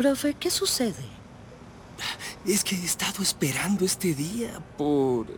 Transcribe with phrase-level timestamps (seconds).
[0.00, 1.04] Profe, ¿qué sucede?
[2.46, 5.34] Es que he estado esperando este día por eh,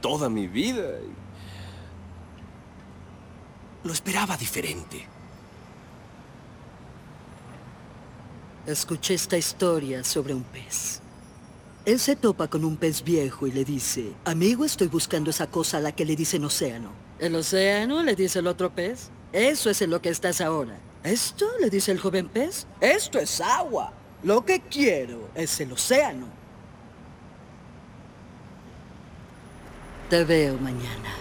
[0.00, 0.86] toda mi vida.
[3.82, 5.04] Lo esperaba diferente.
[8.66, 11.00] Escuché esta historia sobre un pez.
[11.86, 15.78] Él se topa con un pez viejo y le dice, amigo, estoy buscando esa cosa
[15.78, 16.92] a la que le dicen océano.
[17.18, 18.04] ¿El océano?
[18.04, 19.10] le dice el otro pez.
[19.32, 20.78] Eso es en lo que estás ahora.
[21.04, 21.46] ¿Esto?
[21.60, 22.66] le dice el joven pez.
[22.80, 23.92] Esto es agua.
[24.22, 26.26] Lo que quiero es el océano.
[30.10, 31.14] Te veo mañana.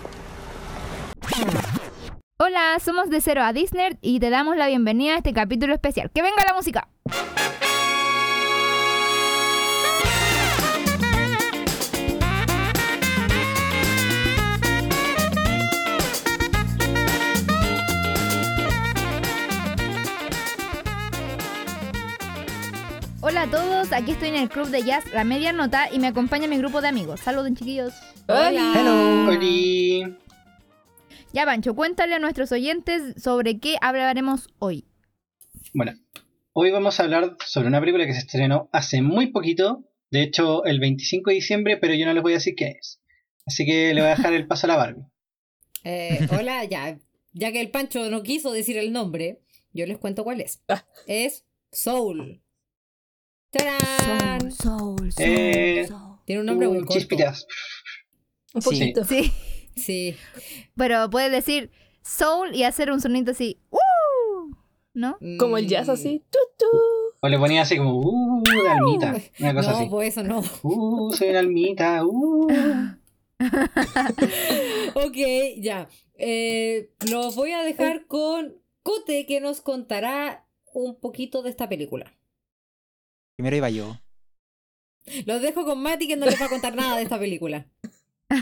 [2.38, 6.12] Hola, somos de Cero a Disney y te damos la bienvenida a este capítulo especial.
[6.12, 6.88] ¡Que venga la música!
[23.36, 26.08] Hola a todos, aquí estoy en el club de jazz La Media Nota y me
[26.08, 27.20] acompaña mi grupo de amigos.
[27.20, 27.94] Saluden chiquillos.
[28.30, 28.74] Hola.
[28.74, 29.28] Hello.
[29.30, 30.16] Oli.
[31.34, 34.86] Ya, Pancho, cuéntale a nuestros oyentes sobre qué hablaremos hoy.
[35.74, 35.96] Bueno,
[36.54, 40.64] hoy vamos a hablar sobre una película que se estrenó hace muy poquito, de hecho
[40.64, 43.02] el 25 de diciembre, pero yo no les voy a decir qué es.
[43.46, 45.04] Así que le voy a dejar el paso a la Barbie.
[45.84, 46.98] Eh, hola, ya.
[47.34, 49.42] Ya que el Pancho no quiso decir el nombre,
[49.74, 50.64] yo les cuento cuál es.
[51.06, 52.45] Es Soul.
[53.58, 54.52] ¡Tarán!
[54.52, 55.88] Soul, Eh,
[56.26, 56.94] Tiene un nombre muy corto.
[56.94, 57.46] chispitas.
[58.54, 58.70] Un Sí.
[58.70, 59.04] poquito.
[59.06, 59.32] Sí,
[59.76, 60.16] Sí.
[60.76, 63.60] pero puedes decir soul y hacer un sonito así.
[63.72, 63.78] ¡Uh!
[64.94, 65.18] ¿No?
[65.40, 66.24] Como el jazz Mm, así.
[66.58, 66.66] Tu.
[67.22, 69.16] O le ponía así como, uh, de almita.
[69.40, 69.88] Una cosa No, así.
[69.90, 70.42] pues eso no.
[70.64, 72.06] Uh, soy una almita.
[72.06, 72.48] Uh.
[74.96, 75.18] ok,
[75.58, 75.90] ya.
[76.18, 82.14] Eh, los voy a dejar con Cote que nos contará un poquito de esta película.
[83.38, 84.00] Primero iba yo.
[85.26, 87.68] Los dejo con Mati que no les va a contar nada de esta película.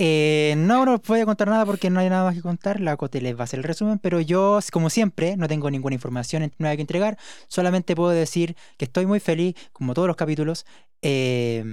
[0.00, 2.80] Eh, no, no os voy a contar nada porque no hay nada más que contar.
[2.80, 5.94] La Cote les va a hacer el resumen, pero yo, como siempre, no tengo ninguna
[5.94, 7.18] información nueva que entregar.
[7.48, 10.66] Solamente puedo decir que estoy muy feliz, como todos los capítulos,
[11.02, 11.64] eh,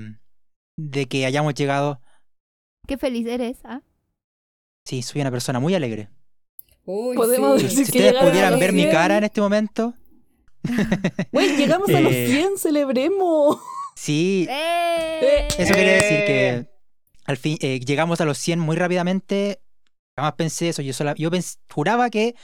[0.78, 2.02] de que hayamos llegado.
[2.88, 3.82] Qué feliz eres, ¿ah?
[4.86, 6.10] Sí, soy una persona muy alegre.
[6.86, 7.70] Uy, Podemos sí.
[7.70, 8.92] Si que ustedes pudieran ver mi 100.
[8.92, 9.96] cara en este momento,
[11.32, 12.28] Güey, llegamos a los Eh.
[12.30, 13.58] 100, celebremos.
[13.96, 15.48] sí, ¡Eh!
[15.58, 16.26] Eso quiere decir Eh.
[16.26, 16.68] que
[17.26, 19.60] al fin eh, llegamos a los 100 muy rápidamente.
[20.18, 20.82] Jamás pensé eso.
[20.82, 22.36] Yo, sola- yo pens- juraba que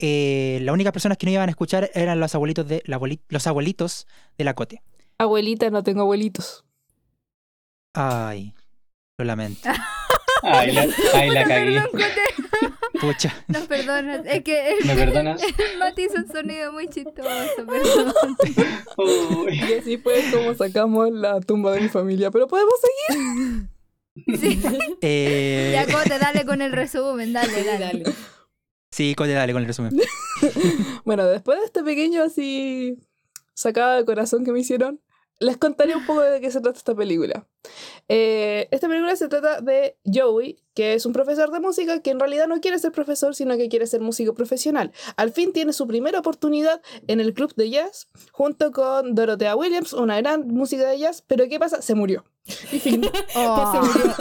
[0.00, 3.20] eh, las únicas personas que no iban a escuchar eran los abuelitos de, la abueli-
[3.28, 4.06] los abuelitos
[4.38, 4.80] de la Cote.
[5.18, 6.64] Abuelita, no tengo abuelitos.
[7.94, 8.54] Ay,
[9.18, 9.68] lo lamento.
[10.42, 11.82] Ay, la, ay, la cagué.
[13.00, 13.34] Pucha.
[13.48, 14.16] No, perdona.
[14.26, 15.42] Es que ¿Me perdonas?
[15.72, 18.14] el Mati hizo un sonido muy chistoso, perdón.
[18.96, 19.60] Uy.
[19.60, 22.30] Y así fue como sacamos la tumba de mi familia.
[22.30, 22.74] Pero podemos
[23.08, 23.68] seguir.
[24.40, 24.60] Sí.
[25.00, 27.78] Eh, Ya, Cote, dale con el resumen, dale, dale.
[27.78, 28.04] dale.
[28.90, 29.92] sí, Cote, dale con el resumen.
[31.04, 32.96] Bueno, después de este pequeño así
[33.54, 35.00] sacada de corazón que me hicieron,
[35.40, 37.46] les contaré un poco de qué se trata esta película.
[38.08, 42.18] Eh, esta película se trata de Joey, que es un profesor de música que en
[42.18, 44.92] realidad no quiere ser profesor, sino que quiere ser músico profesional.
[45.16, 49.92] Al fin tiene su primera oportunidad en el club de jazz, junto con Dorothea Williams,
[49.92, 51.82] una gran música de jazz, pero ¿qué pasa?
[51.82, 52.24] Se murió.
[52.72, 53.02] Y fin.
[53.36, 53.70] Oh.
[53.72, 54.14] Pues se murió.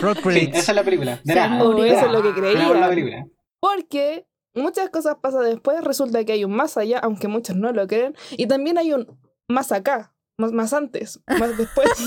[0.00, 0.58] Rock Sí, credits.
[0.58, 1.20] esa es la película.
[1.24, 1.64] De Se nada.
[1.64, 2.88] O De eso es lo que creía.
[2.88, 3.26] película.
[3.60, 7.86] Porque muchas cosas pasan después, resulta que hay un más allá, aunque muchos no lo
[7.86, 9.06] creen, y también hay un
[9.52, 11.88] más acá, más, más antes, más después.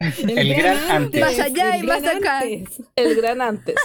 [0.00, 1.20] El gran antes.
[1.20, 2.40] Más allá el y más acá.
[2.40, 2.82] antes.
[2.96, 3.76] el gran antes,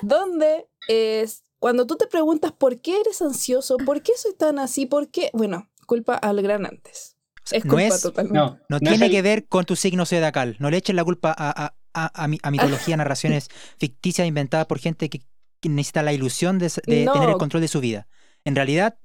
[0.00, 4.86] donde es cuando tú te preguntas por qué eres ansioso, por qué soy tan así,
[4.86, 7.16] por qué, bueno, culpa al gran antes.
[7.50, 8.38] Es no culpa es, totalmente.
[8.38, 10.56] No, no tiene el- que ver con tu signo zodiacal.
[10.60, 13.48] No le echen la culpa a, a, a, a mi- a mitología, narraciones
[13.78, 15.20] ficticias inventadas por gente que,
[15.60, 16.70] que necesita la ilusión de,
[17.04, 17.12] No.
[17.12, 18.08] tener el control de su vida.
[18.44, 18.98] En realidad,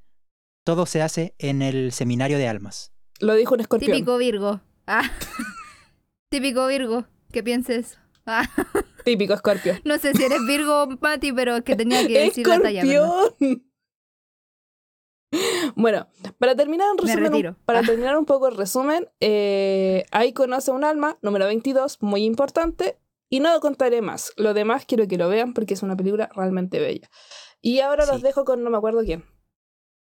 [0.64, 2.92] todo se hace en el seminario de almas.
[3.20, 3.92] Lo dijo un escorpión.
[3.92, 4.62] Típico Virgo.
[4.88, 5.04] Ah.
[6.30, 7.06] Típico Virgo.
[7.32, 8.00] ¿Qué pienses?
[8.26, 8.48] Ah.
[9.06, 9.80] Típico escorpión.
[9.84, 12.84] No sé si eres Virgo, Mati, pero es que tenía que decir la talla.
[15.76, 16.08] Bueno,
[16.40, 17.84] para terminar, un Me resumen, para Ah.
[17.86, 22.98] terminar un poco el resumen, eh, ahí conoce un alma, número 22, muy importante,
[23.30, 24.34] y no contaré más.
[24.36, 27.10] Lo demás quiero que lo vean porque es una película realmente bella.
[27.62, 29.24] Y ahora los dejo con no me acuerdo quién.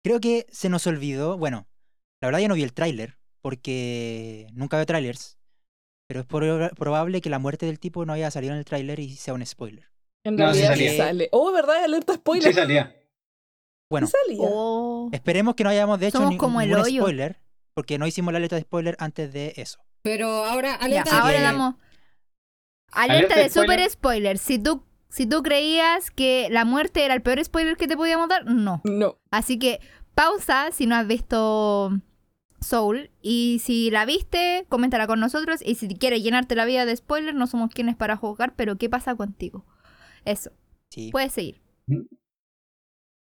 [0.05, 1.67] Creo que se nos olvidó, bueno,
[2.23, 5.39] la verdad yo no vi el tráiler, porque nunca veo trailers,
[6.09, 8.99] pero es proba- probable que la muerte del tipo no haya salido en el tráiler
[9.01, 9.91] y sea un spoiler.
[10.25, 11.05] En No, sí realidad sí salía.
[11.07, 11.29] sale.
[11.33, 11.85] Oh, ¿verdad?
[11.85, 12.49] Alerta spoiler.
[12.53, 12.97] Sí salía.
[13.91, 14.49] Bueno, ¿Qué salía?
[14.51, 15.09] Oh.
[15.13, 17.41] esperemos que no hayamos de hecho Somos ni- como el ningún spoiler,
[17.75, 19.81] porque no hicimos la letra de spoiler antes de eso.
[20.03, 21.75] Pero ahora, Ya, alerta de ahora que- damos.
[22.93, 23.91] Alerta Alerta de de super spoiler.
[23.91, 24.39] spoiler.
[24.39, 28.29] Si tú, si tú creías que la muerte era el peor spoiler que te podíamos
[28.29, 28.81] dar, no.
[28.85, 29.19] No.
[29.31, 29.81] Así que
[30.15, 31.93] pausa si no has visto
[32.61, 33.11] Soul.
[33.21, 35.61] Y si la viste, coméntala con nosotros.
[35.65, 38.89] Y si quieres llenarte la vida de spoiler, no somos quienes para juzgar, pero ¿qué
[38.89, 39.65] pasa contigo?
[40.25, 40.53] Eso.
[40.91, 41.11] Sí.
[41.11, 41.61] Puedes seguir.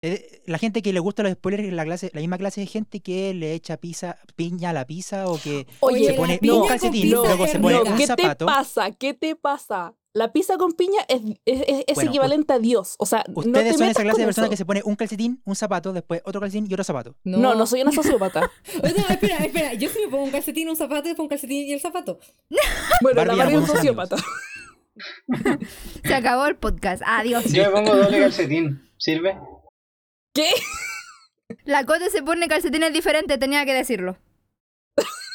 [0.03, 2.67] Eh, La gente que le gusta los spoilers es la, clase, la misma clase de
[2.67, 6.39] gente que le echa pizza, piña a la pizza o que Oye, se la pone
[6.43, 8.47] un calcetín, luego se pone un ¿Qué zapato.
[8.47, 8.91] te pasa?
[8.93, 9.95] ¿Qué te pasa?
[10.15, 12.97] La pizza con piña es, es, es- es Bueno, equivalente a Dios.
[12.99, 14.51] O sea, no te Ustedes son esa clase de personas eso.
[14.51, 17.17] que se pone un calcetín, un zapato, después otro calcetín y otro zapato.
[17.25, 18.51] No, no soy una sociópata.
[18.83, 19.75] No, espera, espera.
[19.75, 22.19] Yo sí me pongo un calcetín, un zapato, después un calcetín y el zapato.
[23.01, 24.17] Bueno, Barbie, la Barbie es sociópata.
[26.05, 27.03] Se acabó el podcast.
[27.07, 27.45] Adiós.
[27.53, 28.91] Yo me pongo doble calcetín.
[28.99, 29.39] ¿Sirve?
[30.35, 30.51] ¿Qué?
[31.65, 34.17] La Cote se pone calcetines diferentes, tenía que decirlo.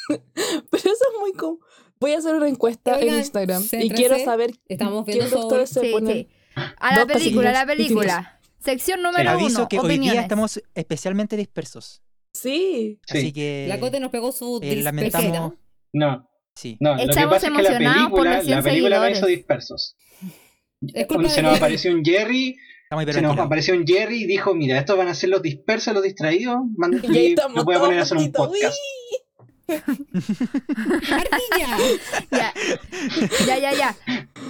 [0.08, 0.20] Pero
[0.72, 1.60] eso es muy común.
[2.00, 5.90] Voy a hacer una encuesta en Instagram y quiero saber Estamos de ustedes se Sí,
[5.92, 6.16] ponen.
[6.16, 6.28] sí.
[6.78, 8.40] A la película, a la película.
[8.60, 9.68] Sección número Aviso uno.
[9.68, 12.02] que hoy día estamos especialmente dispersos.
[12.32, 13.00] Sí.
[13.06, 13.18] Sí.
[13.18, 15.54] Así que La Cote nos pegó su eh, lamentamos.
[15.92, 16.76] No, Sí.
[16.80, 16.90] no.
[16.92, 19.18] Lo que Estamos pasa es que la emocionados por película, los 100 la película seguidores.
[19.18, 19.96] hizo dispersos.
[20.94, 22.56] Es culpa Se nos apareció un Jerry,
[22.90, 25.94] Estamos se nos apareció un Jerry y dijo, mira, estos van a ser los dispersos,
[25.94, 26.56] los distraídos.
[26.76, 28.64] man- Y ahí Y estamos los voy a poner a hacer un todos podcast.
[28.64, 29.27] ¡Ardilla!
[32.30, 32.52] Ya,
[33.46, 33.72] ya, ya.
[33.74, 33.96] ya.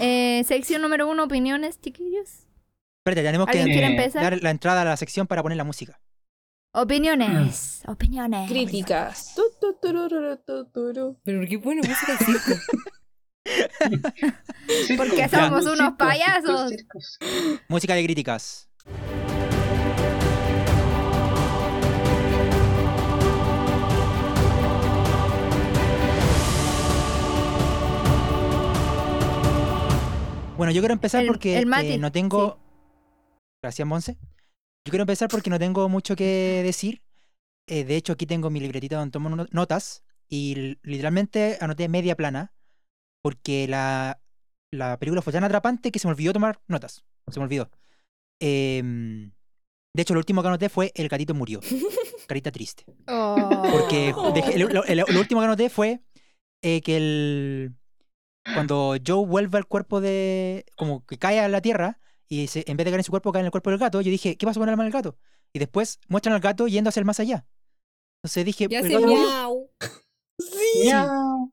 [0.01, 2.45] Eh, sección número uno, opiniones, chiquillos.
[3.01, 4.23] Espérate, tenemos que ¿Alguien quiere Eh, empezar?
[4.23, 5.99] dar la entrada a la sección para poner la música.
[6.75, 8.49] Opiniones, opiniones.
[8.51, 9.35] Críticas.
[11.25, 12.61] Pero qué buena música de circo.
[14.97, 16.73] Porque somos unos payasos.
[17.69, 18.69] Música de críticas.
[30.59, 32.59] Bueno, yo quiero empezar El- porque el eh, no tengo...
[33.63, 34.19] Gracias, Monse.
[34.85, 37.03] Yo quiero empezar porque no tengo mucho que decir.
[37.69, 42.17] Eh, de hecho, aquí tengo mi libretita donde tomo no- notas y literalmente anoté media
[42.17, 42.53] plana
[43.23, 44.21] porque la,
[44.73, 47.05] la película fue tan atrapante que se me olvidó tomar notas.
[47.31, 47.71] Se me olvidó.
[48.41, 49.31] Em,
[49.95, 51.61] de hecho, lo último que anoté fue El gatito murió.
[52.27, 52.85] Carita triste.
[53.09, 53.63] Oh.
[53.71, 56.01] Porque dejé- lo, lo- lo último que anoté fue
[56.63, 57.75] eh, que el,
[58.55, 60.65] cuando Joe vuelve al cuerpo de.
[60.77, 61.99] como que cae a la tierra
[62.29, 64.01] y se- en vez de caer en su cuerpo, cae en el cuerpo del gato,
[64.01, 65.17] yo dije, ¿qué pasó con el alma del gato?
[65.53, 67.47] Y después muestran al gato yendo hacia el más allá.
[68.23, 69.71] Entonces dije, Ya el gato miau.
[70.41, 70.85] Sí.
[70.89, 71.51] Miau.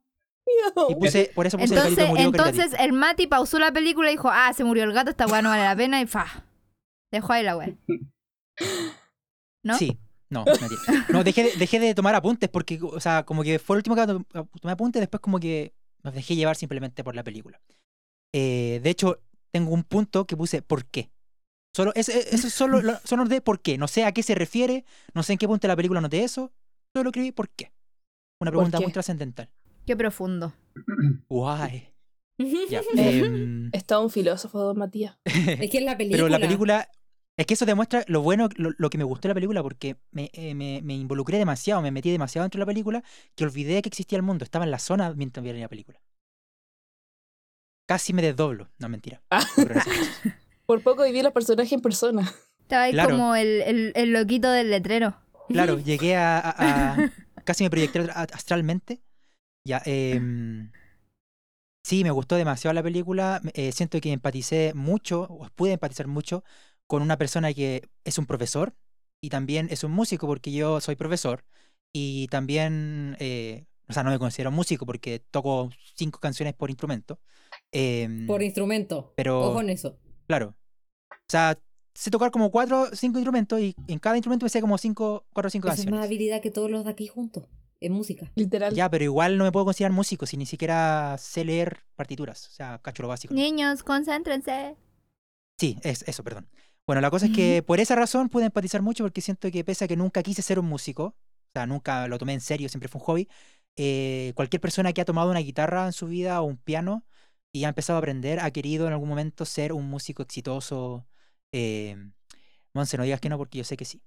[0.90, 2.26] Y puse, por eso puse el Entonces, gatito murió.
[2.26, 5.42] entonces el Mati pausó la película y dijo, ah, se murió el gato, esta weá
[5.42, 6.44] no vale la pena y fa.
[7.12, 7.74] Dejó ahí la weá.
[9.64, 9.76] ¿No?
[9.76, 9.98] Sí.
[10.28, 11.06] No, mentira.
[11.08, 13.94] No, dejé de, dejé de tomar apuntes porque, o sea, como que fue el último
[13.96, 14.24] que to-
[14.60, 15.72] tomé apuntes, después como que
[16.10, 17.60] me dejé llevar simplemente por la película.
[18.34, 19.20] Eh, de hecho,
[19.52, 21.10] tengo un punto que puse ¿por qué?
[21.74, 23.76] Solo, es- es- eso solo, lo- solo noté por qué.
[23.78, 26.24] No sé a qué se refiere, no sé en qué punto de la película noté
[26.24, 26.52] eso,
[26.94, 27.72] solo escribí por qué.
[28.40, 28.84] Una ¿Por pregunta qué?
[28.84, 29.50] muy trascendental.
[29.86, 30.52] Qué profundo.
[31.28, 31.92] Guay.
[32.70, 32.82] Ya.
[32.96, 35.16] em, Es todo un filósofo, don Matías.
[35.24, 36.16] Es que es la película.
[36.18, 36.90] Pero la película.
[37.38, 39.96] Es que eso demuestra lo bueno, lo, lo que me gustó de la película, porque
[40.10, 43.82] me, eh, me, me involucré demasiado, me metí demasiado dentro de la película, que olvidé
[43.82, 44.42] que existía el mundo.
[44.44, 46.00] Estaba en la zona mientras vi la película.
[47.88, 48.68] Casi me desdoblo.
[48.78, 49.22] No, mentira.
[49.30, 49.44] Ah.
[50.66, 52.32] Por poco viví los personajes en persona.
[52.62, 53.10] Estaba ahí Claro.
[53.10, 55.16] como el, el, el loquito del letrero.
[55.48, 57.12] Claro, llegué a, a- a-
[57.44, 59.02] Casi me proyecté a- astralmente.
[59.64, 60.72] Ya, em,
[61.84, 63.40] sí, me gustó demasiado la película.
[63.54, 66.42] eh, siento que empaticé mucho, o pude empatizar mucho,
[66.86, 68.74] con una persona que es un profesor
[69.20, 71.44] y también es un músico, porque yo soy profesor.
[71.92, 77.18] Y también, eh, o sea, no me considero músico porque toco cinco canciones por instrumento.
[77.72, 79.12] em, Por instrumento.
[79.16, 79.98] pero, Ojo en eso.
[80.26, 80.54] claro.
[81.10, 81.58] O sea,
[81.94, 85.24] sé tocar como cuatro o cinco instrumentos y en cada instrumento me sé como cinco,
[85.32, 85.98] cuatro o cinco Esa es canciones.
[85.98, 87.44] más habilidad que todos los de aquí juntos.
[87.80, 88.30] En música.
[88.34, 88.74] Literal.
[88.74, 92.46] Ya, pero igual no me puedo considerar músico si ni siquiera sé leer partituras.
[92.48, 93.34] O sea, cacho lo básico.
[93.34, 94.76] Niños, concéntrense.
[95.58, 96.48] Sí, es eso, perdón.
[96.86, 99.84] Bueno, la cosa es que por esa razón pude empatizar mucho porque siento que pese
[99.84, 101.14] a que nunca quise ser un músico, o
[101.52, 103.28] sea, nunca lo tomé en serio, siempre fue un hobby,
[103.76, 107.04] eh, cualquier persona que ha tomado una guitarra en su vida o un piano
[107.52, 111.06] y ha empezado a aprender ha querido en algún momento ser un músico exitoso.
[111.52, 111.96] Eh,
[112.74, 114.02] Monse, no digas que no porque yo sé que sí.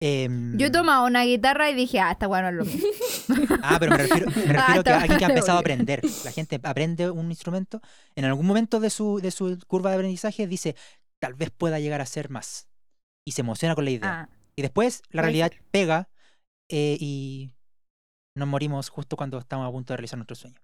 [0.00, 2.84] Em, Yo he tomado una guitarra y dije, ah, esta weá no es lo mío.
[3.62, 6.00] Ah, pero me refiero, me refiero Ah, que a alguien que ha empezado a aprender.
[6.24, 7.80] La gente aprende un instrumento,
[8.16, 10.74] en algún momento de su, de su curva de aprendizaje dice,
[11.22, 12.68] tal vez pueda llegar a ser más.
[13.24, 14.22] Y se emociona con la idea.
[14.22, 15.62] Ah, Y después la realidad ser.
[15.70, 16.10] pega
[16.68, 17.54] eh, y
[18.36, 20.60] nos morimos justo cuando estamos a punto de realizar nuestro sueño.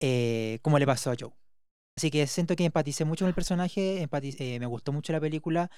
[0.00, 1.32] Eh, como le pasó a Joe.
[1.96, 5.70] Así que siento que empaticé mucho con el personaje, eh, me gustó mucho la película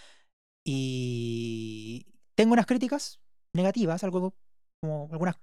[0.65, 3.21] y tengo unas críticas
[3.55, 4.35] negativas, algo
[4.83, 5.37] como algunos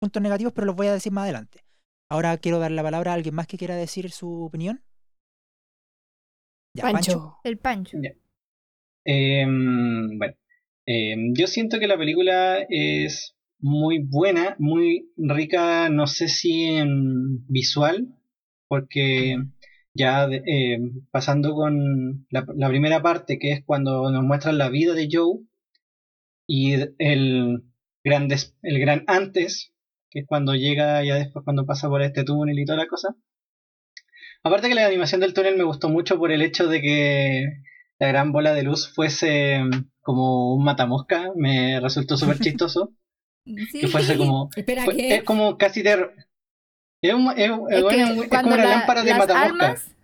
[0.00, 1.64] puntos negativos, pero los voy a decir más adelante.
[2.08, 4.84] Ahora quiero dar la palabra a alguien más que quiera decir su opinión.
[6.76, 7.36] Ya, Pancho.
[7.44, 7.98] El Pancho.
[9.04, 10.34] Em, bueno,
[10.86, 17.46] em, yo siento que la película es muy buena, muy rica, no sé si en
[17.48, 18.08] visual,
[18.68, 19.36] porque
[19.94, 24.68] ya de- em, pasando con la, la primera parte, que es cuando nos muestran la
[24.68, 25.40] vida de Joe,
[26.48, 27.62] y el
[28.04, 29.72] gran, des- el gran antes,
[30.10, 33.16] que es cuando llega ya después cuando pasa por este túnel y toda la cosa.
[34.42, 37.44] Aparte que la animación del túnel me gustó mucho por el hecho de que
[37.98, 42.92] la gran bola de luz fuese mm, como un matamosca, me resultó súper chistoso.
[43.44, 43.80] Sí.
[43.80, 44.50] Que fuese como.
[44.56, 45.14] Espera, fue- ¿qué?
[45.16, 46.10] es como casi de.
[47.02, 49.42] Es, un- es- Es que es como una la- lámpara de matamosca.
[49.46, 49.94] almas,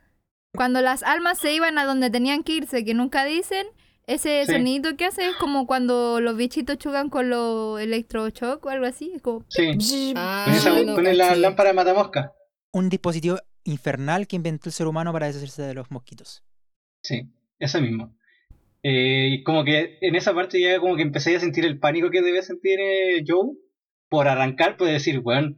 [0.54, 3.66] cuando las almas se iban a donde tenían que irse, que nunca dicen,
[4.06, 4.52] ese Sí.
[4.52, 9.12] sonido que hace es como cuando los bichitos chocan con los electroshock o algo así.
[9.14, 12.32] Es como, Sí, Ah, con, esa, no con la lámpara de matamosca.
[12.72, 16.44] Un dispositivo infernal que inventó el ser humano para deshacerse de los mosquitos.
[17.02, 18.16] Sí, eso mismo.
[18.82, 22.10] Eh, y como que en esa parte ya como que empecé a sentir el pánico
[22.10, 23.56] que debe sentir eh, Joe
[24.08, 25.56] por arrancar, pues decir, bueno,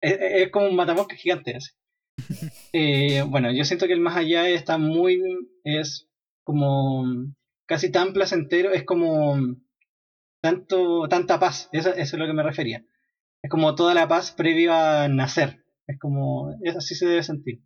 [0.00, 1.72] es, es como un matamosca gigante ese.
[2.72, 5.22] Eh, bueno, yo siento que el más allá está muy,
[5.64, 6.06] es
[6.44, 7.04] como
[7.66, 9.36] casi tan placentero, es como
[10.42, 12.84] tanto, tanta paz, eso, eso es lo que me refería.
[13.42, 17.60] Es como toda la paz previa a nacer, es como, es así se debe sentir.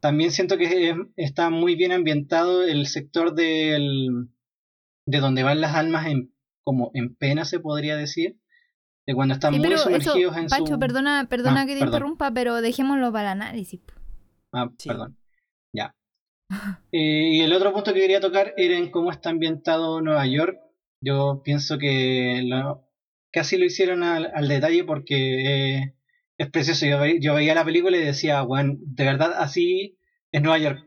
[0.00, 4.28] También siento que es- está muy bien ambientado el sector del,
[5.06, 6.32] de donde van las almas en,
[6.64, 8.38] como en pena, se podría decir.
[9.06, 10.78] De cuando están Sí, muy pero eso, sumergidos en Pancho, su...
[10.78, 11.94] perdona, perdona Ah, que te perdón.
[11.94, 13.80] interrumpa, pero dejémoslo para el análisis.
[14.52, 14.88] Ah, Sí.
[14.90, 15.16] perdón.
[15.74, 15.94] Ya.
[16.92, 20.58] Eh, y el otro punto que quería tocar era en cómo está ambientado Nueva York.
[21.02, 22.84] Yo pienso que lo-
[23.32, 25.94] casi lo hicieron al, al detalle porque eh,
[26.38, 26.86] es precioso.
[26.86, 29.98] Yo, ve- yo veía la película y decía, bueno, de verdad así
[30.32, 30.84] es Nueva York.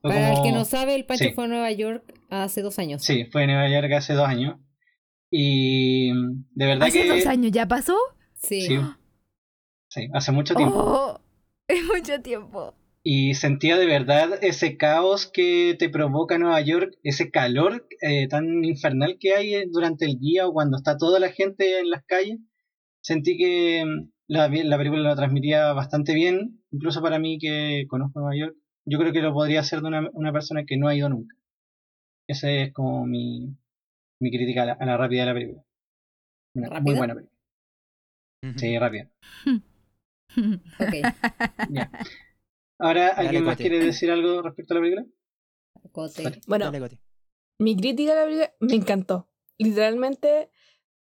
[0.00, 1.30] Fue Para el que no sabe, el Pancho sí.
[1.32, 3.02] fue a Nueva York hace dos años.
[3.02, 4.56] Sí, fue en Nueva York hace dos años.
[5.30, 6.10] Y
[6.54, 7.08] de verdad ¿Hace que...
[7.08, 7.96] dos años ya pasó?
[8.34, 8.62] Sí.
[8.62, 8.78] Sí,
[9.88, 10.76] sí, hace mucho tiempo.
[10.76, 11.20] Oh,
[11.68, 12.74] es mucho tiempo.
[13.02, 18.64] Y sentía de verdad ese caos que te provoca Nueva York, ese calor eh, tan
[18.64, 22.04] infernal que hay eh, durante el día o cuando está toda la gente en las
[22.04, 22.38] calles.
[23.08, 28.20] Sentí que mm, la, la película lo transmitía bastante bien, incluso para mí que conozco
[28.20, 28.56] Nueva York.
[28.84, 31.34] Yo creo que lo podría hacer de una, una persona que no ha ido nunca.
[32.28, 33.56] Esa es como mi,
[34.20, 35.64] mi crítica a la, a la rápida de la película.
[36.54, 37.38] Una muy buena película.
[38.56, 39.10] Sí, rápida.
[40.78, 40.94] Ok.
[41.70, 41.90] Ya.
[42.78, 43.68] Ahora, Dale, ¿alguien más Cote.
[43.70, 45.06] quiere decir algo respecto a la película?
[45.92, 46.40] Cote.
[46.46, 47.00] Bueno, Dale,
[47.58, 49.30] mi crítica a la película me encantó.
[49.56, 50.50] Literalmente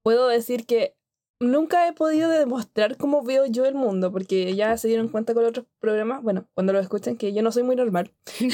[0.04, 0.96] puedo decir que
[1.40, 5.46] nunca he podido demostrar cómo veo yo el mundo, porque ya se dieron cuenta con
[5.46, 8.12] otros programas, bueno, cuando lo escuchan, que yo no soy muy normal.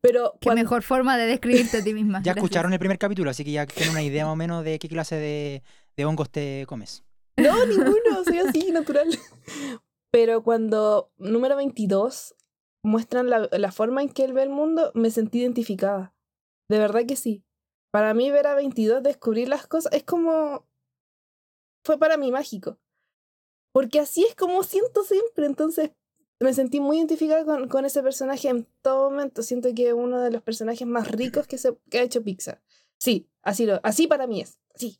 [0.00, 2.18] Pero Qué cuando- mejor forma de describirte a ti misma.
[2.18, 2.36] Ya Gracias.
[2.36, 4.88] escucharon el primer capítulo, así que ya tienen una idea más o menos de qué
[4.88, 5.62] clase de,
[5.96, 7.04] de hongos te comes.
[7.36, 9.08] No, ninguno, soy así, natural.
[10.12, 12.34] Pero cuando número 22
[12.84, 16.14] muestran la, la forma en que él ve el mundo, me sentí identificada.
[16.70, 17.44] De verdad que sí.
[17.92, 20.66] Para mí ver a 22 descubrir las cosas es como...
[21.84, 22.78] Fue para mí mágico.
[23.72, 25.46] Porque así es como siento siempre.
[25.46, 25.90] Entonces
[26.40, 29.42] me sentí muy identificada con, con ese personaje en todo momento.
[29.42, 32.62] Siento que es uno de los personajes más ricos que, se, que ha hecho Pixar.
[32.98, 34.58] Sí, así, lo, así para mí es.
[34.74, 34.98] Así.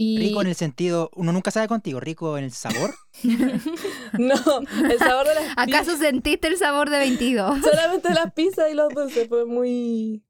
[0.00, 0.18] Y...
[0.18, 2.94] Rico en el sentido, uno nunca sabe contigo, rico en el sabor.
[4.18, 7.60] No, el sabor de las ¿Acaso sentiste el sabor de 22?
[7.62, 10.24] Solamente las pizzas y los dulces fue muy...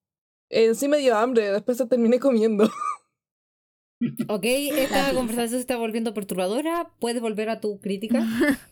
[0.50, 2.70] En sí me dio hambre, después se terminé comiendo.
[4.28, 6.90] Ok, esta conversación se está volviendo perturbadora.
[7.00, 8.20] ¿Puedes volver a tu crítica?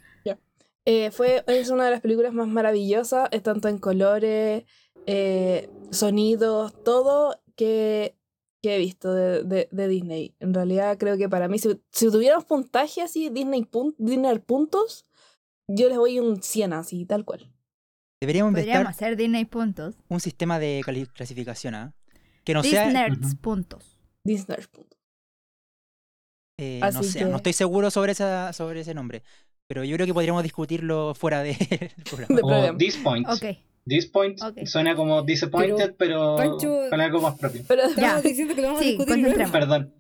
[0.89, 4.63] Eh, fue, es una de las películas más maravillosas, es tanto en colores,
[5.07, 8.15] eh, sonidos, todo que,
[8.63, 10.37] que he visto de, de- de Disney.
[10.39, 15.05] En realidad creo que para mí, si, si tuviéramos puntaje así, Disney, pun- Disney puntos,
[15.67, 17.53] yo les voy un 100 así, tal cual.
[18.21, 19.97] Deberíamos Podríamos hacer Disney puntos.
[20.09, 20.83] un sistema de
[21.17, 21.95] clasificación, ¿ah?
[22.45, 22.87] Que no sea...
[23.11, 23.37] Ujú.
[23.41, 23.99] puntos.
[24.23, 24.96] Disney puntos.
[26.59, 29.23] Eh, no sé, que- no estoy seguro sobre, esa, sobre ese nombre.
[29.69, 31.55] Pero yo creo que podríamos discutirlo fuera de-
[31.97, 32.37] del programa.
[32.41, 32.79] Programa.
[32.79, 33.31] These Points.
[33.43, 33.57] Ok.
[33.89, 34.67] Disappoint Ok.
[34.67, 37.63] suena como disappointed, pero, Pancho- con algo más propio.
[37.69, 38.29] Pero, Estamos Ya.
[38.29, 39.53] diciendo que lo vamos Sí, a discutir concentremos.
[39.53, 39.95] Perdón.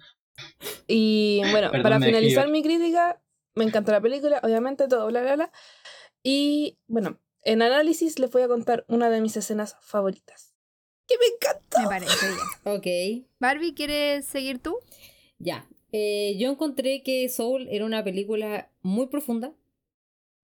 [0.88, 3.22] y bueno, Perdón, para finalizar mi crítica,
[3.54, 5.52] me encantó la película, obviamente, todo, bla, bla, bla.
[6.24, 10.52] Y bueno, en análisis les voy a contar una de mis escenas favoritas.
[11.06, 11.80] Que me encanta.
[11.82, 12.38] Me parece bien.
[13.22, 14.78] Ok, Barbie, ¿quieres seguir tú?
[15.38, 15.64] ya.
[15.92, 19.54] Eh, yo encontré que Soul era una película muy profunda.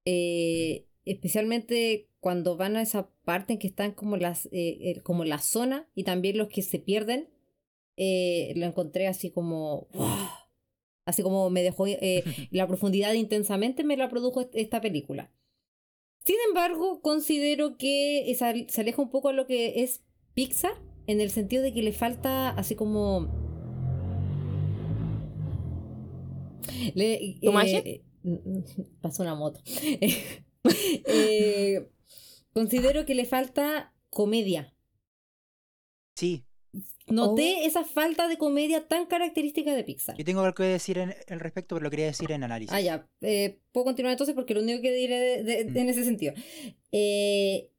[0.05, 5.39] eh, especialmente cuando van a esa parte en que están como las eh, como la
[5.39, 7.29] zona y también los que se pierden
[7.97, 10.09] lo encontré así como ¡wow!
[11.05, 11.87] así como me dejó
[12.53, 15.33] la profundidad intensamente me la produjo est- esta película
[16.25, 18.33] sin embargo considero que
[18.69, 20.75] se aleja un poco a lo que es Pixar
[21.09, 23.42] en el sentido de que le falta así como
[26.95, 27.79] le, ¿Tu magia?
[27.85, 28.03] eh,
[29.01, 29.61] pasó una moto
[30.65, 31.89] Eh,
[32.53, 34.73] considero que le falta comedia
[36.17, 36.45] Sí,
[37.09, 40.17] Noté esa falta de comedia tan característica de Pixar.
[40.17, 42.73] yo tengo algo que decir en, al respecto, pero lo quería decir en análisis.
[42.73, 43.09] Ah, ya.
[43.23, 45.77] Eh, Puedo continuar entonces porque lo único que diré de- de- Mm.
[45.77, 46.33] en ese sentido.
[46.93, 47.71] Eh,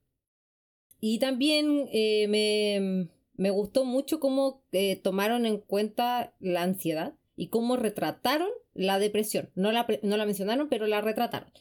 [1.00, 7.48] y también eh, me, me gustó mucho cómo eh, tomaron en cuenta la ansiedad y
[7.48, 9.50] cómo retrataron la depresión.
[9.56, 11.52] No la, no la mencionaron, pero la retrataron.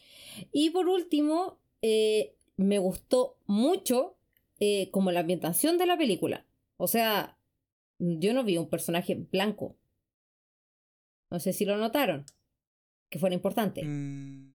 [0.51, 4.17] Y por último, eh, me gustó mucho
[4.59, 6.45] eh, como la ambientación de la película.
[6.77, 7.37] O sea,
[7.99, 9.75] yo no vi un personaje blanco.
[11.29, 12.25] No sé si lo notaron.
[13.09, 13.83] Que fuera importante.
[13.83, 14.53] Mm,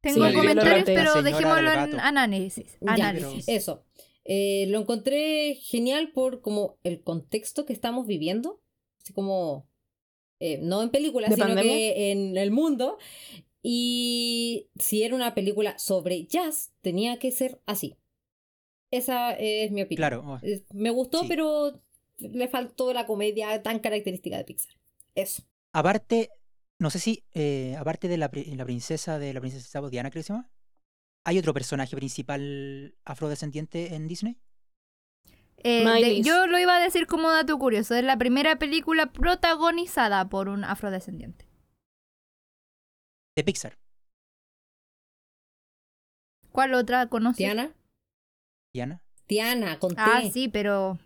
[0.00, 1.96] Tengo Sí, comentarios, pero dejémoslo en gato.
[2.00, 2.78] análisis.
[2.80, 3.48] Ya, análisis.
[3.48, 3.84] Eso.
[4.24, 8.60] Eh, lo encontré genial por como el contexto que estamos viviendo.
[9.02, 9.66] Así como.
[10.40, 11.72] Eh, no en películas, ¿De sino pandemia?
[11.72, 12.98] que en el mundo.
[13.62, 17.96] Y si era una película sobre jazz, tenía que ser así.
[18.90, 19.98] Esa es mi opinión.
[19.98, 20.40] claro, oh,
[20.72, 21.26] Me gustó, Sí.
[21.28, 21.82] pero
[22.18, 24.74] le faltó la comedia tan característica de Pixar.
[25.14, 25.42] Eso.
[25.72, 26.30] Aparte,
[26.78, 30.26] no sé si, eh, aparte de la, la princesa de la princesa Diana, creo que
[30.26, 30.50] se llama,
[31.24, 34.38] ¿hay otro personaje principal afrodescendiente en Disney?
[35.64, 37.94] Eh, de- yo lo iba a decir como dato curioso.
[37.94, 41.46] Es la primera película protagonizada por un afrodescendiente.
[43.36, 43.78] De Pixar.
[46.52, 47.36] ¿Cuál otra conoces?
[47.38, 47.74] Tiana.
[48.74, 49.02] Diana.
[49.26, 50.00] Tiana, conté.
[50.00, 50.98] Ah, sí, pero.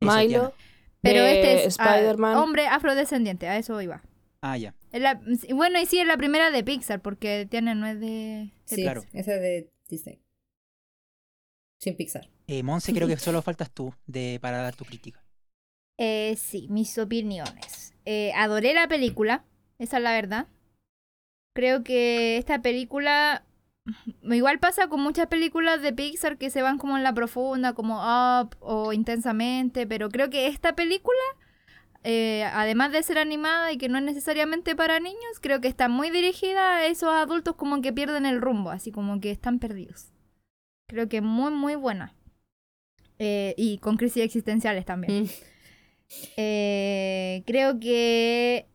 [0.00, 0.54] Milo.
[1.02, 2.36] Pero de este es ah, Spider-Man.
[2.36, 4.02] hombre afrodescendiente, a eso iba.
[4.40, 4.74] Ah, ya.
[4.92, 5.20] La-
[5.54, 8.06] bueno, y sí, es la primera de Pixar, porque Tiana no es de.
[8.06, 9.02] de Sí, Claro.
[9.12, 10.20] esa es de Disney.
[11.80, 12.28] Sin Pixar.
[12.48, 15.22] Eh, Monse, creo que solo faltas tú de, para dar tu crítica.
[15.98, 17.94] Eh, sí, mis opiniones.
[18.04, 19.46] Eh, adoré la película,
[19.78, 20.46] esa es la verdad.
[21.54, 23.46] Creo que esta película,
[24.22, 28.02] igual pasa con muchas películas de Pixar que se van como en la profunda, como
[28.02, 31.16] Up o Intensamente, pero creo que esta película,
[32.04, 35.88] eh, además de ser animada y que no es necesariamente para niños, creo que está
[35.88, 40.12] muy dirigida a esos adultos como que pierden el rumbo, así como que están perdidos.
[40.88, 42.15] Creo que muy, muy buena.
[43.18, 45.24] Eh, y con crisis existenciales también.
[45.24, 45.28] Mm.
[46.36, 48.66] Eh, creo que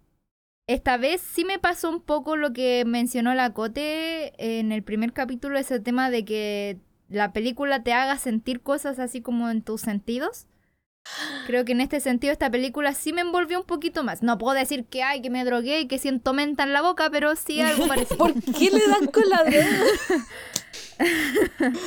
[0.68, 5.14] esta vez sí me pasó un poco lo que mencionó la Cote en el primer
[5.14, 6.78] capítulo, ese tema de que
[7.10, 10.48] la película te haga sentir cosas así como en tus sentidos.
[11.48, 14.22] Creo que en este sentido esta película sí me envolvió un poquito más.
[14.22, 17.10] No puedo decir que ay, que me drogué y que siento menta en la boca,
[17.10, 18.18] pero sí algo parecido.
[18.18, 19.68] ¿Por qué le dan con la droga?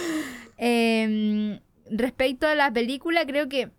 [0.56, 3.70] Em, respecto a la película, creo que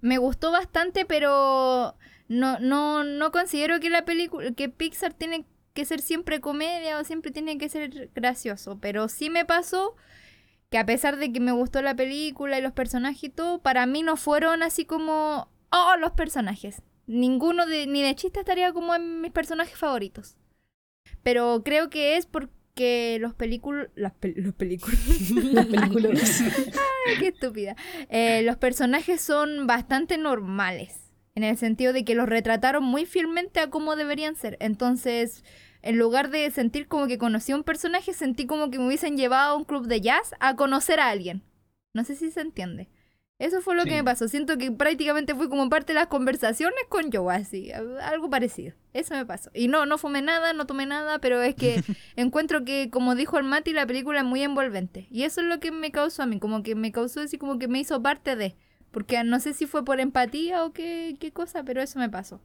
[0.00, 1.96] me gustó bastante, pero
[2.28, 7.04] no, no, no considero que la película, que Pixar tiene que ser siempre comedia o
[7.04, 8.78] siempre tiene que ser gracioso.
[8.80, 9.96] Pero sí me pasó
[10.70, 13.86] que a pesar de que me gustó la película y los personajes y todo, para
[13.86, 16.82] mí no fueron así como, oh, los personajes.
[17.06, 20.36] Ninguno de, ni de chiste estaría como en mis personajes favoritos.
[21.22, 22.26] Pero creo que es
[22.74, 23.88] porque los películas...
[23.94, 24.98] Las pel- los películas...
[25.52, 26.40] Las películas.
[27.06, 27.76] Ay, qué estúpida.
[28.08, 31.12] Eh, los personajes son bastante normales.
[31.36, 34.56] En el sentido de que los retrataron muy fielmente a cómo deberían ser.
[34.60, 35.44] Entonces,
[35.82, 39.16] en lugar de sentir como que conocí a un personaje, sentí como que me hubiesen
[39.16, 41.42] llevado a un club de jazz a conocer a alguien.
[41.94, 42.88] No sé si se entiende.
[43.40, 43.88] Eso fue lo Sí.
[43.88, 44.28] que me pasó.
[44.28, 47.72] Siento que prácticamente fui como parte de las conversaciones con Joe, así.
[47.72, 48.74] Algo parecido.
[48.92, 49.50] Eso me pasó.
[49.52, 51.82] Y no, no fumé nada, no tomé nada, pero es que
[52.16, 55.08] encuentro que, como dijo el Mati, la película es muy envolvente.
[55.10, 57.58] Y eso es lo que me causó a mí, como que me causó así, como
[57.58, 58.54] que me hizo parte de.
[58.92, 62.40] Porque no sé si fue por empatía o qué, qué cosa, pero eso me pasó.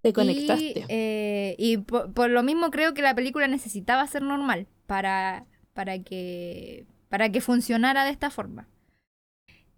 [0.00, 0.84] Te Y, conectaste.
[0.88, 5.98] eh, y por, por lo mismo creo que la película necesitaba ser normal para, para
[6.02, 8.66] que para que funcionara de esta forma.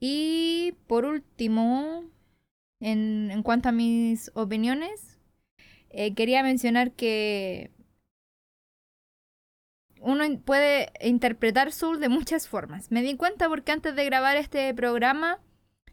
[0.00, 2.04] Y por último,
[2.80, 5.18] en, en cuanto a mis opiniones,
[5.90, 7.70] eh, quería mencionar que
[10.00, 12.90] uno puede interpretar Soul de muchas formas.
[12.90, 15.40] Me di cuenta porque antes de grabar este programa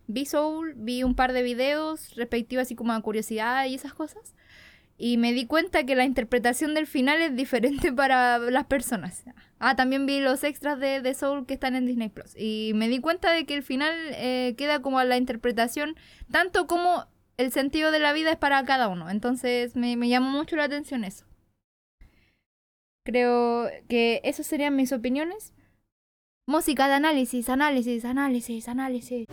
[0.07, 4.35] vi Soul, vi un par de videos respectivos así como a curiosidad y esas cosas.
[4.97, 9.23] Y me di cuenta que la interpretación del final es diferente para las personas.
[9.65, 12.35] Ah, también vi los extras de, de Soul que están en Disney Plus.
[12.35, 15.95] Y me di cuenta de que el final eh, queda como la interpretación,
[16.29, 17.05] tanto como
[17.37, 19.09] el sentido de la vida es para cada uno.
[19.09, 21.23] Entonces me, me llamó mucho la atención eso.
[23.05, 25.53] Creo que esas serían mis opiniones.
[26.45, 29.27] Música de análisis, análisis, análisis, análisis.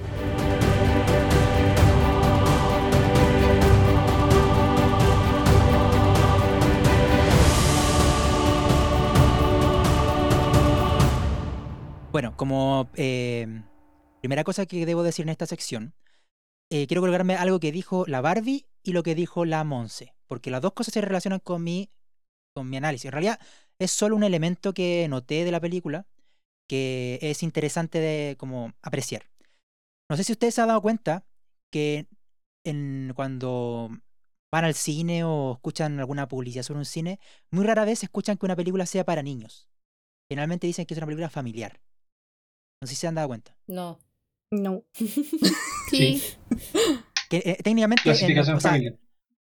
[12.13, 13.63] Bueno, como eh,
[14.21, 15.95] primera cosa que debo decir en esta sección,
[16.69, 20.51] eh, quiero colgarme algo que dijo la Barbie y lo que dijo la Monse, porque
[20.51, 21.89] las dos cosas se relacionan con mi,
[22.53, 23.05] con mi análisis.
[23.07, 23.39] En realidad
[23.79, 26.07] es solo un elemento que noté de la película
[26.69, 29.31] que es interesante de como apreciar.
[30.09, 31.25] No sé si ustedes se han dado cuenta
[31.71, 32.09] que
[32.65, 33.89] en, cuando
[34.51, 37.21] van al cine o escuchan alguna publicidad sobre un cine,
[37.53, 39.69] muy rara vez escuchan que una película sea para niños.
[40.29, 41.81] Generalmente dicen que es una película familiar.
[42.81, 43.55] No sé si se han dado cuenta.
[43.67, 43.99] No.
[44.51, 44.85] No.
[45.91, 46.23] Sí.
[47.29, 48.95] Que, eh, técnicamente, en- Clasificación o sea, familiar.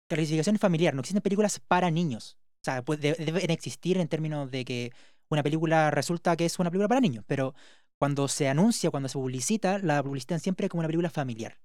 [0.08, 2.38] clasificación familiar, no existen películas para niños.
[2.62, 4.92] O sea, pues, de- deben existir en términos de que
[5.30, 7.54] una película resulta que es una película para niños, pero
[7.98, 11.58] cuando se anuncia, cuando se publicita, la publicitan siempre como una película familiar.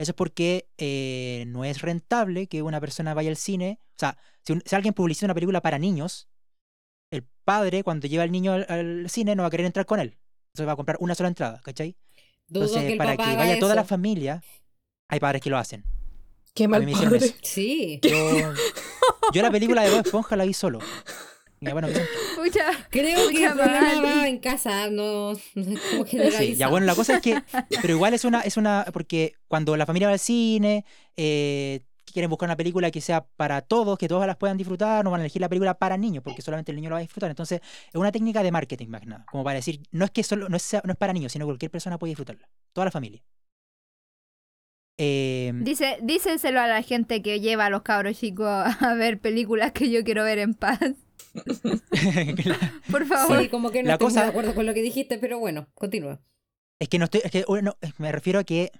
[0.00, 3.78] Eso es porque eh, no es rentable que una persona vaya al cine.
[3.90, 6.28] O sea, si, un- si alguien publicita una película para niños,
[7.12, 10.00] el padre, cuando lleva al niño al, al cine, no va a querer entrar con
[10.00, 10.16] él.
[10.58, 11.94] Entonces va a comprar una sola entrada, ¿cachai?
[12.48, 14.42] Dudo Entonces, que el para papá que haga vaya toda la familia,
[15.08, 15.84] hay padres que lo hacen.
[16.52, 17.26] Qué A mal mí me hicieron padre.
[17.26, 17.36] eso.
[17.42, 18.00] Sí.
[18.02, 18.52] Yo,
[19.32, 20.80] yo la película de Bob Esponja la vi solo.
[21.60, 21.86] Y bueno.
[22.36, 22.70] Pucha.
[22.90, 26.56] Creo que va en casa, no, como Sí, generalizado.
[26.58, 27.40] ya bueno, la cosa es que,
[27.82, 30.84] pero igual es una, es una, porque cuando la familia va al cine,
[31.16, 31.80] eh,
[32.12, 35.20] quieren buscar una película que sea para todos, que todos las puedan disfrutar, no van
[35.20, 37.30] a elegir la película para niños, porque solamente el niño la va a disfrutar.
[37.30, 40.22] Entonces, es una técnica de marketing más que nada, como para decir, no es que
[40.22, 42.90] solo, no es, no es para niños, sino que cualquier persona puede disfrutarla, toda la
[42.90, 43.22] familia.
[45.00, 49.70] Eh, Dice, díceselo a la gente que lleva a los cabros chicos a, ver películas
[49.72, 50.80] que yo quiero ver en paz.
[52.90, 53.40] Por favor.
[53.40, 55.68] Sí, como que no La estoy muy de acuerdo con lo que dijiste, pero bueno,
[55.74, 56.20] continúa.
[56.80, 58.72] Es que no estoy, es que bueno, me refiero a que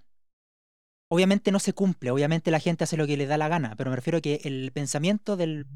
[1.08, 3.90] obviamente no se cumple, obviamente la gente hace lo que le da la gana, pero
[3.90, 5.66] me refiero a que el pensamiento del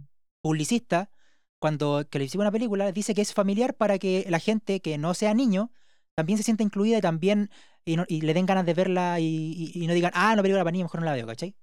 [0.42, 1.10] publicista
[1.58, 5.34] cuando califica una película dice que es familiar para que la gente que no sea
[5.34, 5.72] niño
[6.14, 7.50] también se sienta incluida y también
[7.84, 9.26] y, no- y le den ganas de verla y,
[9.74, 11.56] y- y no digan, ah, una película para niños, mejor no la veo, ¿cachai?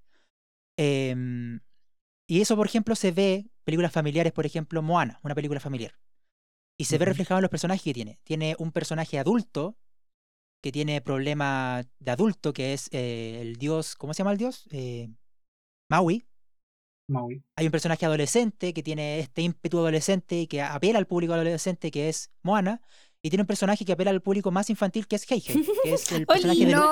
[0.78, 1.60] Em,
[2.28, 5.94] y eso, por ejemplo, se ve películas familiares, por ejemplo, Moana, una película familiar.
[6.78, 8.20] Y se ve reflejado en los personajes que tiene.
[8.24, 9.78] Tiene un personaje adulto
[10.62, 14.66] que tiene problema de adulto, que es eh, el dios, ¿cómo se llama el dios?
[14.72, 15.10] Eh,
[15.90, 16.26] Maui.
[17.08, 17.42] Maui.
[17.56, 21.90] Hay un personaje adolescente que tiene este ímpetu adolescente y que apela al público adolescente,
[21.92, 22.82] que es Moana.
[23.22, 26.12] Y tiene un personaje que apela al público más infantil, que es Heihei, que es
[26.14, 26.92] el personaje del- no,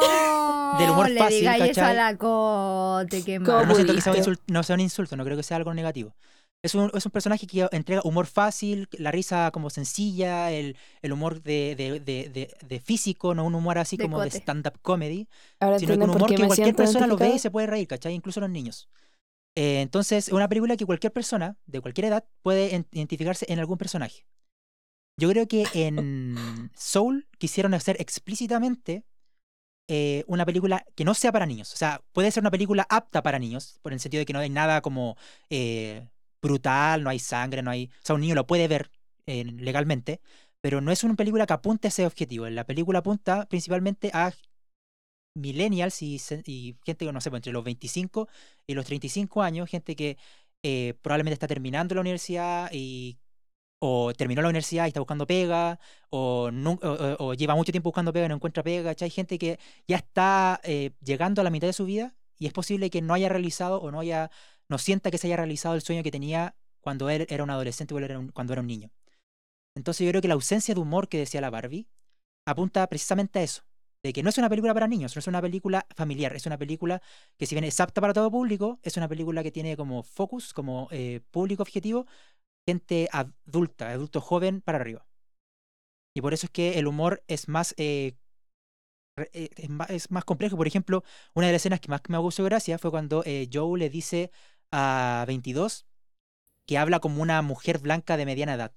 [0.80, 4.02] del humor le fácil, digáis eso a la cote, qué ¿Cómo Pero no siento que
[4.02, 4.32] sea un, pudiste?
[4.44, 6.16] insul- no sea un insulto, no creo que sea algo negativo.
[6.64, 11.14] Es un, es un personaje que entrega humor fácil, la risa como sencilla, el, el
[11.14, 15.28] humor de, de, de, físico, no un humor así como de stand-up comedy,
[15.60, 18.14] Ahora sino que un humor que cualquier persona lo ve y se puede reír, ¿cachai?
[18.14, 18.90] Incluso los niños.
[19.56, 23.60] Eh, entonces, es una película que cualquier persona, de cualquier edad, puede en- identificarse en
[23.60, 24.26] algún personaje.
[25.20, 29.04] Yo creo que en Soul quisieron hacer explícitamente
[29.90, 31.74] eh, una película que no sea para niños.
[31.74, 34.40] O sea, puede ser una película apta para niños, por el sentido de que no
[34.40, 35.18] hay nada como
[35.50, 36.08] eh,
[36.42, 37.86] brutal, no hay sangre, no hay...
[37.88, 38.92] O sea, un niño lo puede ver
[39.26, 40.22] eh, legalmente,
[40.62, 42.50] pero no es una película que apunte a ese objetivo.
[42.50, 44.34] La película apunta principalmente a
[45.36, 46.18] millennials y,
[46.86, 48.28] gente que no sé, pues, entre los 25
[48.66, 50.18] y los 35 años, gente que
[50.64, 53.20] eh, probablemente está terminando la universidad y
[53.80, 56.50] o terminó la universidad y está buscando pega, o,
[57.38, 58.96] lleva mucho tiempo buscando pega y no encuentra pega.
[59.00, 62.54] Hay gente que ya está eh, llegando a la mitad de su vida y es
[62.54, 64.32] posible que no haya realizado o no haya,
[64.70, 67.94] no sienta que se haya realizado el sueño que tenía cuando él era un adolescente
[67.94, 68.92] o cuando era un niño.
[69.76, 71.88] Entonces yo creo que la ausencia de humor que decía la Barbie
[72.46, 73.64] apunta precisamente a eso,
[74.04, 76.58] de que no es una película para niños, no es una película familiar, es una
[76.58, 77.02] película
[77.38, 80.54] que si bien es apta para todo público, es una película que tiene como focus,
[80.54, 82.08] como eh, público objetivo,
[82.66, 85.06] gente adulta, adulto joven para arriba.
[86.16, 88.16] Y por eso es que el humor es más, eh,
[89.34, 89.50] eh,
[89.90, 90.58] es más, complejo.
[90.58, 91.04] Por ejemplo,
[91.36, 94.32] una de las escenas que más me gustó gracia fue cuando Joe le dice
[94.72, 95.86] a 22
[96.66, 98.74] que habla como una mujer blanca de mediana edad.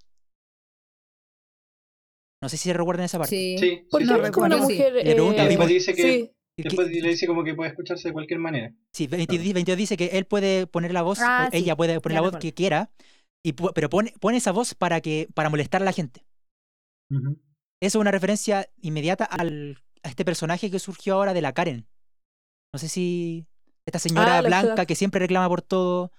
[2.43, 3.37] No sé si recuerdan esa parte.
[3.37, 3.57] Sí.
[3.59, 4.93] Sí, ¿Por sí, qué sí, es como una mujer?
[4.95, 6.33] Le pregunta, eh, Después dice que- sí.
[6.57, 8.75] Después le dice como que puede escucharse de cualquier manera.
[8.93, 11.99] Sí, 22, 22 dice que él puede poner la voz, Ah, o sí, ella puede
[12.01, 12.43] poner ya la voz recuerdo.
[12.43, 12.91] que quiera,
[13.43, 16.27] y, pero pone, pone esa voz para, que, para molestar a la gente.
[17.11, 17.31] Ujú.
[17.83, 21.87] Eso es una referencia inmediata al, a este personaje que surgió ahora de la Karen.
[22.75, 23.47] No sé si
[23.91, 24.87] esta señora Ah, la blanca ciudad.
[24.87, 26.11] que siempre reclama por todo,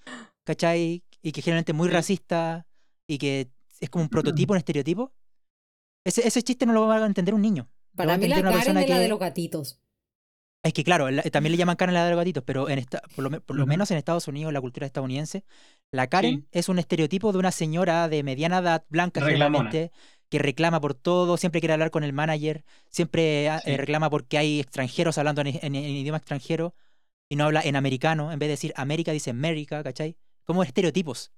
[0.43, 1.03] ¿cachai?
[1.21, 1.93] Y que generalmente es muy Sí.
[1.93, 2.65] racista
[3.07, 4.09] y que es como un
[4.45, 5.11] prototipo, un estereotipo.
[6.05, 7.69] Ese, ese chiste no lo va a entender un niño.
[7.95, 9.79] Para mí la una Karen es la de los gatitos.
[10.63, 13.01] Es que claro, la- también le llaman Karen la de los gatitos, pero en esta,
[13.15, 15.43] por, lo, por menos en Estados Unidos, la cultura estadounidense,
[15.91, 16.47] la Karen Sí.
[16.51, 19.91] es un estereotipo de una señora de mediana edad, blanca generalmente,
[20.29, 23.71] que reclama por todo, siempre quiere hablar con el manager, siempre ah, Sí.
[23.71, 26.73] eh, reclama porque hay extranjeros hablando en, en- en idioma extranjero
[27.31, 30.17] y no habla en americano, en vez de decir América dice América, ¿cachai?
[30.43, 31.31] Como estereotipos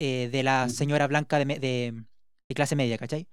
[0.00, 0.74] eh, de la Ujú.
[0.74, 2.04] señora blanca de, de-
[2.48, 3.28] de clase media, ¿cachai?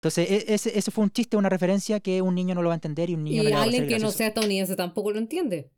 [0.00, 2.74] Entonces, e- ese, ese fue un chiste, una referencia que un niño no lo va
[2.74, 4.76] a entender y un niño no Y le va a alguien que no sea estadounidense
[4.76, 5.70] tampoco lo entiende.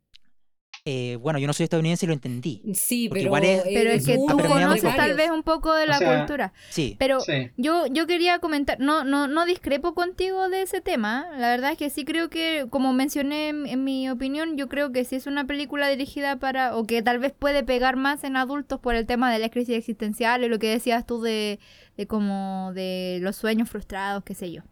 [0.91, 2.63] Eh, bueno, yo no soy estadounidense y lo entendí.
[2.73, 3.27] Sí, Porque pero.
[3.27, 6.17] igual es- Pero es que tú conoces tal vez un poco de O la sea,
[6.17, 6.53] cultura.
[6.69, 6.95] Sí.
[6.97, 7.51] Pero Sí.
[7.57, 11.27] yo, yo quería comentar, no, no, no discrepo contigo de ese tema.
[11.37, 14.91] La verdad es que sí creo que, como mencioné en, en mi opinión, yo creo
[14.91, 18.35] que sí es una película dirigida para, o que tal vez puede pegar más en
[18.35, 21.59] adultos por el tema de la crisis existencial y lo que decías tú de,
[21.97, 24.63] de como de los sueños frustrados, qué sé yo.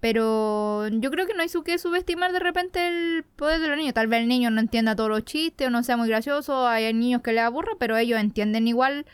[0.00, 3.76] Pero yo creo que no hay su que subestimar de repente el poder de los
[3.76, 3.94] niños.
[3.94, 6.92] Tal vez el niño no entienda todos los chistes o no sea muy gracioso, hay
[6.94, 9.06] niños que le aburra, pero ellos entienden igual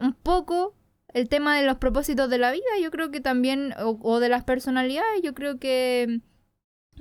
[0.00, 0.74] un poco
[1.12, 2.64] el tema de los propósitos de la vida.
[2.82, 6.20] Yo creo que también, o, o de las personalidades, yo creo que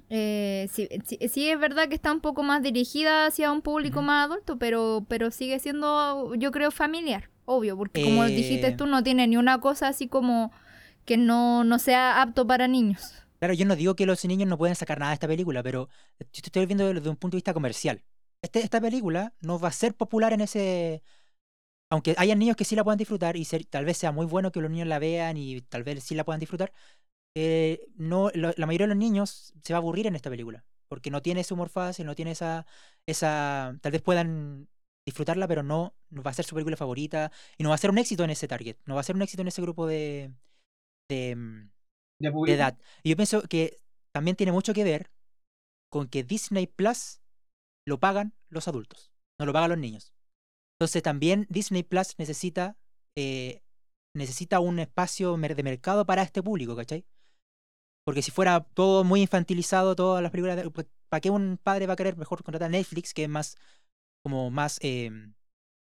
[0.10, 4.02] eh, sí, sí- sí es verdad que está un poco más dirigida hacia un público
[4.02, 8.86] más adulto, pero, pero sigue siendo, yo creo, familiar, obvio, porque como Eh, dijiste tú,
[8.86, 10.52] no tiene ni una cosa así como
[11.08, 13.14] que no, no sea apto para niños.
[13.40, 15.90] Claro, yo no digo que los niños no pueden sacar nada de esta película, pero
[16.20, 18.04] yo estoy viendo desde un punto de vista comercial.
[18.42, 21.02] Este- esta película no va a ser popular en ese...
[21.90, 24.60] Aunque haya niños que sí la puedan disfrutar y tal vez sea muy bueno que
[24.60, 26.74] los niños la vean y tal vez sí la puedan disfrutar,
[27.36, 31.12] eh, no, la mayoría de los niños se va a aburrir en esta película, porque
[31.12, 32.66] no tiene ese humor fácil, no tiene esa...
[33.06, 34.68] esa tal vez puedan
[35.06, 37.98] disfrutarla, pero no va a ser su película favorita y no va a ser un
[37.98, 40.34] éxito en ese target, no va a ser un éxito en ese grupo de...
[41.10, 41.70] de mm,
[42.20, 42.78] ¿Ya de edad.
[43.04, 43.78] Y yo pienso que
[44.12, 45.12] también tiene mucho que ver
[45.92, 47.22] con que Disney Plus
[47.86, 50.14] lo pagan los adultos, no lo pagan los niños.
[50.80, 52.78] Entonces también Disney Plus necesita,
[53.16, 53.62] eh,
[54.16, 57.06] necesita un espacio de mercado para este público, ¿cachai?
[58.06, 60.64] Porque si fuera todo muy infantilizado, todas las películas,
[61.10, 63.58] ¿para qué un padre va a querer mejor contratar a Netflix, que es más,
[64.24, 65.12] como más eh,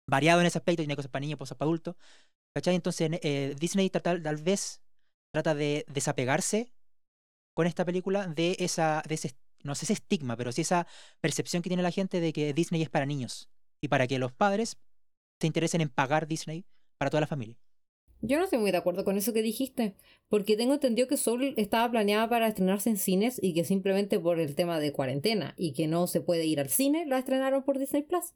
[0.09, 1.97] variado en ese aspecto, tiene cosas para niños, cosas para adultos,
[2.55, 2.75] ¿cachai?
[2.75, 4.83] Entonces eh, Disney tal vez
[5.37, 6.73] trata de desapegarse
[7.55, 10.87] con esta película de esa, de ese, no sé ese estigma, pero sí esa
[11.21, 13.51] percepción que tiene la gente de que Disney es para niños
[13.83, 14.79] y para que los padres
[15.39, 16.65] se interesen en pagar Disney
[16.97, 17.59] para toda la familia.
[18.23, 19.95] Yo no estoy muy de acuerdo con eso que dijiste,
[20.29, 24.41] porque tengo entendido que Soul estaba planeada para estrenarse en cines y que simplemente por
[24.41, 27.79] el tema de cuarentena y que no se puede ir al cine, la estrenaron por
[27.79, 28.33] Disney Plus.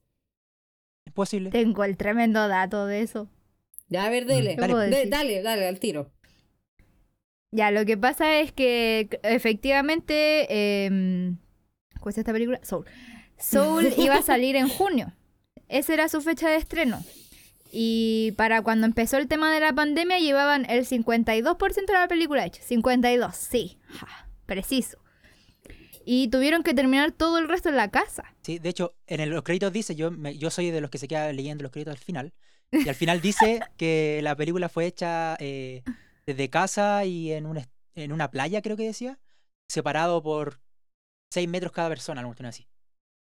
[1.07, 1.49] ¿Es posible?
[1.51, 3.31] Tengo el tremendo dato de eso.
[3.89, 4.55] Ya, a ver, dele.
[4.55, 5.11] ¿Qué puedo De- decir?
[5.11, 6.13] dale, dale, al tiro.
[7.53, 10.47] Ya, lo que pasa es que efectivamente.
[10.51, 11.35] Eh,
[12.01, 12.61] ¿Cuál es esta película?
[12.63, 12.87] Soul.
[13.39, 15.13] Soul iba a salir en junio.
[15.69, 17.03] Esa era su fecha de estreno.
[17.73, 22.45] Y para cuando empezó el tema de la pandemia llevaban el 52% de la película
[22.45, 22.63] hecha.
[22.63, 23.79] 52, sí.
[23.87, 24.99] Ja, preciso.
[26.05, 28.35] Y tuvieron que terminar todo el resto en la casa.
[28.43, 30.99] Sí, de hecho, en el- los créditos dice, yo, me- yo soy de los que
[30.99, 32.33] se queda leyendo los créditos al final,
[32.73, 35.83] y al final dice que la película fue hecha eh,
[36.33, 39.19] desde casa y en una, en una playa, creo que decía,
[39.69, 40.61] separado por
[41.31, 42.67] 6 metros cada persona, algo así.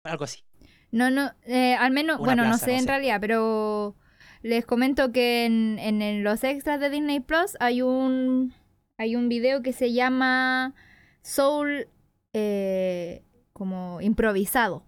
[0.04, 0.44] Algo así.
[0.92, 2.88] No, no, eh, al menos, Una bueno, no sé no en sé.
[2.88, 3.96] realidad, pero
[4.42, 8.54] les comento que en, en los extras de Disney Plus hay un
[8.98, 10.74] hay un video que se llama
[11.22, 11.88] Soul
[12.34, 14.86] eh, como improvisado.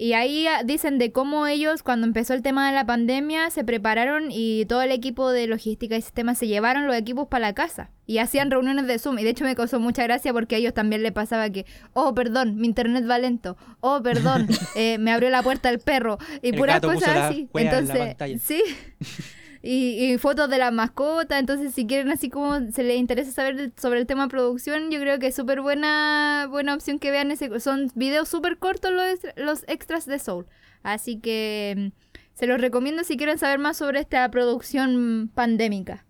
[0.00, 3.64] Y ahí ah, dicen de cómo ellos, cuando empezó el tema de la pandemia, se
[3.64, 7.52] prepararon y todo el equipo de logística y sistemas se llevaron los equipos para la
[7.52, 7.90] casa.
[8.06, 9.18] Y hacían reuniones de Zoom.
[9.18, 12.14] Y de hecho me causó mucha gracia porque a ellos también le pasaba que, oh,
[12.14, 13.58] perdón, mi internet va lento.
[13.80, 16.16] Oh, perdón, eh, me abrió la puerta el perro.
[16.40, 17.50] Y El puras cosas así.
[17.52, 18.62] en Entonces, sí.
[19.62, 21.38] y, y fotos de las mascotas.
[21.38, 25.18] Entonces, si quieren así como se les interesa saber sobre el tema producción, yo creo
[25.18, 27.60] que es súper buena, buena opción que vean ese.
[27.60, 30.46] Son videos súper cortos los, los extras de Soul.
[30.82, 36.06] Así que mm, se los recomiendo si quieren saber más sobre esta producción pandémica.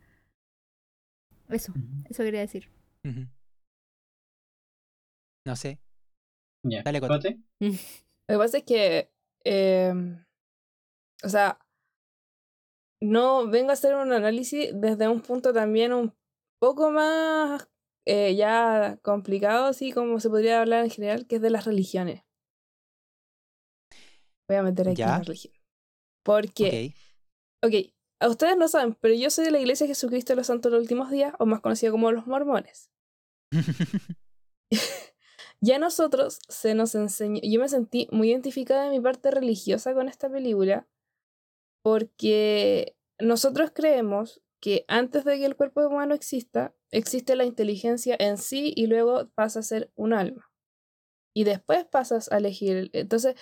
[1.49, 1.73] Eso,
[2.09, 2.71] eso quería decir.
[5.45, 5.81] No sé.
[6.63, 7.15] Dale, Cote.
[7.15, 7.41] Cote.
[8.29, 9.11] Lo que pasa es que,
[9.45, 9.93] eh,
[11.25, 11.59] o sea,
[13.01, 16.15] no vengo a hacer un análisis desde un punto también un
[16.61, 17.69] poco más
[18.07, 22.25] eh, ya complicado, así como se podría hablar en general, que es de las religiones.
[24.49, 25.07] Voy a meter aquí Ya.
[25.07, 25.55] la religión.
[26.25, 26.95] Porque,
[27.63, 27.73] ok,
[28.21, 30.71] a ustedes no saben, pero yo soy de la Iglesia de Jesucristo de los Santos
[30.71, 32.91] de los Últimos Días, o más conocida como los mormones.
[35.63, 39.93] Ya a nosotros se nos enseñó, yo me sentí muy identificada en mi parte religiosa
[39.93, 40.89] con esta película,
[41.83, 48.37] porque nosotros creemos que antes de que el cuerpo humano exista, existe la inteligencia en
[48.39, 50.51] sí y luego pasa a ser un alma.
[51.35, 52.91] Y después pasas a elegir.
[52.93, 53.37] Entonces,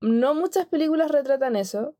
[0.00, 1.96] no muchas películas retratan eso.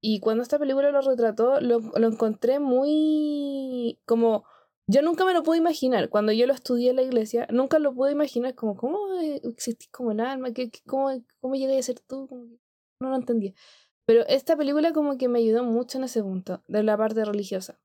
[0.00, 4.44] Y cuando esta película lo retrató, lo, lo encontré muy como
[4.88, 6.10] yo nunca me lo pude imaginar.
[6.10, 8.98] Cuando yo lo estudié en la iglesia, nunca lo pude imaginar como, ¿cómo
[9.44, 10.52] existís como el alma?
[10.52, 12.28] ¿Qué, qué- cómo, ¿Cómo llegué a ser tú?
[13.00, 13.54] No lo entendía.
[14.06, 17.80] Pero esta película como que me ayudó mucho en ese punto, de la parte religiosa.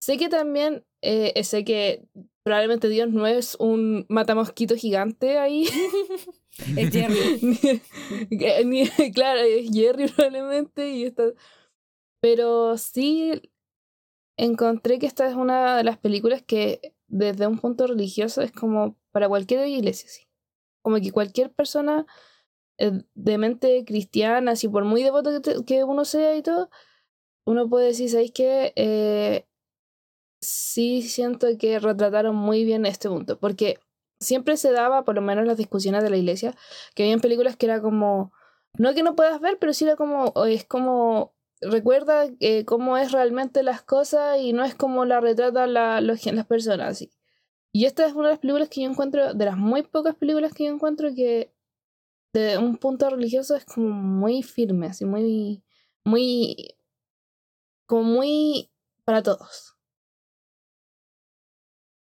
[0.00, 2.06] Sé que también, eh, sé que
[2.42, 5.66] probablemente Dios no es un matamosquito gigante ahí.
[6.76, 7.38] Es Jerry.
[8.30, 11.24] Ni- ni- claro, es Jerry probablemente y está...
[12.20, 13.40] Pero sí
[14.36, 18.96] encontré que esta es una de las películas que desde un punto religioso es como
[19.12, 20.26] para cualquier iglesia, sí.
[20.82, 22.10] Como que cualquier persona eh,
[22.78, 25.30] de mente cristiana, así por muy devoto
[25.66, 26.70] que, uno sea y todo,
[27.44, 28.72] uno puede decir, ¿sabéis qué?
[28.76, 29.46] Eh,
[30.40, 33.80] sí siento que retrataron muy bien este punto, porque
[34.20, 36.54] siempre se daba, por lo menos en las discusiones de la iglesia,
[36.94, 38.32] que habían películas que era como,
[38.78, 43.12] no que no puedas ver, pero sí era como, es como, recuerda eh, cómo es
[43.12, 46.88] realmente las cosas y no es como la retratan la, los las personas.
[46.88, 47.10] así.
[47.72, 50.52] Y esta es una de las películas que yo encuentro, de las muy pocas películas
[50.52, 51.52] que yo encuentro que
[52.32, 55.62] de un punto religioso es como muy firme, así muy,
[56.04, 56.76] muy,
[57.86, 58.70] como muy
[59.04, 59.76] para todos.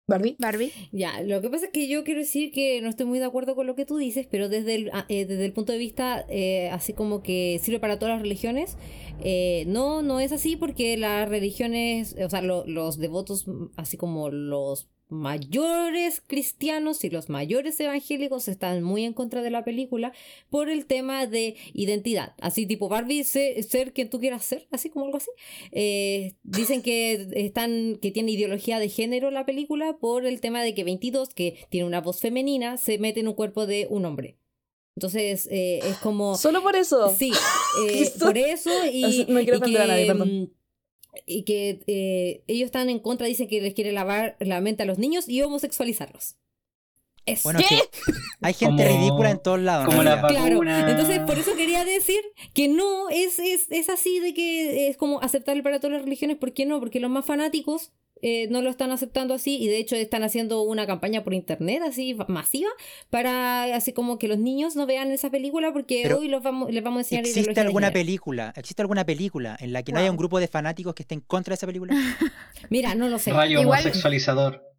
[0.07, 0.37] Barbie.
[0.39, 0.71] Barbie.
[0.93, 3.55] Ya, lo que pasa es que yo quiero decir que no estoy muy de acuerdo
[3.55, 6.27] con lo que tú dices, pero desde el, ah, eh, desde el punto de vista
[6.29, 8.77] eh, así como que sirve para todas las religiones,
[9.21, 13.97] eh, no, no es así porque las religiones, o sea, lo- los devotos, mm, así
[13.97, 20.13] como los mayores cristianos y los mayores evangélicos están muy en contra de la película
[20.51, 22.35] por el tema de identidad.
[22.41, 25.31] Así tipo Barbie, sé- ser quien tú quieras ser, así como algo así.
[25.73, 30.75] Eh, dicen que están que tiene ideología de género la película por el tema de
[30.75, 34.39] que 22, que tiene una voz femenina, se mete en un cuerpo de un hombre.
[34.97, 37.15] Entonces eh, es como Solo por eso.
[37.17, 37.33] Sí,
[37.89, 40.53] eh, por eso y, quiero y a nadie, perdón.
[41.27, 44.87] Y que eh, ellos están en contra, dicen que les quiere lavar la mente a
[44.87, 46.37] los niños y homosexualizarlos.
[47.27, 47.45] Eso.
[47.45, 47.79] Bueno, es que
[48.43, 49.95] hay gente Como- ridícula en todos lados.
[50.05, 50.21] la.
[50.29, 52.21] Claro, entonces por eso quería decir
[52.53, 56.37] que no es, es, es así de que es como aceptable para todas las religiones.
[56.37, 56.81] ¿Por qué no?
[56.81, 57.93] Porque los más fanáticos
[58.27, 61.83] eh, no lo están aceptando así y de hecho están haciendo una campaña por internet
[61.87, 62.71] así masiva
[63.11, 66.73] para así como que los niños no vean esa película porque Pero, hoy los vamos,
[66.73, 68.55] les vamos a enseñar ¿Existe de alguna película?
[68.57, 71.53] ¿Existe alguna película en la que no haya un grupo de fanáticos que estén contra
[71.53, 71.95] de esa película?
[72.71, 73.31] Mira, no lo sé.
[73.31, 74.74] Rayo Igual- homosexualizador.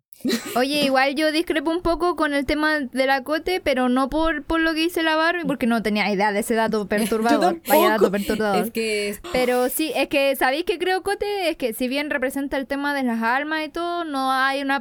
[0.56, 4.44] Oye, igual yo discrepo un poco con el tema de la cote, pero no por,
[4.44, 7.62] por lo que dice la Barbie, porque no tenía idea de ese dato perturbador.
[7.68, 8.66] Vaya dato perturbador.
[8.66, 11.50] Es que Pero sí, es que, ¿sabéis que creo, Cote?
[11.50, 14.80] Es que si bien representa el tema de las almas y todo, no hay una,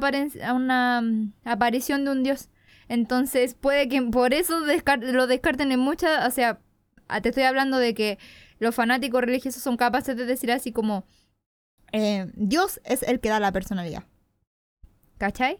[0.53, 2.49] una mm, aparición de un dios.
[2.87, 6.59] Entonces puede que por eso descar- lo descarten en muchas, o sea,
[7.07, 8.17] ah, te estoy hablando de que
[8.59, 11.05] los fanáticos religiosos son capaces de decir así como,
[11.91, 14.03] eh, Dios es el que da la personalidad.
[15.17, 15.59] ¿Cachai?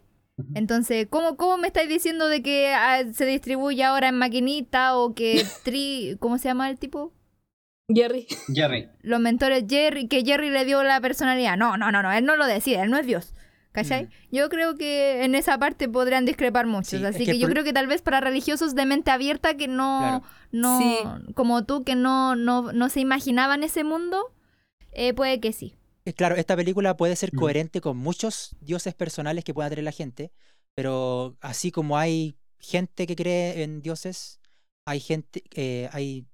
[0.54, 5.14] Entonces, ¿cómo, ¿cómo me estáis diciendo de que ah, se distribuye ahora en maquinita o
[5.14, 6.16] que tri...
[6.20, 7.12] ¿Cómo se llama el tipo?
[7.88, 8.26] Jerry.
[8.52, 8.88] Jerry.
[9.00, 11.56] los mentores Jerry, que Jerry le dio la personalidad.
[11.56, 13.32] No, no, no, no, él no lo decide, él no es Dios.
[13.72, 14.04] ¿Cachai?
[14.06, 14.08] Mm.
[14.32, 16.88] Yo creo que en esa parte podrían discrepar muchos.
[16.88, 19.68] Sí, es así que yo creo que tal vez para religiosos de mente abierta que
[19.68, 20.22] no, Claro.
[20.50, 21.32] no Sí.
[21.34, 24.32] como tú, que no, no, no se imaginaban ese mundo,
[24.92, 25.76] eh, puede que sí.
[26.06, 29.92] Eh, Claro, esta película puede ser coherente con muchos dioses personales que pueda tener la
[29.92, 30.32] gente,
[30.74, 34.40] pero así como hay gente que cree en dioses,
[34.86, 36.26] hay gente, eh, hay,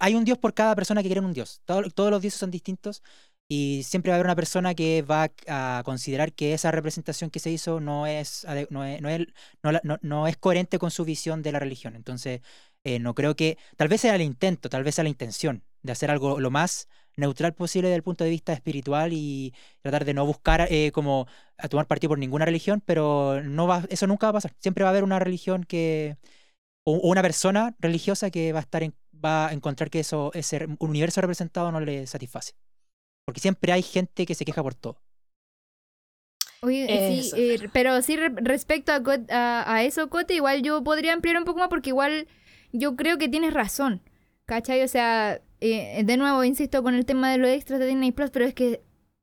[0.00, 1.62] hay un dios por cada persona que cree en un dios.
[1.64, 3.02] Todo- todos los dioses son distintos
[3.48, 7.40] y siempre va a haber una persona que va a considerar que esa representación que
[7.40, 11.52] se hizo no es, no es, no es, no es coherente con su visión de
[11.52, 11.96] la religión.
[11.96, 12.40] Entonces,
[12.84, 15.92] eh, no creo que, tal vez sea el intento, tal vez sea la intención de
[15.92, 20.14] hacer algo lo más neutral posible desde el punto de vista espiritual y tratar de
[20.14, 21.26] no buscar eh, como
[21.58, 24.54] a tomar partido por ninguna religión, pero no va, eso nunca va a pasar.
[24.58, 26.16] Siempre va a haber una religión que,
[26.84, 28.94] o o una persona religiosa que va a estar en-
[29.24, 32.52] va a encontrar que eso, ese universo representado no le satisface.
[33.26, 34.98] Porque siempre hay gente que se queja por todo.
[36.60, 37.36] Oye, sí, Eso.
[37.36, 41.58] eh, pero sí re- respecto a, a eso, Cote, igual yo podría ampliar un poco
[41.58, 42.28] más porque igual
[42.72, 44.00] yo creo que tienes razón,
[44.46, 44.82] ¿cachai?
[44.82, 48.30] O sea, eh, de nuevo, insisto con el tema de los extras de Disney Plus,
[48.30, 48.82] pero es que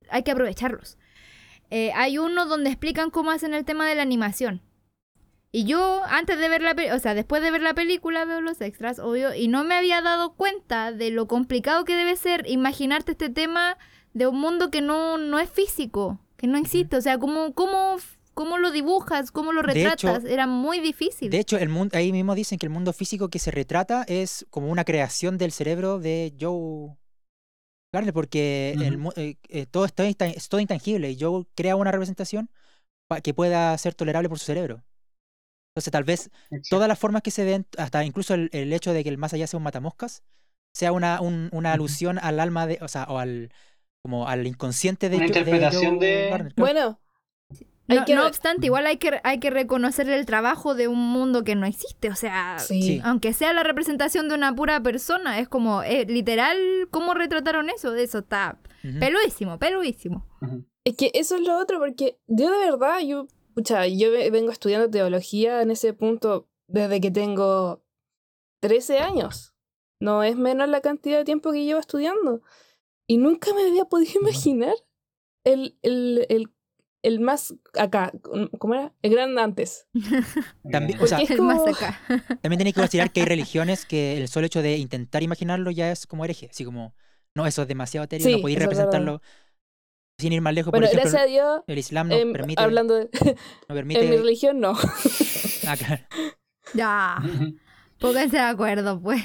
[0.09, 0.97] hay que aprovecharlos.
[1.69, 4.61] Eh, hay uno donde explican cómo hacen el tema de la animación.
[5.51, 8.39] Y yo, antes de ver la película, o sea, después de ver la película, veo
[8.39, 12.45] los extras, obvio, y no me había dado cuenta de lo complicado que debe ser
[12.47, 13.77] imaginarte este tema
[14.13, 16.95] de un mundo que no, no es físico, que no existe.
[16.95, 17.97] O sea, ¿cómo, cómo,
[18.39, 19.31] cómo lo dibujas?
[19.31, 19.73] ¿Cómo lo hecho-
[20.07, 20.23] retratas?
[20.23, 21.29] Era muy difícil.
[21.29, 24.45] De hecho, el mundo, ahí mismo dicen que el mundo físico que se retrata es
[24.49, 26.95] como una creación del cerebro de Joe
[27.93, 32.49] Gardner, porque el eh, eh, todo intan- es todo intangible y Joe crea una representación
[33.23, 34.85] que pueda ser tolerable por su cerebro.
[35.75, 36.29] Entonces, tal vez
[36.69, 39.33] todas las formas que se ven, hasta incluso el, el hecho de que el más
[39.33, 40.23] allá sea un matamoscas,
[40.73, 43.51] sea una, un- una alusión al alma de, o sea, o al
[44.01, 46.73] como al inconsciente de, Una Jo- de interpretación Joe de- Gardner, claro.
[46.73, 46.99] Bueno,
[47.97, 50.99] No, que no ver- obstante, igual hay que, hay que reconocerle el trabajo de un
[50.99, 52.09] mundo que no existe.
[52.09, 53.01] O sea, Sí.
[53.03, 56.57] Aunque sea la representación de una pura persona, es como, eh, literal,
[56.91, 57.93] ¿cómo retrataron eso?
[57.95, 58.99] Eso está Ujú.
[58.99, 60.25] peluísimo, peluísimo.
[60.41, 60.65] Ujú.
[60.85, 64.51] Es que eso es lo otro, porque yo de verdad, yo, pucha, yo ve- vengo
[64.51, 67.83] estudiando teología en ese punto desde que tengo
[68.61, 69.53] 13 años.
[70.01, 72.41] No es menos la cantidad de tiempo que llevo estudiando.
[73.07, 74.75] Y nunca me había podido imaginar
[75.43, 76.49] el, el, el,
[77.01, 78.11] el más acá,
[78.59, 78.93] ¿cómo era?
[79.01, 79.87] El gran antes.
[80.71, 81.99] También, o sea, Porque es El más como- acá.
[82.41, 85.91] También tenéis que considerar que hay religiones que el solo hecho de intentar imaginarlo ya
[85.91, 86.47] es como hereje.
[86.51, 86.93] Así como,
[87.35, 89.21] no, eso es demasiado etéreo, Sí, no podéis representarlo
[90.17, 90.71] sin ir más lejos.
[90.71, 92.61] Bueno, por ejemplo, gracias a Dios, el Islam no em, permite.
[92.61, 93.09] hablando de,
[93.69, 94.73] no permite en mi religión, no.
[95.65, 96.03] Ah, claro.
[96.73, 97.17] Ya,
[97.99, 99.21] pónganse de acuerdo, pues.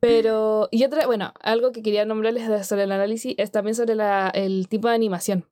[0.00, 3.94] Pero, y otra, bueno, algo que quería nombrarles de- sobre el análisis es también sobre
[3.94, 5.46] la, el tipo de animación.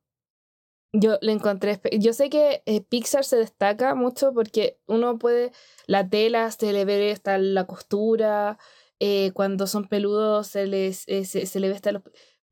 [0.97, 5.51] Yo le encontré, yo sé que eh, Pixar se destaca mucho porque uno puede,
[5.87, 8.57] la tela se le ve hasta la costura,
[8.99, 12.03] eh, cuando son peludos se les eh, se, se le ve hasta los...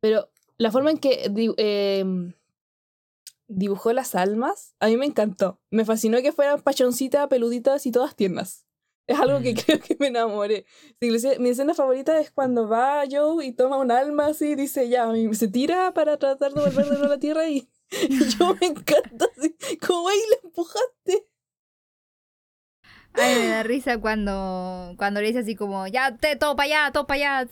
[0.02, 2.34] Pero la forma en que em,
[3.48, 5.62] dibujó las almas, a mí me encantó.
[5.70, 8.66] Me fascinó que fueran pachoncitas, peluditas y todas tiernas.
[9.08, 9.56] Es algo que Mm.
[9.66, 10.66] creo que me enamoré.
[11.02, 15.10] Mi escena favorita es cuando va Joe y toma un alma así y dice ya,
[15.34, 17.70] se tira para tratar de volver de nuevo a la tierra y,
[18.10, 21.28] y yo me encanta así, como ahí le empujaste.
[23.16, 26.91] Ay, me da risa cuando, cuando le dice así como, ya, te, todo para allá,
[26.91, 27.50] todo para allá,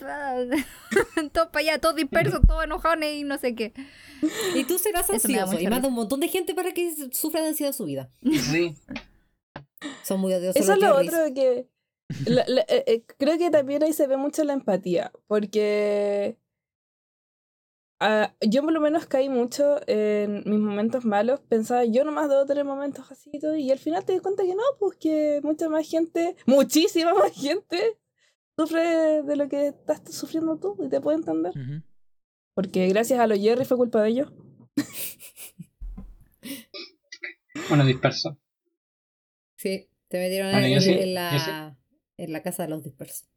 [1.31, 3.73] todo para allá, todos dispersos, todos enojados y no sé qué.
[4.55, 7.73] Y tú serás ansioso y manda un montón de gente para que sufra de ansiedad
[7.73, 8.09] su vida.
[8.23, 8.75] Sí.
[10.03, 11.67] Son muy odiosos Eso es lo otro que...
[12.25, 16.37] la- la- eh, eh, creo que también ahí se ve mucho la empatía, porque
[18.01, 22.45] ah, yo por lo menos caí mucho en mis momentos malos, pensaba yo nomás debo
[22.45, 25.39] tener momentos así y todo, y al final te das cuenta que no, pues que
[25.43, 27.97] mucha más gente, muchísima más gente,
[28.57, 31.53] sufre de lo que estás sufriendo tú y te puede entender.
[32.53, 34.31] Porque gracias a los Jerry fue culpa de ellos.
[37.69, 38.37] Bueno, disperso.
[39.55, 41.51] Sí, te metieron Bueno, en, sí- la, sí.
[42.17, 43.29] en la casa de los dispersos.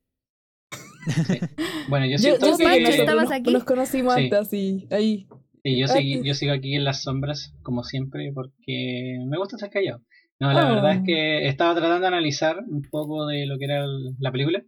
[1.89, 2.57] Bueno, yo Yo, siento yo que...
[2.57, 3.53] sé que Pancho, nosotros ¿estabas aquí?
[3.53, 4.21] nos conocimos Sí.
[4.25, 5.27] antes así, ahí.
[5.63, 6.21] Sí, yo, Ah, sí.
[6.23, 10.03] yo sigo aquí en las sombras, como siempre, porque me gusta estar callado.
[10.41, 10.75] No, la Ah.
[10.75, 14.31] verdad es que estaba tratando de analizar un poco de lo que era el- la
[14.33, 14.63] película.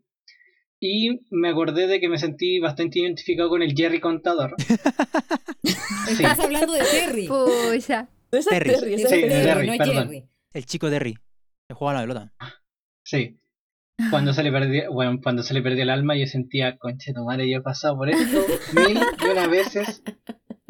[0.80, 4.55] Y me acordé de que me sentí bastante identificado con el Jerry contador.
[6.07, 6.12] Sí.
[6.22, 7.26] Estás hablando de Terry.
[7.26, 8.09] Pucha.
[8.30, 8.70] Es Terry.
[8.70, 9.28] Terry, Sí, es de Terry.
[9.43, 10.05] Terry, no es perdón.
[10.07, 10.24] Jerry.
[10.53, 11.18] El chico Derry.
[11.68, 12.32] El juega a la pelota.
[13.05, 13.37] Sí.
[14.11, 17.24] Cuando se le perdió, bueno, cuando se le perdió el alma, yo sentía, conche tu
[17.24, 18.44] madre, yo he pasado por esto
[18.74, 20.03] mil y una veces.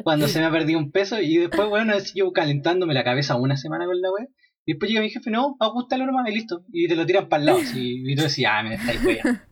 [0.03, 3.57] Cuando se me ha perdido un peso, y después, bueno, yo calentándome la cabeza una
[3.57, 4.29] semana con la web.
[4.65, 6.63] Y después llega mi jefe, no, ajustalo nomás y listo.
[6.71, 7.59] Y te lo tiran para el lado.
[7.59, 9.47] así, y tú decías, ah, me estáis wea.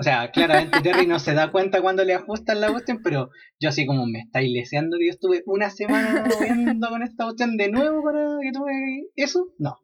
[0.00, 3.68] O sea, claramente Terry no se da cuenta cuando le ajustan la cuestión, pero yo
[3.68, 7.68] así como me estáis leseando que yo estuve una semana viendo con esta cuestión de
[7.68, 8.72] nuevo para que tuve
[9.16, 9.48] eso.
[9.58, 9.80] No.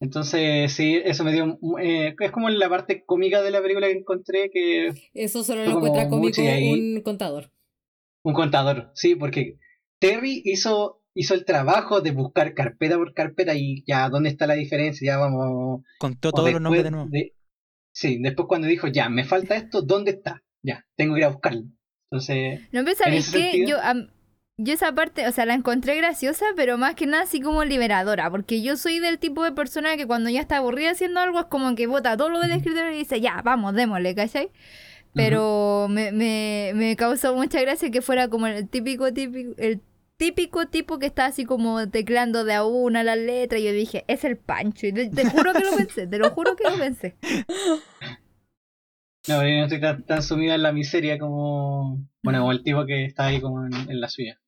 [0.00, 1.58] Entonces, sí, eso me dio.
[1.80, 4.92] eh, es como la parte cómica de la película que encontré que.
[5.14, 7.50] Eso solo lo encuentra cómico un contador.
[8.22, 9.58] Un contador, sí, porque
[9.98, 14.54] Terry hizo, hizo el trabajo de buscar carpeta por carpeta y ya, ¿dónde está la
[14.54, 15.06] diferencia?
[15.12, 15.82] Ya vamos.
[15.98, 17.08] Contó todos los nombres de nuevo.
[17.10, 17.34] de-
[17.92, 20.42] sí, después cuando dijo, ya, me falta esto, ¿dónde está?
[20.62, 21.64] Ya, tengo que ir a buscarlo.
[22.10, 23.42] Entonces, No, pero En ¿sabes ese qué?
[23.50, 24.08] sentido- Yo, am-
[24.56, 28.30] yo esa parte, o sea, la encontré graciosa, pero más que nada así como liberadora,
[28.30, 31.46] porque yo soy del tipo de persona que cuando ya está aburrida haciendo algo es
[31.46, 34.50] como que bota todo lo del escritorio y dice, ya, vamos, démosle, ¿cachai?
[35.12, 39.80] Pero me, me, me causó mucha gracia que fuera como el típico, típico, el
[40.16, 44.04] típico tipo que está así como teclando de a una las letras y yo dije,
[44.08, 46.76] es el Pancho, y te, te juro que lo pensé, te lo juro que lo
[46.78, 47.16] pensé.
[49.28, 52.86] no, yo no estoy tan, tan sumida en la miseria como, bueno, como el tipo
[52.86, 54.40] que está ahí como en, en la suya.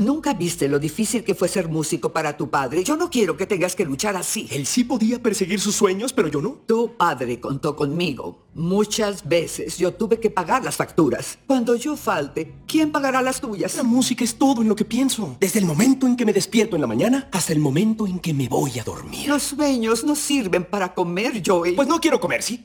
[0.00, 2.82] Nunca viste lo difícil que fue ser músico para tu padre.
[2.82, 4.48] Yo no quiero que tengas que luchar así.
[4.50, 6.62] Él sí podía perseguir sus sueños, pero yo no.
[6.66, 8.46] Tu padre contó conmigo.
[8.54, 11.38] Muchas veces yo tuve que pagar las facturas.
[11.46, 13.76] Cuando yo falte, ¿quién pagará las tuyas?
[13.76, 15.36] La música es todo en lo que pienso.
[15.38, 18.32] Desde el momento en que me despierto en la mañana hasta el momento en que
[18.32, 19.28] me voy a dormir.
[19.28, 21.76] Los sueños no sirven para comer, Joey.
[21.76, 22.64] Pues no quiero comer, ¿sí?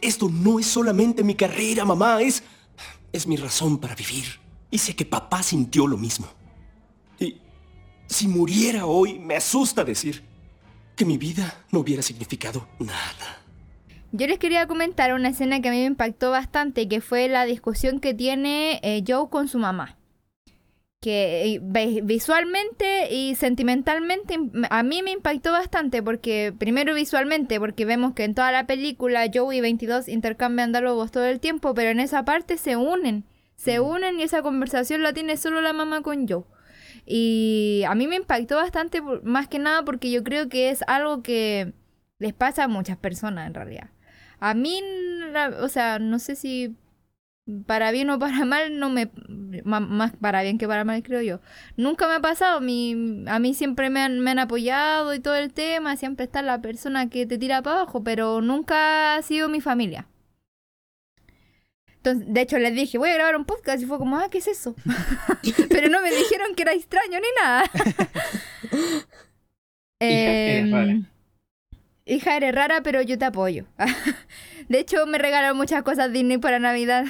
[0.00, 2.42] Esto no es solamente mi carrera, mamá, es...
[3.12, 4.45] es mi razón para vivir.
[4.70, 6.26] Y sé que papá sintió lo mismo.
[7.18, 7.36] Y
[8.06, 10.22] si muriera hoy, me asusta decir
[10.96, 13.42] que mi vida no hubiera significado nada.
[14.12, 17.44] Yo les quería comentar una escena que a mí me impactó bastante, que fue la
[17.44, 19.98] discusión que tiene eh, Joe con su mamá.
[21.00, 27.60] Que eh, vi- visualmente y sentimentalmente im- a mí me impactó bastante, porque primero visualmente,
[27.60, 31.74] porque vemos que en toda la película Joe y 22 intercambian diálogos todo el tiempo,
[31.74, 33.24] pero en esa parte se unen,
[33.56, 36.44] se unen y esa conversación la tiene solo la mamá con Joe.
[37.04, 41.22] Y a mí me impactó bastante, más que nada porque yo creo que es algo
[41.22, 41.72] que
[42.18, 43.90] les pasa a muchas personas en realidad.
[44.40, 44.82] A mí,
[45.60, 46.76] o sea, no sé si
[47.66, 49.10] para bien o para mal, no me.
[49.64, 51.40] Más para bien que para mal, creo yo.
[51.76, 52.60] Nunca me ha pasado.
[52.60, 55.96] Mi, a mí siempre me han, me han apoyado y todo el tema.
[55.96, 60.08] Siempre está la persona que te tira para abajo, pero nunca ha sido mi familia.
[62.06, 64.38] Entonces, de hecho, les dije, voy a grabar un podcast y fue como, ah, ¿qué
[64.38, 64.76] es eso?
[65.68, 67.64] pero no me dijeron que era extraño ni nada.
[69.98, 70.92] eres rara.
[70.92, 71.06] Em,
[72.04, 73.66] Hija, eres rara, pero yo te apoyo.
[74.68, 77.06] De hecho, me regalaron muchas cosas Disney para Navidad.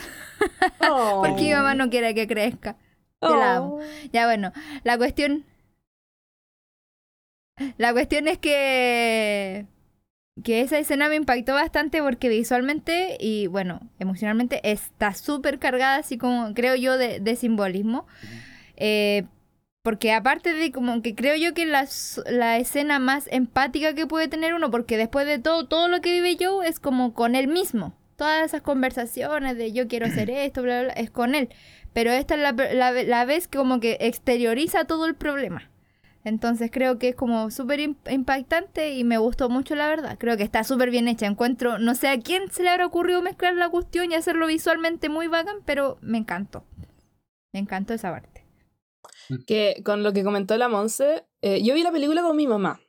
[0.78, 2.76] Porque mi mamá no quiere que crezca.
[3.20, 3.80] Yo la amo.
[4.14, 5.44] Ya bueno, la cuestión.
[7.76, 9.66] La cuestión es que.
[10.44, 16.18] Que esa escena me impactó bastante porque visualmente y bueno, emocionalmente está súper cargada, así
[16.18, 18.06] como creo yo, de, de simbolismo.
[18.76, 19.24] Eh,
[19.86, 21.86] porque aparte de como que creo yo que la,
[22.28, 26.10] la escena más empática que puede tener uno, porque después de todo, todo lo que
[26.10, 27.94] vive Joe es como con él mismo.
[28.16, 31.50] Todas esas conversaciones de yo quiero hacer esto, bla, bla, bla, es con él.
[31.92, 35.70] Pero esta es la, la, la vez que como que exterioriza todo el problema.
[36.26, 40.16] Entonces creo que es como súper im- impactante y me gustó mucho la verdad.
[40.18, 41.26] Creo que está súper bien hecha.
[41.26, 45.08] Encuentro, no sé a quién se le habrá ocurrido mezclar la cuestión y hacerlo visualmente
[45.08, 46.64] muy bacán, pero me encantó.
[47.52, 48.44] Me encantó esa parte.
[49.46, 52.80] que con lo que comentó la Monse, eh, yo vi la película con mi mamá.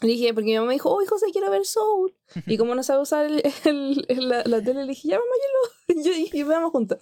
[0.00, 2.14] Dije, porque mi mamá me dijo, oh, José, quiero ver Soul.
[2.46, 5.32] Y como no sabe usar el, el- el- la, la tele, le dije, ya, mamá,
[5.42, 6.02] yo lo.
[6.04, 6.98] Yo dije, veamos juntos.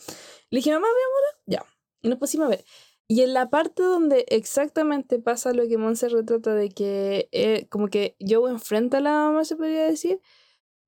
[0.50, 1.42] Le dije, mamá, veámosla.
[1.46, 1.64] Ya.
[2.00, 2.64] Y nos pusimos a ver.
[3.10, 7.88] Y en la parte donde exactamente pasa lo que Monse retrata de que, eh, como
[7.88, 10.20] que Joe enfrenta a la mamá, se podría decir.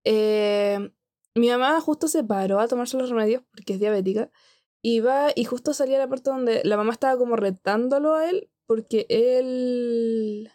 [0.04, 0.90] eh,
[1.36, 4.30] mi mamá justo se paró a tomarse los remedios porque es diabética.
[4.82, 8.50] Y va, y justo salía la parte donde la mamá estaba como retándolo a él,
[8.66, 10.50] porque él,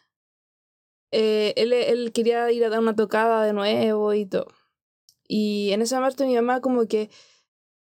[1.11, 4.47] eh, él, él quería ir a dar una tocada de nuevo y todo.
[5.27, 7.09] Y en esa parte mi mamá como que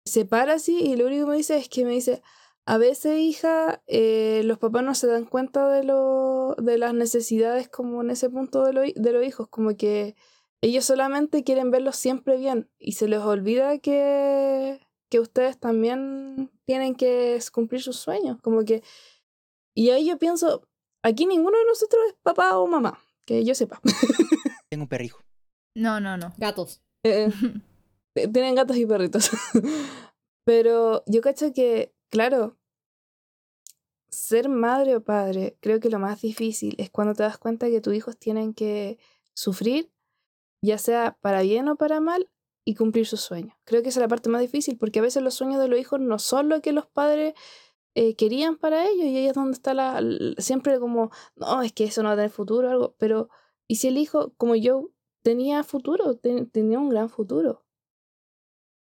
[0.04, 2.22] se para así y lo único que me dice es que me dice,
[2.64, 7.68] a veces hija, eh, los papás no se dan cuenta de, lo, de las necesidades
[7.68, 10.14] como en ese punto de, lo, de los hijos, como que
[10.60, 16.94] ellos solamente quieren verlos siempre bien y se les olvida que, que ustedes también tienen
[16.94, 18.82] que cumplir sus sueños, como que...
[19.74, 20.68] Y ahí yo pienso,
[21.02, 23.80] aquí ninguno de nosotros es papá o mamá, que yo sepa.
[24.70, 25.20] Tengo un perrijo.
[25.74, 26.32] No, no, no.
[26.36, 26.80] Gatos.
[27.02, 27.30] Eh,
[28.14, 29.30] eh, tienen gatos y perritos.
[30.44, 32.56] Pero yo cacho que, claro,
[34.10, 37.80] ser madre o padre, creo que lo más difícil es cuando te das cuenta que
[37.80, 38.98] tus hijos tienen que
[39.34, 39.90] sufrir,
[40.62, 42.30] ya sea para bien o para mal,
[42.64, 43.56] y cumplir sus sueños.
[43.64, 45.80] Creo que esa es la parte más difícil, porque a veces los sueños de los
[45.80, 47.34] hijos no son lo que los padres
[47.96, 50.02] eh, querían para ellos, y ahí es donde está la,
[50.38, 53.30] siempre como, no, es que eso no va a tener futuro, algo, pero,
[53.68, 54.90] ¿y si el hijo, como yo,
[55.22, 57.61] tenía futuro, ten- tenía un gran futuro?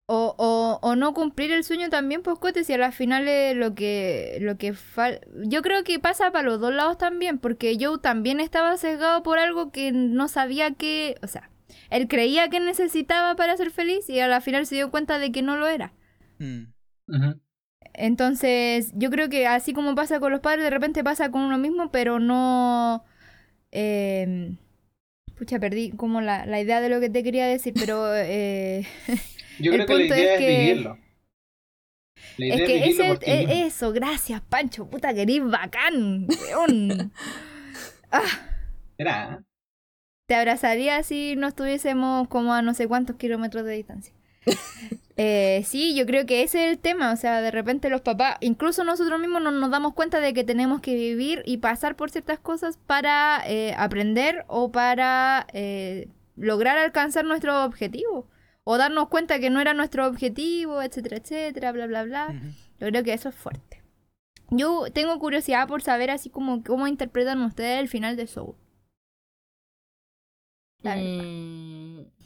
[0.09, 3.55] O, o, no, o no cumplir el sueño también, pues Cote, si a las finales
[3.57, 7.77] lo que, lo que fal- yo creo que pasa para los dos lados también, porque
[7.79, 11.49] Joe también estaba sesgado por algo que no sabía que, o sea,
[11.89, 15.31] él creía que necesitaba para ser feliz y a la final se dio cuenta de
[15.33, 15.91] que no lo era.
[16.39, 16.63] Mm.
[17.93, 21.57] Entonces, yo creo que así como pasa con los padres, de repente pasa con uno
[21.57, 23.03] mismo, pero no...
[23.71, 24.55] eh,
[25.37, 28.13] pucha, perdí como la, la idea de lo que te quería decir, pero...
[28.15, 28.85] eh,
[29.59, 30.97] Yo El creo que la punto idea es es, que- vivirlo.
[32.37, 35.43] La idea es es, que vivirlo por ti e- eso, gracias, Pancho, puta que eres
[35.43, 37.11] bacán, weón.
[38.09, 38.23] Ah,
[38.97, 39.43] Será, ¿eh?
[40.27, 44.13] te abrazaría si no estuviésemos como a no sé cuántos kilómetros de distancia.
[45.19, 48.37] Eh, sí, yo creo que ese es el tema, o sea, de repente los papás,
[48.39, 52.11] incluso nosotros mismos no nos damos cuenta de que tenemos que vivir y pasar por
[52.11, 58.27] ciertas cosas para eh, aprender o para eh, lograr alcanzar nuestro objetivo.
[58.69, 62.41] O darnos cuenta que no era nuestro objetivo, etcétera, etcétera, bla, bla, bla.
[62.79, 63.81] Yo creo que eso es fuerte.
[64.49, 68.55] Yo tengo curiosidad por saber así como cómo interpretan ustedes el final de Soul.
[70.83, 71.23] La verdad.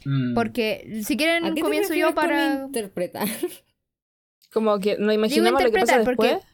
[0.05, 0.33] Mm.
[0.33, 3.27] Porque si ¿A quieren comienzo yo para interpretar?
[4.51, 6.51] Como que no digo imaginamos lo que pasa interpretar porque después.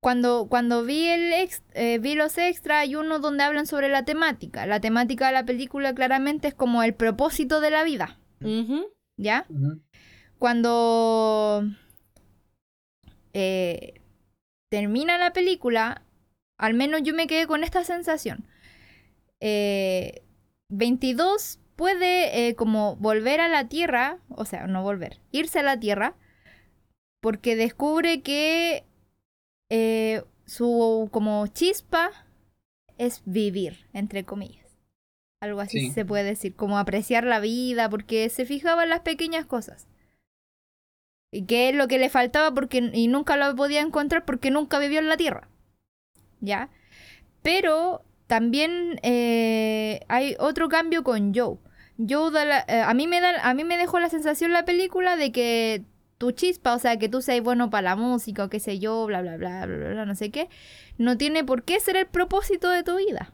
[0.00, 4.04] cuando cuando vi el ex- eh, vi los extras hay uno donde hablan sobre la
[4.04, 4.66] temática.
[4.66, 8.84] La temática de la película claramente es como el propósito de la vida, Ujú.
[9.18, 9.46] ¿Ya?
[10.38, 11.62] Cuando
[13.34, 14.00] eh,
[14.70, 16.02] termina la película,
[16.56, 18.46] al menos yo me quedé con esta sensación.
[19.40, 20.22] Eh,
[20.70, 25.78] 22 puede eh, como volver a la Tierra, o sea, no volver, irse a la
[25.78, 26.16] Tierra,
[27.20, 28.84] porque descubre que
[29.70, 32.10] eh, su como chispa
[32.96, 34.67] es vivir, entre comillas.
[35.40, 35.90] Algo así Sí.
[35.92, 39.86] se puede decir, como apreciar la vida, porque se fijaba en las pequeñas cosas.
[41.30, 44.78] Y que es lo que le faltaba porque y nunca lo podía encontrar porque nunca
[44.78, 45.48] vivió en la Tierra.
[46.40, 46.70] ¿Ya?
[47.42, 51.58] Pero también eh, hay otro cambio con Joe.
[51.98, 54.64] Joe da la- eh, a, mí me da, a mí me dejó la sensación la
[54.64, 55.82] película de que
[56.16, 59.06] tu chispa, o sea, que tú seas bueno para la música o qué sé yo,
[59.06, 60.48] bla, bla, bla, bla, bla, bla, no sé qué,
[60.96, 63.32] no tiene por qué ser el propósito de tu vida.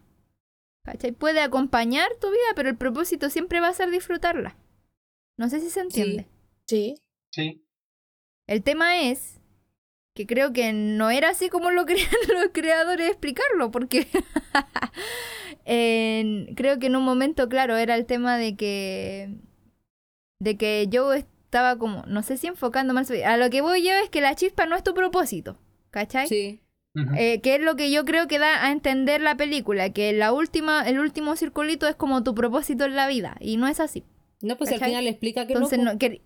[0.85, 1.13] ¿Cachai?
[1.13, 4.57] Puede acompañar tu vida, pero el propósito siempre va a ser disfrutarla.
[5.39, 6.29] No sé si se entiende.
[6.67, 6.95] Sí.
[7.33, 7.65] Sí.
[8.47, 9.41] El tema es
[10.15, 14.07] que creo que no era así como lo querían los creadores explicarlo, porque
[15.65, 19.35] en- creo que en un momento, claro, era el tema de que
[20.41, 23.93] de que yo estaba como, no sé si enfocando más, a lo que voy yo
[23.93, 25.59] es que la chispa no es tu propósito,
[25.91, 26.29] ¿cachai?
[26.29, 26.61] Sí.
[27.17, 30.33] Eh, que es lo que yo creo que da a entender la película, que la
[30.33, 34.05] última, el último circulito es como tu propósito en la vida, y no es así.
[34.41, 35.99] No, pues al final explica que Entonces, no.
[35.99, 36.23] que-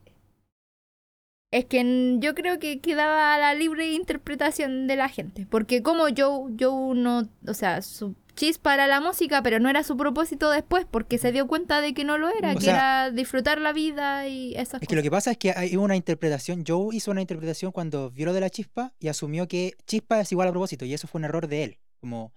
[1.50, 5.46] es que yo creo que quedaba a la libre interpretación de la gente.
[5.48, 9.82] Porque como Joe, Joe no, o sea, su chispa era la música, pero no era
[9.82, 12.74] su propósito después, porque se dio cuenta de que no lo era, O que sea,
[12.74, 15.02] era disfrutar la vida y esas Es que lo cosas.
[15.02, 18.40] que pasa es que hay una interpretación, Joe hizo una interpretación cuando vio lo de
[18.40, 21.48] la chispa y asumió que chispa es igual a propósito y eso fue un error
[21.48, 21.78] de él.
[22.00, 22.32] Como,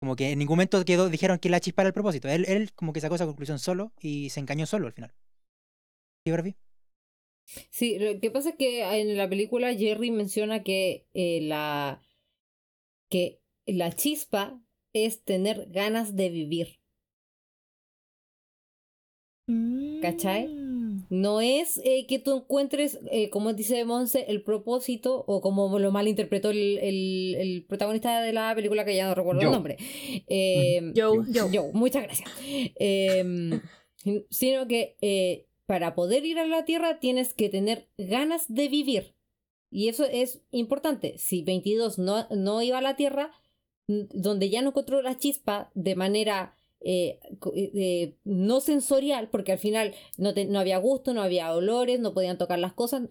[0.00, 2.28] como que en ningún momento quedó, dijeron que la chispa era el propósito.
[2.28, 5.14] Él, él como que sacó esa conclusión solo y se engañó solo al final.
[6.24, 6.56] ¿Sí, Barbie?
[7.70, 12.00] Sí, lo que pasa es que en la película Jerry menciona que eh, la
[13.08, 14.60] que la chispa
[14.92, 16.78] es tener ganas de vivir.
[20.00, 20.48] ¿Cachai?
[20.48, 21.06] Mm.
[21.10, 25.90] No es eh, que tú encuentres, eh, como dice Monse, el propósito, o como lo
[25.90, 29.76] malinterpretó el, el, el protagonista de la película, que ya no recuerdo el nombre.
[30.28, 31.24] Eh, Joe.
[31.32, 32.30] Joe, muchas gracias.
[32.44, 33.60] Eh,
[34.30, 39.14] sino que eh, para poder ir a la Tierra tienes que tener ganas de vivir.
[39.70, 41.16] Y eso es importante.
[41.18, 43.32] Si 22 no, no iba a la Tierra,
[44.12, 47.20] donde ya no encontró la chispa de manera eh,
[47.54, 52.12] eh, no sensorial, porque al final no, te- no había gusto, no había olores, no
[52.12, 53.02] podían tocar las cosas.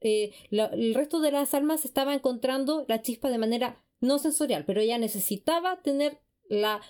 [0.00, 4.64] eh, la- el resto de las almas estaba encontrando la chispa de manera no sensorial,
[4.64, 6.18] pero ella necesitaba tener
[6.48, 6.80] la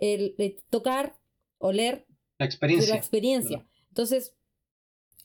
[0.00, 1.14] el, el tocar,
[1.58, 2.06] oler
[2.38, 2.94] La experiencia.
[2.94, 3.66] la experiencia.
[3.90, 4.34] Entonces,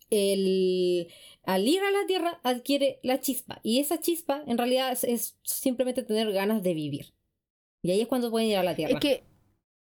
[0.09, 1.07] el,
[1.43, 3.59] al ir a la Tierra adquiere la chispa.
[3.63, 7.13] Y esa chispa en realidad es, es simplemente tener ganas de vivir.
[7.82, 8.93] Y ahí es cuando pueden ir a la Tierra.
[8.93, 9.23] Es que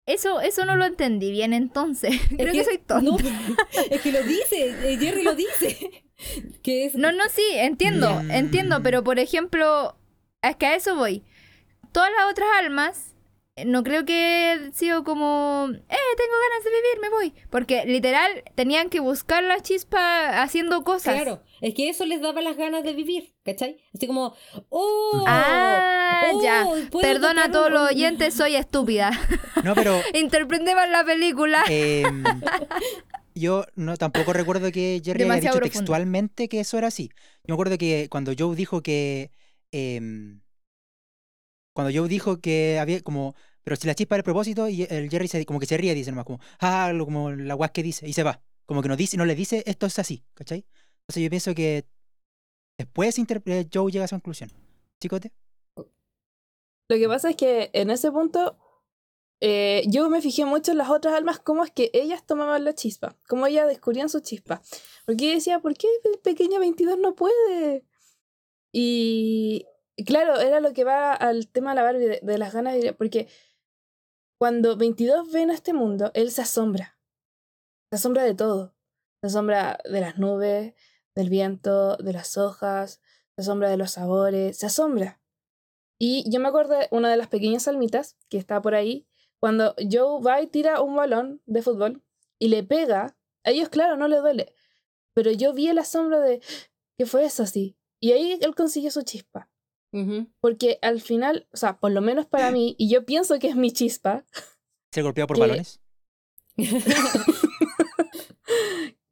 [0.06, 2.14] eso, eso no lo entendí bien entonces.
[2.36, 3.00] Creo que, soy tonta.
[3.02, 3.16] No,
[3.90, 6.04] es que lo dice, eh, Jerry lo dice.
[6.62, 9.96] que es No, no, sí, entiendo, entiendo, pero por ejemplo,
[10.42, 11.22] es que a eso voy.
[11.92, 13.09] Todas las otras almas
[13.66, 15.78] no creo que haya sido como, eh,
[16.16, 17.34] tengo ganas de vivir, me voy.
[17.50, 21.14] Porque literal tenían que buscar la chispa haciendo cosas.
[21.14, 23.78] Claro, es que eso les daba las ganas de vivir, ¿cachai?
[23.94, 24.34] Así como,
[24.68, 26.66] oh, Ah, oh, ya.
[27.00, 29.10] Perdona a todos un- los oyentes, soy estúpida.
[29.64, 31.64] No, pero Interpretemos la película.
[31.68, 32.24] em,
[33.34, 35.78] yo no tampoco recuerdo que Jerry haya Demasiado dicho profundo.
[35.80, 37.10] textualmente que eso era así.
[37.44, 39.30] Yo me acuerdo que cuando Joe dijo que.
[39.72, 40.40] em,
[41.74, 43.34] cuando Joe dijo que había como.
[43.62, 45.94] Pero si la chispa era el propósito, y el Jerry se, como que se ríe,
[45.94, 48.42] dice nomás, como, ah, como la guas que dice, y se va.
[48.66, 50.64] Como que no dice, no le dice, esto es así, ¿cachai?
[51.02, 51.86] Entonces yo pienso que
[52.78, 54.50] después eh, Joe llega a esa conclusión.
[55.00, 55.32] Chicote.
[56.88, 58.56] Lo que pasa es que en ese punto
[59.40, 62.74] eh, yo me fijé mucho en las otras almas, cómo es que ellas tomaban la
[62.74, 64.60] chispa, cómo ellas descubrían su chispa.
[65.06, 67.84] Porque yo decía, ¿por qué el pequeño 22 no puede?
[68.72, 69.66] Y
[70.04, 72.92] claro, era lo que va al tema de la Barbie, de, las ganas de...
[72.92, 73.28] Porque
[74.38, 76.98] cuando 22 ven a este mundo, él se asombra.
[77.90, 78.74] Se asombra de todo.
[79.20, 80.74] Se asombra de las nubes,
[81.14, 83.00] del viento, de las hojas,
[83.36, 85.20] se asombra de los sabores, se asombra.
[85.98, 89.06] Y yo me acuerdo de una de las pequeñas almitas que está por ahí,
[89.38, 92.02] cuando Joe va y tira un balón de fútbol
[92.38, 94.54] y le pega, a ellos claro, no le duele,
[95.14, 96.40] pero yo vi el asombro de,
[96.96, 97.76] ¿qué fue eso así?
[98.00, 99.49] Y ahí él consiguió su chispa,
[100.40, 103.56] Porque al final, o sea, por lo menos para mí, y yo pienso que es
[103.56, 104.24] mi chispa,
[104.92, 105.80] ¿Ser golpeado por Que- balones?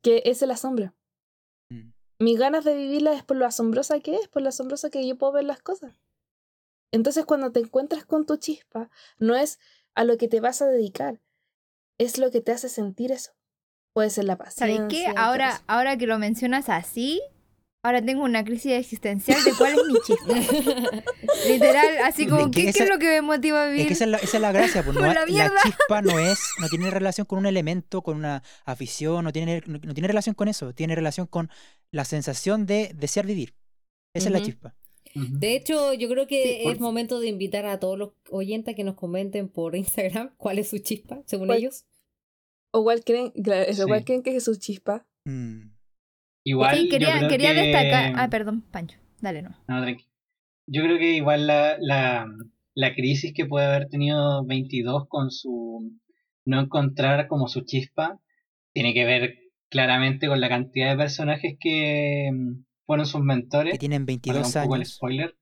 [0.03, 0.95] que es el asombro.
[1.70, 1.91] Mm.
[2.18, 5.16] Mis ganas de vivirla es por lo asombrosa que es, por lo asombrosa que yo
[5.16, 6.01] puedo ver las cosas.
[6.93, 9.59] Entonces cuando te encuentras con tu chispa, no es
[9.95, 11.20] a lo que te vas a dedicar,
[11.99, 13.33] es lo que te hace sentir eso.
[13.93, 14.76] Puede ser la paciencia.
[14.76, 15.07] ¿Sabes qué?
[15.16, 17.20] Ahora, ahora que lo mencionas así,
[17.83, 20.35] ahora tengo una crisis existencial de cuál es mi chispa.
[21.49, 23.83] Literal, así como, ¿qué, es lo que me motiva a vivir?
[23.83, 26.39] Es que esa es la, esa es la gracia, pues, no la chispa no es,
[26.61, 30.35] no tiene relación con un elemento, con una afición, no tiene, no, no tiene relación
[30.35, 31.51] con eso, tiene relación con
[31.91, 33.55] la sensación de desear vivir.
[34.14, 34.74] Esa es la chispa.
[35.14, 38.76] De hecho, yo creo que Sí, es por- momento de invitar a todos los oyentes
[38.76, 41.59] que nos comenten por Instagram cuál es su chispa, según ¿Cuál?
[41.59, 41.87] ellos.
[42.70, 44.05] O igual creen, claro, igual Sí.
[44.05, 45.07] creen que es su chispa.
[45.24, 45.70] Mm.
[46.49, 48.13] Igual, Sí, yo quería, creo quería que- destacar.
[48.17, 48.99] Ah, perdón, Pancho.
[49.21, 49.51] Dale, no.
[49.69, 50.05] No, tranqui.
[50.67, 52.27] Yo creo que igual la, la,
[52.75, 55.93] la crisis que puede haber tenido 22 con su
[56.47, 58.19] no encontrar como su chispa
[58.73, 59.35] tiene que ver
[59.71, 63.73] claramente con la cantidad de personajes que mm, fueron sus mentores.
[63.73, 64.95] Que tienen Valga 22 un poco el años.
[64.95, 65.37] spoiler.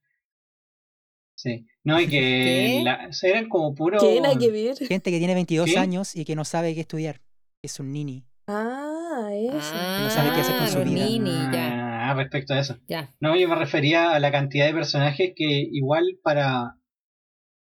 [1.36, 1.66] Sí.
[1.84, 2.82] No, y que
[3.22, 3.98] eran como puro.
[4.00, 4.76] ¿Qué que ver?
[4.76, 5.78] Gente que tiene 22 ¿Qué?
[5.78, 7.20] años y que no sabe qué estudiar.
[7.62, 8.24] Es un nini.
[8.48, 8.95] Ah,
[9.30, 9.72] eso.
[9.74, 11.04] Ah, sabe qué hacer con su vida.
[11.04, 12.76] nini, ya, Ah, respecto a eso.
[12.86, 13.14] ya.
[13.20, 16.76] No, yo me refería a la cantidad de personajes que igual para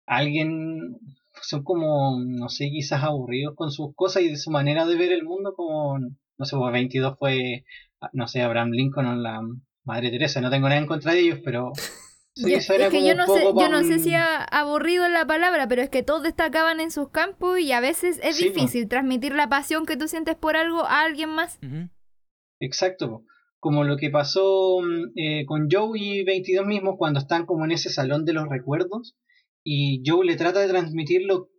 [0.06, 0.98] alguien
[1.42, 5.12] son como, no sé, quizás aburridos con sus cosas y de su manera de ver
[5.12, 7.64] el mundo como, no sé, pues 22 fue,
[8.14, 9.42] no sé, Abraham Lincoln o la
[9.86, 11.72] Madre Teresa, no tengo nada en contra de ellos, pero...
[12.36, 15.84] Yo- es que yo no sé, yo no sé si a- aburrido la palabra, pero
[15.84, 18.54] es que todos destacaban en sus campos y a veces es Sí, po.
[18.56, 21.60] difícil transmitir la pasión que tú sientes por algo a alguien más.
[22.60, 23.26] Exacto, po.
[23.60, 27.72] como lo que pasó mm, eh, con Joe y 22 mismos cuando están como en
[27.72, 29.16] ese salón de los recuerdos
[29.64, 31.50] y Joe le trata de transmitir lo,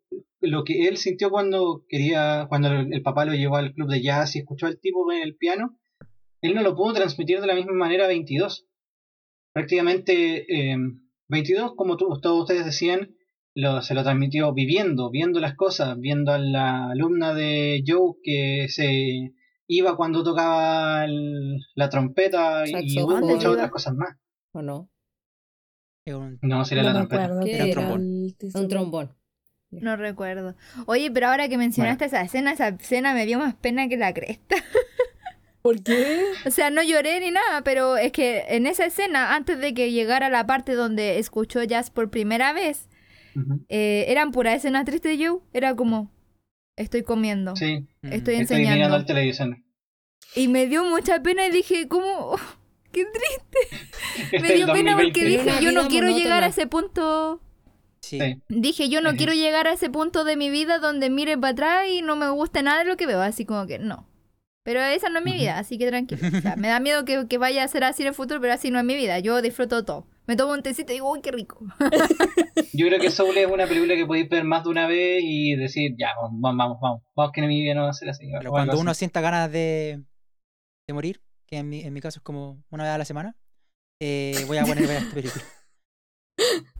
[0.40, 4.02] lo que él sintió cuando quería, cuando el, el papá lo llevó al club de
[4.02, 5.78] jazz y escuchó al tipo en el piano,
[6.42, 8.66] él no lo pudo transmitir de la misma manera a 22.
[9.54, 10.76] Prácticamente eh,
[11.28, 13.14] 22, como tú- todos ustedes decían,
[13.54, 18.66] lo, se lo transmitió viviendo, viendo las cosas, viendo a la alumna de Joe que
[18.68, 19.32] se
[19.68, 24.16] iba cuando tocaba el- la trompeta y muchas otras cosas más.
[24.52, 24.90] ¿O no?
[26.06, 27.24] Un- No, sería no la trompeta.
[27.24, 27.44] acuerdo.
[27.46, 27.94] ¿Qué pero era?
[27.94, 29.14] el- Un trombón.
[29.70, 30.54] No recuerdo.
[30.86, 34.12] Oye, pero ahora que mencionaste esa escena, esa escena me dio más pena que la
[34.12, 34.56] cresta.
[35.64, 36.22] ¿Por qué?
[36.44, 39.92] O sea, no lloré ni nada, pero es que en esa escena, antes de que
[39.92, 42.90] llegara la parte donde escuchó jazz por primera vez,
[43.70, 45.38] eh, eran pura escena triste de Joe.
[45.54, 46.12] Era como,
[46.76, 48.40] estoy comiendo, Sí, estoy Mm.
[48.42, 48.96] estoy mirando enseñando.
[48.96, 49.56] el televisor.
[50.36, 52.36] Y me dio mucha pena y dije, ¿cómo?
[52.92, 53.86] qué triste.
[54.36, 55.44] Este Me dio el pena porque 2020.
[55.50, 57.40] dije, yo no quiero llegar a ese punto.
[58.02, 58.20] Sí.
[58.20, 58.42] Sí.
[58.48, 61.86] Dije, yo no quiero llegar a ese punto de mi vida donde mire para atrás
[61.88, 63.22] y no me guste nada de lo que veo.
[63.22, 64.06] Así como que no.
[64.64, 66.26] Pero esa no es mi vida, así que tranquilo.
[66.26, 68.54] O sea, me da miedo que, que vaya a ser así en el futuro, pero
[68.54, 69.18] así no es mi vida.
[69.18, 70.06] Yo disfruto todo.
[70.26, 71.60] Me tomo un tecito y digo, uy, qué rico.
[72.72, 75.54] Yo creo que Soul es una película que podéis ver más de una vez y
[75.54, 78.26] decir, ya, vamos, vamos, vamos, vamos, que mi vida no va a ser así.
[78.38, 78.80] Pero cuando así.
[78.80, 80.02] uno sienta ganas de,
[80.88, 83.36] de morir, que en mi, en mi caso es como una vez a la semana,
[84.00, 85.44] eh, voy a poner a ver esta película.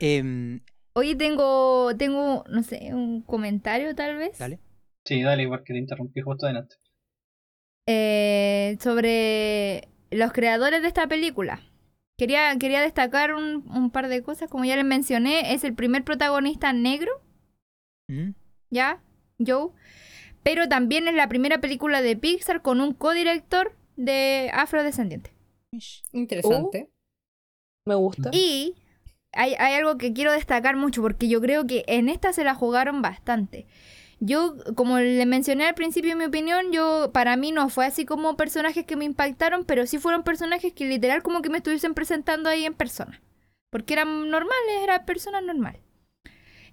[0.00, 0.60] Em,
[0.94, 4.38] Hoy tengo, tengo, no sé, un comentario tal vez.
[4.38, 4.58] Dale.
[5.04, 6.76] Sí, dale, porque te interrumpí justo adelante.
[7.92, 11.60] Eh, sobre los creadores de esta película.
[12.16, 14.48] Quería, quería destacar un, un par de cosas.
[14.48, 17.10] Como ya les mencioné, es el primer protagonista negro,
[18.08, 18.30] ¿Mm?
[18.70, 19.02] ¿ya?
[19.44, 19.70] Joe.
[20.44, 25.32] Pero también es la primera película de Pixar con un codirector de afrodescendiente.
[26.12, 26.90] Interesante.
[27.86, 28.30] Me gusta.
[28.32, 28.76] Y
[29.32, 32.54] hay, hay algo que quiero destacar mucho porque yo creo que en esta se la
[32.54, 33.66] jugaron bastante.
[34.22, 38.04] Yo, como le mencioné al principio, en mi opinión, yo para mí no fue así
[38.04, 41.94] como personajes que me impactaron, pero sí fueron personajes que literal como que me estuviesen
[41.94, 43.22] presentando ahí en persona.
[43.70, 45.80] Porque eran normales, eran personas normales.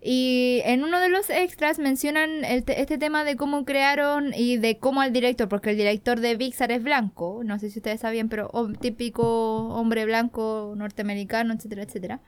[0.01, 4.57] Y en uno de los extras mencionan el te- este tema de cómo crearon y
[4.57, 8.01] de cómo al director, porque el director de Pixar es blanco, no sé si ustedes
[8.01, 12.21] sabían, pero típico hombre blanco norteamericano, etcétera, etcétera.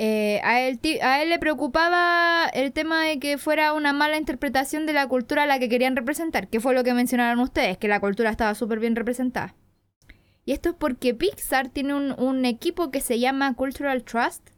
[0.00, 4.16] Eh, a, él, ti- a él le preocupaba el tema de que fuera una mala
[4.16, 7.78] interpretación de la cultura a la que querían representar, que fue lo que mencionaron ustedes,
[7.78, 9.56] que la cultura estaba súper bien representada.
[10.44, 14.48] Y esto es porque Pixar tiene un, un equipo que se llama Cultural Trust,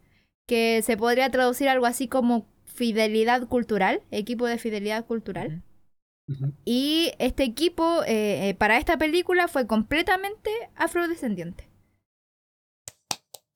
[0.46, 5.62] que se podría traducir algo así como fidelidad cultural, equipo de fidelidad cultural.
[6.64, 11.69] Y este equipo eh, eh, para esta película fue completamente afrodescendiente.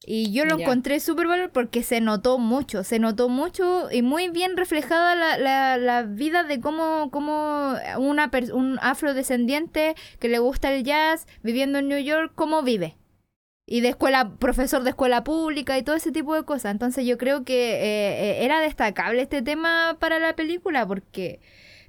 [0.07, 4.29] Y yo lo encontré súper valor porque se notó mucho, se notó mucho y muy
[4.29, 10.73] bien reflejada la, la, la vida de cómo, cómo una un afrodescendiente que le gusta
[10.73, 12.97] el jazz viviendo en New York, cómo vive.
[13.67, 16.73] Y de escuela, profesor de escuela pública y todo ese tipo de cosas.
[16.73, 21.41] Entonces yo creo que eh, eh, era destacable este tema para la película porque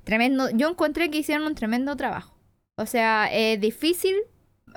[0.05, 2.38] tremendo, yo encontré que hicieron un tremendo trabajo.
[2.78, 4.16] O sea, es difícil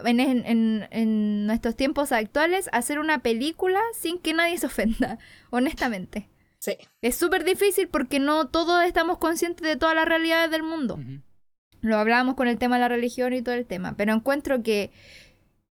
[0.04, 5.18] en, en, en- en nuestros tiempos actuales hacer una película sin que nadie se ofenda,
[5.50, 6.28] honestamente.
[6.58, 6.76] Sí.
[7.02, 10.98] Es súper difícil porque no todos estamos conscientes de todas las realidades del mundo.
[11.80, 14.90] Lo hablábamos con el tema de la religión y todo el tema, pero encuentro que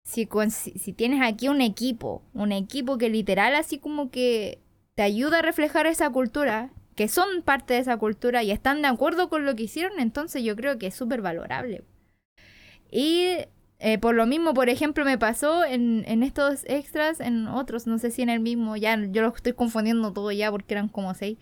[0.04, 4.62] si, con- si, si tienes aquí un equipo, un equipo que literal así como que
[4.96, 8.88] te ayuda a reflejar esa cultura, que son parte de esa cultura y están de
[8.88, 11.84] acuerdo con lo que hicieron, entonces yo creo que es súper valorable.
[12.90, 13.28] Y
[13.80, 18.00] eh, por lo mismo, por ejemplo, me pasó en, en estos extras, en otros, no
[18.00, 21.14] sé si en el mismo, ya yo lo estoy confundiendo todo ya porque eran como
[21.14, 21.38] seis.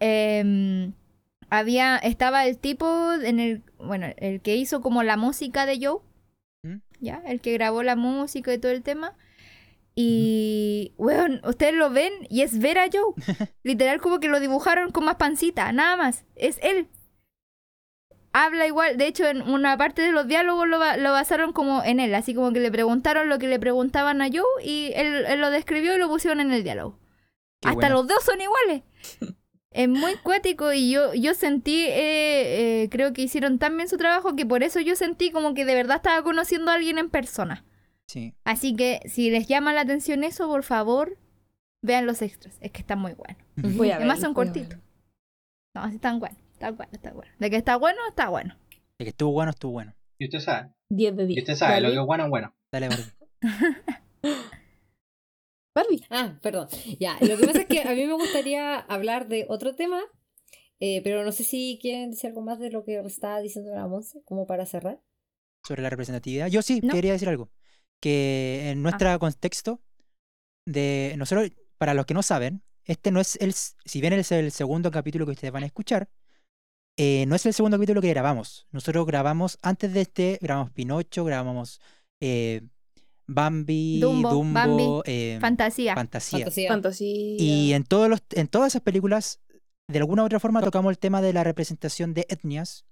[0.00, 0.92] Em,
[1.48, 6.00] había, estaba el tipo en el, bueno, el que hizo como la música de Joe,
[6.64, 6.80] ¿Mm?
[7.00, 7.22] ¿ya?
[7.26, 9.16] El que grabó la música y todo el tema.
[9.96, 13.14] Y, weón, ustedes lo ven y es ver a Joe.
[13.62, 16.24] Literal como que lo dibujaron con más pancita, nada más.
[16.34, 16.88] Es él.
[18.36, 22.00] Habla igual, de hecho en una parte de los diálogos lo, lo basaron como en
[22.00, 25.40] él, así como que le preguntaron lo que le preguntaban a Joe y él, él
[25.40, 26.98] lo describió y lo pusieron en el diálogo.
[27.60, 28.82] Qué Hasta los dos son iguales.
[29.74, 33.96] Es muy cuático y yo, yo sentí, eh, eh, creo que hicieron tan bien su
[33.96, 37.10] trabajo que por eso yo sentí como que de verdad estaba conociendo a alguien en
[37.10, 37.64] persona.
[38.06, 38.34] Sí.
[38.44, 41.18] Así que si les llama la atención eso, por favor,
[41.82, 42.56] vean los extras.
[42.60, 43.42] Es que están muy buenos.
[43.76, 44.78] Voy a Además son cortitos.
[45.74, 47.38] No, sí están buenos, están buenos, están buenos.
[47.38, 48.56] De que está bueno, está bueno.
[48.98, 49.94] De que estuvo bueno, estuvo bueno.
[50.18, 50.70] Y usted sabe.
[50.90, 51.38] 10 de Y 10.
[51.42, 52.54] usted sabe, lo que es bueno es bueno.
[52.72, 53.04] Dale, Barbie.
[55.74, 56.04] Barbie.
[56.10, 56.68] Ah, perdón.
[57.00, 60.00] Ya, lo que pasa es que a mí me gustaría hablar de otro tema,
[60.80, 63.86] eh, pero no sé si quieren decir algo más de lo que estaba diciendo la
[63.88, 65.00] Monse, como para cerrar.
[65.66, 66.46] Sobre la representatividad.
[66.48, 66.94] Yo sí No.
[66.94, 67.50] quería decir algo.
[68.00, 69.80] Que en nuestro contexto,
[70.66, 74.52] de nosotros, para los que no saben, este no es el, si bien es el
[74.52, 76.08] segundo capítulo que ustedes van a escuchar,
[76.96, 78.66] eh, no es el segundo capítulo que grabamos.
[78.70, 81.80] Nosotros grabamos, antes de este, grabamos Pinocho, grabamos
[82.20, 82.62] eh,
[83.26, 85.94] Bambi, Dumbo, Dumbo, Bambi, eh, Fantasía.
[85.94, 86.38] Fantasía.
[86.40, 86.68] Fantasía.
[86.68, 87.36] Fantasía.
[87.38, 89.40] Y en, todos los, en todas esas películas,
[89.88, 92.84] de alguna u otra forma, tocamos el tema de la representación de etnias,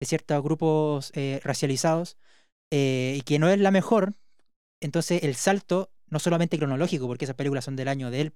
[0.00, 2.16] de ciertos grupos eh, racializados,
[2.72, 4.14] eh, y que no es la mejor.
[4.80, 8.32] Entonces, el salto, no solamente cronológico, porque esas películas son del año de él.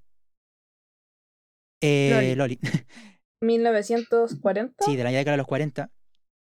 [1.82, 2.58] Eh, Loli.
[3.42, 4.84] 1940.
[4.84, 5.90] sí, de la década de los 40.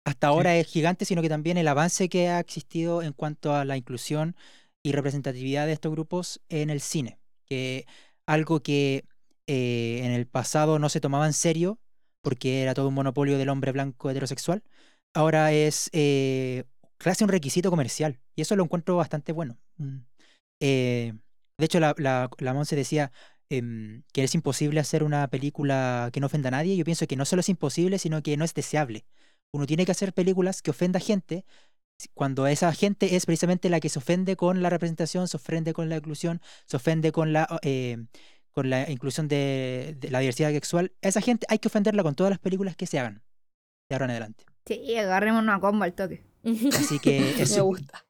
[0.05, 3.65] Hasta ahora es gigante, sino que también el avance que ha existido en cuanto a
[3.65, 4.37] la inclusión
[4.85, 7.19] y representatividad de estos grupos en el cine.
[7.45, 7.87] Que
[8.25, 9.05] algo que
[9.49, 11.81] eh, en el pasado no se tomaba en serio,
[12.23, 14.63] porque era todo un monopolio del hombre blanco heterosexual,
[15.13, 16.65] ahora es eh,
[16.99, 18.21] casi un requisito comercial.
[18.37, 19.59] Y eso lo encuentro bastante bueno.
[19.77, 19.99] Mm.
[20.61, 21.15] Eh,
[21.59, 23.11] de hecho, la, la, la Monse decía
[23.51, 26.77] em, que es imposible hacer una película que no ofenda a nadie.
[26.77, 29.05] Yo pienso que no solo es imposible, sino que no es deseable.
[29.53, 31.45] Uno tiene que hacer películas que ofenda a gente
[32.15, 35.89] cuando esa gente es precisamente la que se ofende con la representación, se ofende con
[35.89, 37.99] la inclusión, se ofende con la eh,
[38.53, 42.31] con la inclusión de, de la diversidad sexual, esa gente hay que ofenderla con todas
[42.31, 43.23] las películas que se hagan
[43.89, 44.45] de ahora en adelante.
[44.67, 46.25] Sí, agarremos una combo al toque.
[46.73, 47.65] Así que Me eso.
[47.65, 48.06] gusta.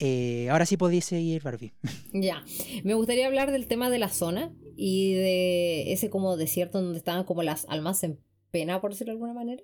[0.00, 1.72] Eh, ahora sí podéis seguir, Barbie.
[2.12, 2.42] Ya,
[2.84, 7.24] me gustaría hablar del tema de la zona y de ese como desierto donde estaban
[7.24, 8.20] como las almas en
[8.50, 9.62] pena, por decirlo de alguna manera.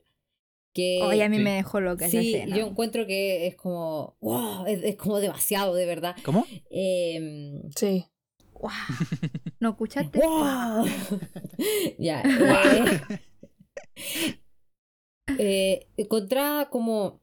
[0.72, 1.42] Que Oye, a mí sí.
[1.42, 2.56] me dejó loca esa sí, escena.
[2.56, 6.16] yo encuentro que es como, wow, es, es como demasiado, de verdad.
[6.24, 6.44] ¿Cómo?
[6.68, 8.04] Em, Sí.
[8.52, 8.72] Guau.
[9.60, 10.18] ¿No escuchaste?
[10.18, 10.84] ¡Wow!
[11.98, 12.22] ya.
[13.96, 14.36] Eh,
[15.38, 17.22] eh, encontraba como,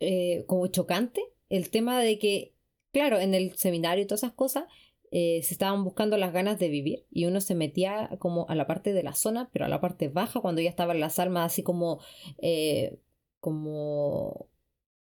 [0.00, 2.54] eh, como chocante el tema de que,
[2.92, 4.64] claro, en el seminario y todas esas cosas
[5.12, 8.66] eh, se estaban buscando las ganas de vivir y uno se metía como a la
[8.66, 11.62] parte de la zona, pero a la parte baja, cuando ya estaban las almas así
[11.62, 12.00] como,
[12.38, 12.98] eh,
[13.40, 14.48] como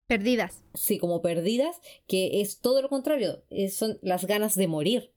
[0.08, 0.64] Perdidas.
[0.74, 5.12] sí, como perdidas, que es todo lo contrario, son las ganas de morir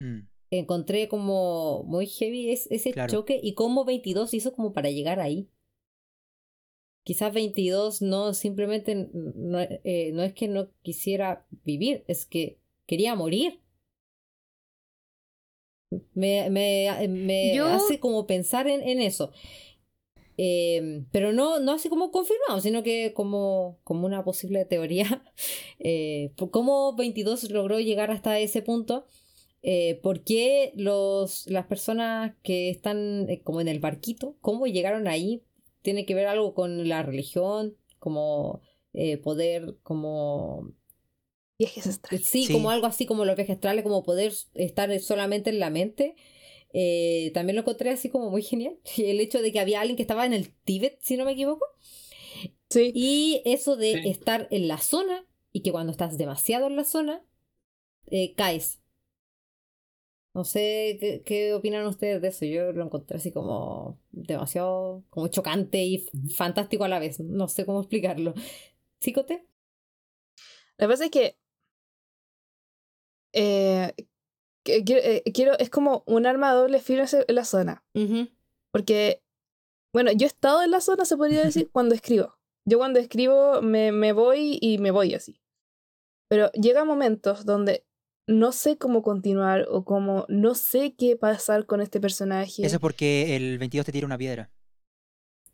[0.00, 0.20] Mm.
[0.50, 3.12] encontré como muy heavy es- ese Claro.
[3.12, 5.48] choque y cómo 22 hizo como para llegar ahí.
[7.02, 13.14] Quizás 22 no simplemente no, eh, no es que no quisiera vivir, es que quería
[13.14, 13.60] morir.
[16.14, 19.32] Me, me, me Yo- hace como pensar en, en eso.
[20.36, 25.24] Eh, pero no, no así como confirmado, sino que como, como una posible teoría.
[25.82, 29.06] Eh, por cómo 22 logró llegar hasta ese punto
[29.62, 35.42] eh, por qué los, las personas que están como en el barquito, cómo llegaron ahí,
[35.82, 38.60] tiene que ver algo con la religión, como
[38.92, 40.72] eh, poder, como...
[41.58, 42.26] Viajes astrales.
[42.26, 42.52] Sí, Sí.
[42.52, 46.14] como algo así como los viajes astrales, como poder estar solamente en la mente.
[46.72, 48.78] Eh, también lo encontré así como muy genial.
[48.96, 51.64] El hecho de que había alguien que estaba en el Tíbet, si no me equivoco.
[52.70, 52.92] Sí.
[52.94, 54.08] Y eso de Sí.
[54.10, 57.22] estar en la zona y que cuando estás demasiado en la zona,
[58.10, 58.80] eh, caes.
[60.32, 62.44] No sé ¿qué, qué opinan ustedes de eso.
[62.44, 66.06] Yo lo encontré así como demasiado como chocante y
[66.36, 67.18] fantástico a la vez.
[67.20, 68.34] No sé cómo explicarlo.
[69.00, 69.46] ¿Psicote?
[70.78, 71.36] Que pasa es que.
[73.32, 73.92] eh,
[74.64, 74.82] que-
[75.26, 77.84] eh, quiero- es como un arma de doble filo en la zona.
[78.72, 79.22] Porque,
[79.92, 82.36] bueno, yo he estado en la zona, se podría decir, cuando escribo.
[82.64, 85.40] Yo cuando escribo me, me voy y me voy así.
[86.28, 87.84] Pero llega momentos donde
[88.30, 92.64] no sé cómo continuar o cómo no sé qué pasar con este personaje.
[92.64, 94.50] Eso es porque el 22 te tira una piedra.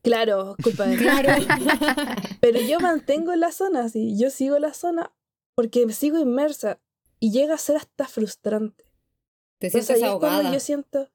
[0.03, 1.31] Claro, culpa de Claro.
[2.41, 4.17] Pero yo mantengo la zona, así.
[4.19, 5.13] Yo sigo la zona
[5.55, 6.81] porque sigo inmersa
[7.19, 8.85] y llega a ser hasta frustrante.
[9.59, 11.11] Te Entonces, sientes ahí es cuando yo siento.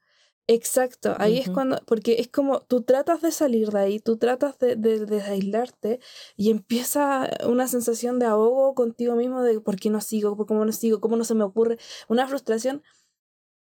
[0.48, 1.82] Exacto, ahí es cuando.
[1.86, 6.00] Porque es como tú tratas de salir de ahí, tú tratas de, de, de aislarte
[6.36, 10.66] y empieza una sensación de ahogo contigo mismo de por qué no sigo, por cómo
[10.66, 11.78] no sigo, cómo no se me ocurre.
[12.10, 12.84] Una frustración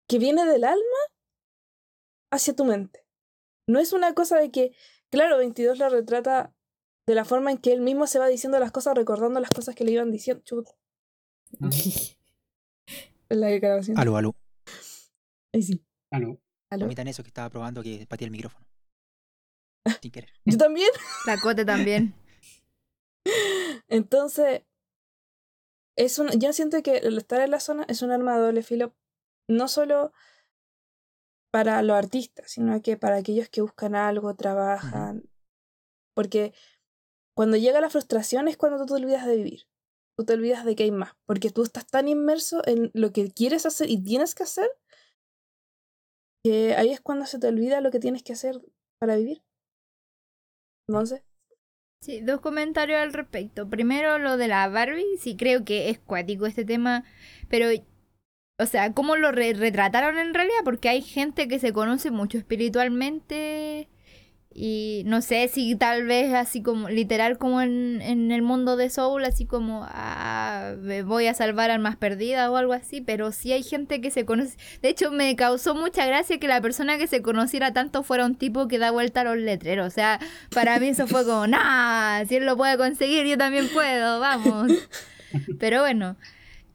[0.07, 0.99] que viene del alma
[2.31, 3.05] hacia tu mente.
[3.67, 4.71] No es una cosa de que,
[5.11, 6.53] claro, 22 la retrata
[7.05, 9.75] de la forma en que él mismo se va diciendo las cosas, recordando las cosas
[9.75, 10.43] que le iban diciendo.
[10.43, 10.71] Chuta,
[13.29, 13.97] la grabación.
[13.97, 14.35] Aló, aló.
[15.53, 15.83] Ahí sí.
[16.11, 16.39] Aló.
[16.69, 16.85] ¿Aló?
[16.85, 18.65] Omitan eso que estaba probando que pateé el micrófono.
[20.01, 20.29] Sin querer.
[20.45, 20.89] Yo también.
[21.25, 22.13] La Cote también.
[23.87, 24.63] Entonces,
[25.95, 28.63] es un, yo siento que el estar en la zona es un arma de doble
[28.63, 28.95] filo,
[29.47, 30.13] no solo
[31.51, 35.23] para los artistas, sino que para aquellos que buscan algo, trabajan.
[36.13, 36.53] Porque
[37.33, 39.67] cuando llega la frustración es cuando tú te olvidas de vivir.
[40.15, 41.13] Tú te olvidas de que hay más.
[41.25, 44.69] Porque tú estás tan inmerso en lo que quieres hacer y tienes que hacer,
[46.43, 48.59] que ahí es cuando se te olvida lo que tienes que hacer
[48.99, 49.41] para vivir.
[50.87, 51.21] Entonces,
[52.01, 53.69] Sí, dos comentarios al respecto.
[53.69, 55.17] Primero, lo de la Barbie.
[55.19, 57.03] Sí, creo que es cuático este tema.
[57.49, 57.67] Pero,
[58.59, 60.59] o sea, ¿cómo lo re- retrataron en realidad?
[60.65, 63.89] Porque hay gente que se conoce mucho espiritualmente.
[64.51, 68.89] Y no sé si tal vez así como, literal como en, en el mundo de
[68.89, 70.73] Soul, así como, ah,
[71.05, 72.99] voy a salvar almas perdidas o algo así.
[72.99, 74.57] Pero sí hay gente que se conoce.
[74.81, 78.35] De hecho, me causó mucha gracia que la persona que se conociera tanto fuera un
[78.35, 79.87] tipo que da vuelta a los letreros.
[79.87, 80.19] O sea,
[80.51, 84.71] para mí eso fue como, nah, si él lo puede conseguir, yo también puedo, vamos.
[85.59, 86.17] Pero bueno,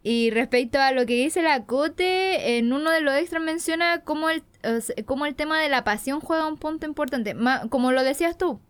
[0.05, 4.31] y respecto a lo que dice la Cote, en uno de los extras menciona cómo
[4.31, 7.35] el, o sea, cómo el tema de la pasión juega un punto importante.
[7.35, 8.61] Ma- como lo decías tú,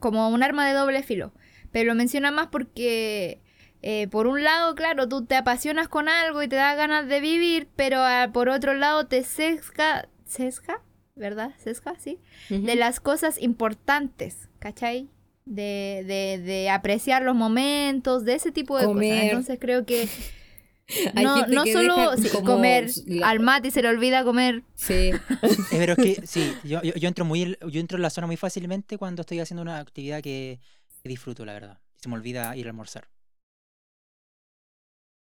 [0.00, 1.32] como un arma de doble filo.
[1.72, 3.40] Pero lo menciona más porque,
[3.82, 7.20] eh, por un lado, claro, tú te apasionas con algo y te da ganas de
[7.20, 10.82] vivir, pero ah, por otro lado te sesga, sesga,
[11.16, 11.52] ¿verdad?
[11.58, 15.08] Sesga, sí de las cosas importantes, ¿cachai?
[15.46, 19.10] De, de, de apreciar los momentos, de ese tipo de Comer.
[19.10, 19.24] cosas.
[19.24, 20.08] Entonces creo que
[21.16, 24.62] Hay no no solo deja sí, como comer, la- al mate se le olvida comer.
[24.74, 25.10] Sí.
[25.72, 28.26] Eh, pero es que sí, yo, yo, yo entro muy yo entro en la zona
[28.26, 30.60] muy fácilmente cuando estoy haciendo una actividad que,
[31.02, 31.78] que disfruto, la verdad.
[31.96, 33.08] Se me olvida ir a almorzar.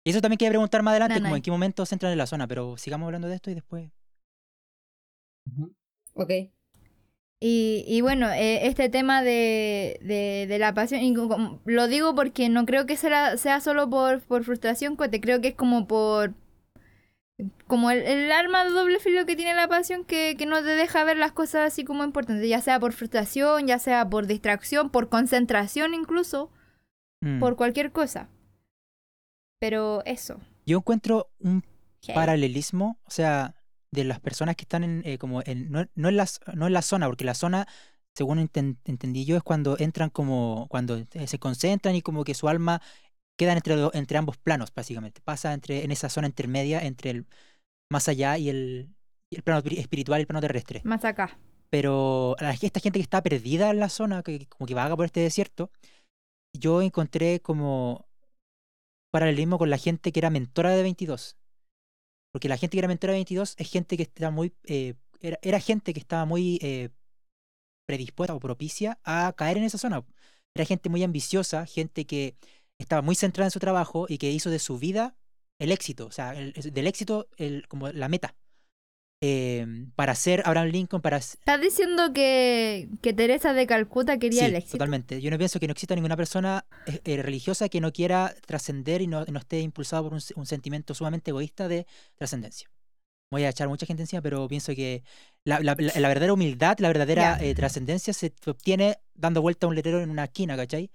[0.06, 2.28] Y eso también quería preguntar más adelante, como en qué momento se entran en la
[2.28, 3.90] zona, pero sigamos hablando de esto y después.
[6.14, 6.32] Ok.
[7.40, 12.16] Y, y bueno, eh, este tema de, de, de la pasión, y como- lo digo
[12.16, 15.88] porque no creo que sea, sea solo por, por frustración, Cote, creo que es como
[15.88, 16.34] por...
[17.68, 20.70] Como el, el arma de doble filo que tiene la pasión que, que no te
[20.70, 24.90] deja ver las cosas así como importantes, ya sea por frustración, ya sea por distracción,
[24.90, 26.50] por concentración incluso,
[27.22, 27.40] Mm.
[27.40, 28.30] por cualquier cosa.
[29.60, 30.40] Pero eso.
[30.68, 31.64] Yo encuentro un
[32.14, 33.56] paralelismo, o sea,
[33.92, 36.74] de las personas que están en, eh, como en, no, no en las, no en
[36.74, 37.68] la zona, porque la zona,
[38.16, 42.34] según enten- entendí yo, es cuando entran como, cuando eh, se concentran y como que
[42.34, 42.82] su alma
[43.40, 45.22] queda entre, entre ambos planos, básicamente.
[45.22, 47.26] Pasa entre, en esa zona intermedia entre el
[47.92, 48.90] más allá y el,
[49.32, 50.82] el plano espiri- espiritual y el plano terrestre.
[50.84, 51.38] Más acá.
[51.70, 54.96] Pero a la- esta gente que está perdida en la zona, que como que vaga
[54.96, 55.72] por este desierto,
[56.54, 58.06] yo encontré como
[59.12, 61.38] paralelismo con la gente que era mentora de 22.
[62.38, 64.54] Porque la gente que era mentora de 22 es gente que está muy...
[64.66, 66.90] eh, era, era gente que estaba muy eh,
[67.88, 70.06] predispuesta o propicia a caer en esa zona.
[70.54, 72.38] Era gente muy ambiciosa, gente que
[72.78, 75.16] estaba muy centrada en su trabajo y que hizo de su vida
[75.58, 78.36] el éxito, o sea, el- del éxito el, como la meta.
[79.22, 79.66] Eh,
[79.96, 84.56] para ser Abraham Lincoln, para ¿Estás diciendo que, que Teresa de Calcuta quería Sí, el
[84.56, 84.78] éxito?
[84.78, 85.20] totalmente.
[85.22, 89.02] Yo no pienso que no exista ninguna persona eh, eh, religiosa que no quiera trascender
[89.02, 92.70] y no, no esté impulsado por un, un sentimiento sumamente egoísta de trascendencia.
[93.32, 95.04] Voy a echar mucha gente encima, pero pienso que
[95.44, 97.44] la, la- la- la verdadera humildad, la verdadera Ya.
[97.46, 100.92] eh, trascendencia se obtiene dando vuelta a un letrero en una esquina, ¿cachai?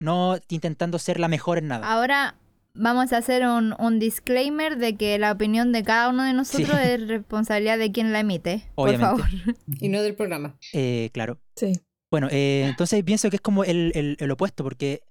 [0.00, 1.92] No intentando ser la mejor en nada.
[1.92, 2.36] Ahora
[2.74, 6.68] vamos a hacer un, un disclaimer de que la opinión de cada uno de nosotros
[6.82, 6.88] Sí.
[6.90, 8.64] es responsabilidad de quien la emite.
[8.74, 9.22] Por Obviamente.
[9.22, 9.56] favor.
[9.80, 10.56] Y no del programa.
[10.72, 11.40] Eh, claro.
[11.56, 11.72] Sí.
[12.10, 15.02] Bueno, eh, entonces pienso que es como el, el- el opuesto, porque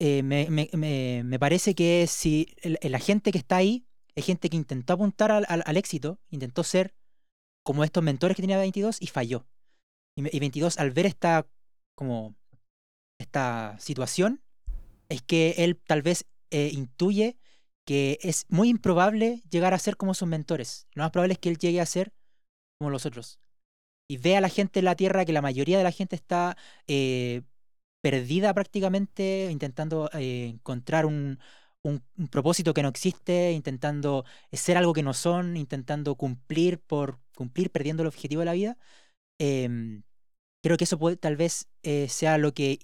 [0.00, 4.26] eh, me, me- me- me parece que si el- la gente que está ahí es
[4.26, 6.94] gente que intentó apuntar al, al- al éxito, intentó ser
[7.64, 9.46] como estos mentores que tenía 22 y falló.
[10.16, 11.46] Y, y 22 al ver esta
[11.96, 12.34] como
[13.20, 14.42] esta situación
[15.08, 17.38] es que él tal vez eh, intuye
[17.86, 20.88] que es muy improbable llegar a ser como sus mentores.
[20.94, 22.12] Lo más probable es que él llegue a ser
[22.78, 23.38] como los otros
[24.08, 26.56] y ve a la gente en la Tierra que la mayoría de la gente está
[26.86, 27.42] eh,
[28.02, 31.38] perdida prácticamente, intentando eh, encontrar un,
[31.82, 37.70] un- propósito que no existe, intentando ser algo que no son, intentando cumplir por cumplir,
[37.70, 38.78] perdiendo el objetivo de la vida.
[39.38, 40.02] Em,
[40.62, 41.68] creo que eso puede, tal vez
[42.08, 42.80] sea lo que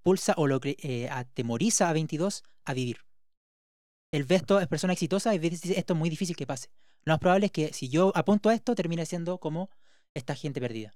[0.00, 2.98] impulsa o lo eh, atemoriza a 22 a vivir.
[4.12, 6.68] Él ve esto, es persona exitosa y dice, esto es muy difícil que pase.
[7.04, 9.70] Lo más probable es que si yo apunto a esto, termine siendo como
[10.14, 10.92] esta gente perdida.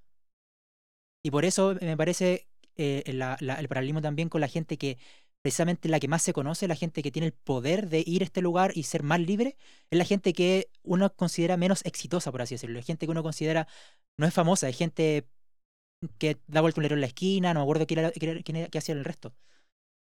[1.23, 4.99] Y por eso me parece eh, la- la- el paralelismo también con la gente que
[5.43, 8.25] precisamente la que más se conoce, la gente que tiene el poder de ir a
[8.25, 9.57] este lugar y ser más libre,
[9.91, 12.79] es la gente que uno considera menos exitosa, por así decirlo.
[12.81, 13.69] Es gente que uno considera
[14.17, 15.29] no es famosa, es gente
[16.19, 18.95] que da vuelta un letrero en la esquina, no me acuerdo quién, quién quién hacía
[18.95, 19.35] el resto.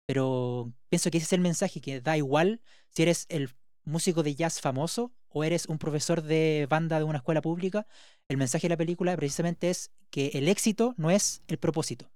[0.06, 3.50] Pero pienso que ese es el mensaje, que da igual si eres el
[3.84, 7.86] músico de jazz famoso o eres un profesor de banda de una escuela pública,
[8.28, 12.10] el mensaje de la película precisamente es que el éxito no es el propósito,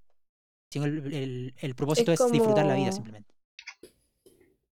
[0.73, 3.35] sino el, el- el propósito es, disfrutar la vida como- simplemente.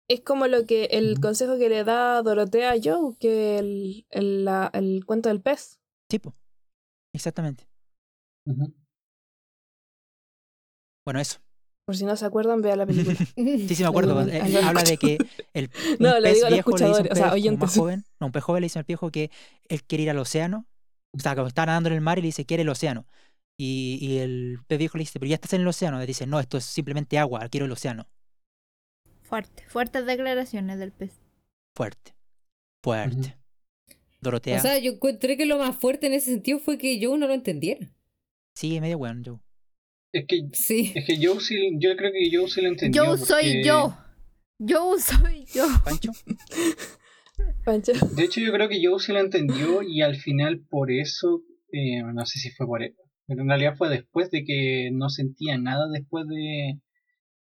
[0.07, 4.43] Es como lo que el consejo que le da Dorotea a Joe, que el, el,
[4.45, 5.79] la- el cuento del pez.
[6.09, 6.35] Tipo,
[7.13, 7.67] exactamente.
[8.45, 8.73] Ujú.
[11.05, 11.39] Bueno, eso.
[11.85, 13.17] Por si no se acuerdan, vea la película.
[13.35, 14.21] Sí, sí, me acuerdo.
[14.27, 15.17] Eh, al- habla de que
[15.53, 17.33] el un No, lo pez digo viejo le dice un escuchadores, o sea, pez como
[17.33, 17.59] oyentes.
[17.59, 19.31] más joven, no, un pez joven le dice al viejo que
[19.67, 20.67] él quiere ir al océano.
[21.13, 23.05] O sea, que está nadando en el mar y le dice, quiere el océano.
[23.59, 25.99] Y, y el pez viejo le dice, pero ya estás en el océano.
[25.99, 28.07] Le dice, no, esto es simplemente agua, quiero el océano.
[29.23, 31.19] Fuerte, fuertes declaraciones del pez.
[31.75, 32.15] Fuerte.
[32.83, 33.37] Fuerte.
[34.21, 34.57] Dorotea.
[34.57, 37.27] O sea, yo encontré que lo más fuerte en ese sentido fue que yo no
[37.27, 37.89] lo entendiera.
[38.55, 39.39] sí, medio weón, Joe.
[40.13, 40.91] Es que, Sí.
[40.95, 43.05] es que Joe sí, yo creo que Joe sí lo entendió.
[43.05, 43.97] Yo soy porque- yo.
[44.59, 45.65] Yo soy yo.
[45.85, 46.11] Pancho.
[47.65, 47.93] Pancho.
[48.15, 52.03] De hecho, yo creo que Joe sí lo entendió y al final por eso, eh,
[52.03, 55.57] no sé si fue por eso, pero en realidad fue después de que no sentía
[55.57, 56.79] nada después de...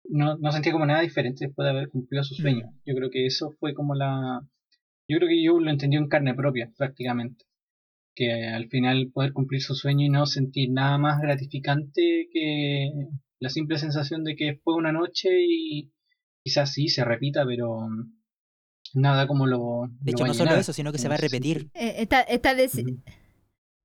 [0.06, 2.72] No, no sentía como nada diferente después de haber cumplido su sueño.
[2.84, 4.40] Yo creo que eso fue como la...
[5.08, 7.44] Yo creo que Joe lo entendió en carne propia, prácticamente.
[8.14, 12.90] Que al final poder cumplir su sueño y no sentir nada más gratificante que
[13.40, 15.92] la simple sensación de que fue una noche y
[16.44, 17.88] quizás sí se repita, pero
[18.94, 19.88] nada como lo.
[20.00, 21.70] De hecho, no solo eso, sino que se va a repetir.
[21.74, 22.54] Eh, está, está.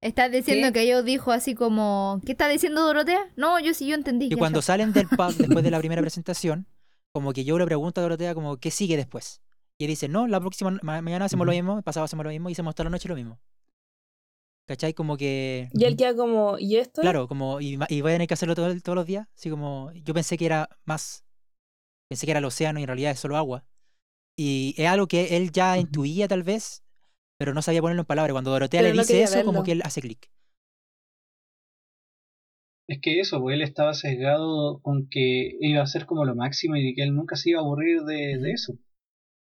[0.01, 0.73] Estás diciendo ¿Qué?
[0.73, 3.19] que ellos dijo así como, ¿qué está diciendo Dorotea?
[3.35, 4.27] No, yo sí, yo entendí.
[4.31, 6.67] Y cuando salen del pub después de la primera presentación,
[7.11, 9.41] como que yo le pregunto a Dorotea como, ¿qué sigue después?
[9.77, 12.49] Y ella dice, no, la próxima, ma- mañana hacemos lo mismo, pasado hacemos lo mismo
[12.49, 13.39] y hacemos toda la noche lo mismo.
[14.69, 14.93] ¿Cachai?
[14.93, 15.67] Como que...
[15.73, 17.01] Y él queda como, ¿y esto?
[17.01, 19.27] Claro, como, y, y voy a tener que hacerlo todo todos los días.
[19.35, 21.25] Así como, yo pensé que era más,
[22.07, 23.65] pensé que era el océano y en realidad es solo agua.
[24.37, 26.83] Y es algo que él ya intuía tal vez,
[27.39, 28.33] pero no sabía ponerlo en palabras.
[28.33, 30.29] Cuando Dorotea Pero le no dice eso, como que él hace clic.
[32.87, 36.75] Es que eso, pues él estaba sesgado con que iba a ser como lo máximo
[36.75, 38.73] y que él nunca se iba a aburrir de, de eso.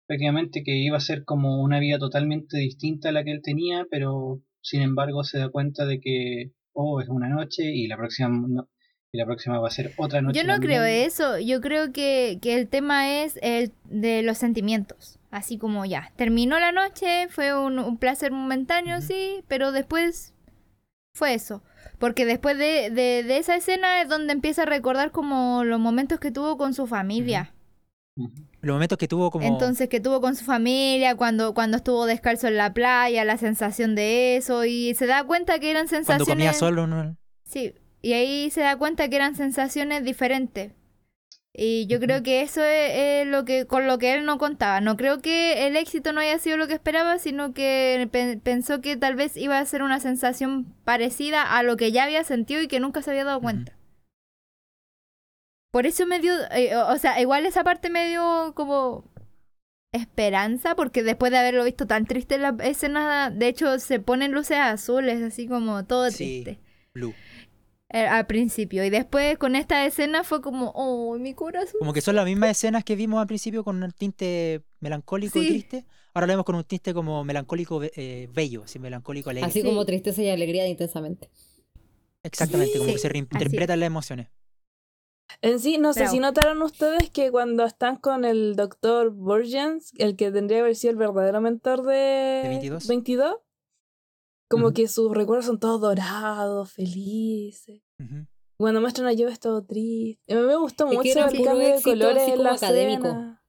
[0.06, 3.84] Prácticamente que iba a ser como una vida totalmente distinta a la que él tenía,
[3.90, 8.28] pero sin embargo se da cuenta de que, oh, es una noche y la próxima,
[8.48, 8.68] no-
[9.10, 10.40] y la próxima va a ser otra noche.
[10.40, 15.18] Yo no creo eso, yo creo que, que el tema es el de los sentimientos.
[15.30, 19.06] Así como ya, terminó la noche, fue un, un placer momentáneo, Ujú.
[19.06, 20.34] sí, pero después
[21.14, 21.62] fue eso.
[21.98, 26.20] Porque después de, de, de esa escena es donde empieza a recordar como los momentos
[26.20, 27.52] que tuvo con su familia.
[28.16, 28.32] Ujú.
[28.68, 29.44] Los momentos que tuvo como...
[29.46, 33.94] Entonces que tuvo con su familia, cuando, cuando estuvo descalzo en la playa, la sensación
[33.96, 36.28] de eso, y se da cuenta que eran cuando sensaciones...
[36.28, 37.16] comía solo, ¿no?
[37.44, 40.72] Sí, y ahí se da cuenta que eran sensaciones diferentes.
[41.60, 44.80] Y yo creo que eso es, es lo que con lo que él no contaba.
[44.80, 48.80] No creo que el éxito no haya sido lo que esperaba, sino que pe- pensó
[48.80, 52.62] que tal vez iba a ser una sensación parecida a lo que ya había sentido
[52.62, 53.72] y que nunca se había dado cuenta.
[55.78, 59.04] Por eso me dio, eh, o sea, igual esa parte me dio como
[59.92, 64.32] esperanza, porque después de haberlo visto tan triste en la escena, de hecho se ponen
[64.32, 66.42] luces azules, así como todo Sí.
[66.42, 66.58] triste
[66.94, 67.14] Blue.
[67.90, 68.82] eh, al principio.
[68.84, 71.76] Y después con esta escena fue como, oh, mi corazón.
[71.78, 75.42] Como que son las mismas escenas que vimos al principio con un tinte melancólico y
[75.42, 75.48] Sí.
[75.52, 75.84] triste.
[76.12, 79.48] Ahora lo vemos con un tinte como melancólico eh, bello, así melancólico alegre.
[79.48, 79.64] Así Sí.
[79.64, 81.30] como tristeza y alegría intensamente.
[82.24, 84.26] Exactamente, como que se reinterpretan las emociones.
[85.42, 90.16] En sí, no sé si notaron ustedes que cuando están con el doctor Burgens, el
[90.16, 92.86] que tendría que haber sido el verdadero mentor de, 22?
[92.88, 93.36] 22,
[94.48, 97.82] como que sus recuerdos son todos dorados, felices.
[98.58, 100.32] Cuando muestran a Joe es todo triste.
[100.32, 102.52] A mí me gustó Es mucho era el cambio de éxito, colores en como la
[102.54, 103.06] académico.
[103.06, 103.44] escena.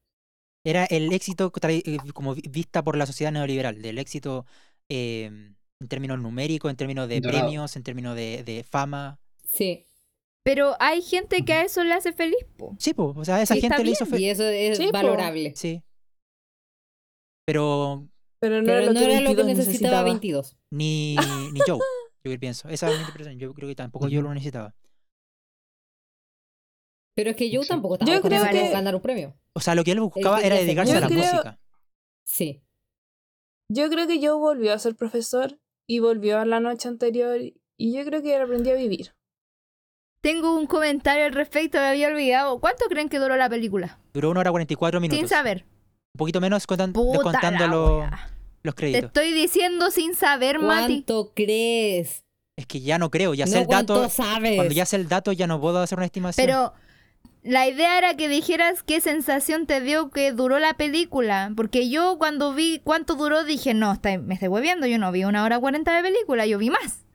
[0.65, 4.45] Era el éxito eh, como vi- vista por la sociedad neoliberal, del éxito
[4.89, 5.23] eh,
[5.81, 7.39] en términos numéricos, en términos de Dorado.
[7.45, 9.19] premios, en términos de, de fama.
[9.45, 9.85] Sí.
[10.51, 12.76] Pero hay gente que a eso le hace feliz, po.
[12.80, 14.93] Sí, pues, o sea, esa gente le hizo fe- Y eso es Sí, po.
[14.93, 15.53] valorable.
[15.55, 15.84] Sí.
[17.45, 18.07] Pero
[18.41, 20.57] Pero no Pero era lo no que era lo que 22 necesitaba 22.
[20.71, 21.15] ni,
[21.53, 21.80] ni Joe,
[22.23, 22.67] yo pienso.
[22.69, 23.39] Esa es mi interpretación.
[23.39, 24.73] Yo creo que tampoco yo lo necesitaba.
[27.15, 27.69] Pero es que Joe Sí.
[27.69, 29.38] tampoco estaba Yo creo buscando que- ganar un premio.
[29.53, 31.59] O sea, lo que él buscaba era dedicarse a la Yo creo- música.
[32.26, 32.63] Sí.
[33.71, 37.93] Yo creo que Joe volvió a ser profesor y volvió a la noche anterior y
[37.93, 39.13] yo creo que él aprendió a vivir.
[40.22, 42.60] Tengo un comentario al respecto, me había olvidado.
[42.60, 44.00] ¿Cuánto creen que duró la película?
[44.14, 45.18] Duró una hora 44 minutos.
[45.20, 45.66] Sin saber.
[46.14, 48.10] Un poquito menos contan- Puta descontando la los,
[48.64, 49.06] los Te créditos.
[49.06, 51.04] estoy diciendo sin saber, Mati.
[51.06, 52.24] ¿Cuánto crees?
[52.58, 53.94] Es que ya no creo, ya sé no el dato.
[53.96, 54.56] cuánto sabes.
[54.58, 56.46] Cuando ya sé el dato ya no puedo hacer una estimación.
[56.46, 56.74] Pero
[57.41, 61.54] la idea era que dijeras qué sensación te dio que duró la película.
[61.56, 65.24] Porque yo cuando vi cuánto duró dije, no, está- me estoy hueviendo, yo no vi
[65.24, 67.06] una hora cuarenta de película, yo vi más.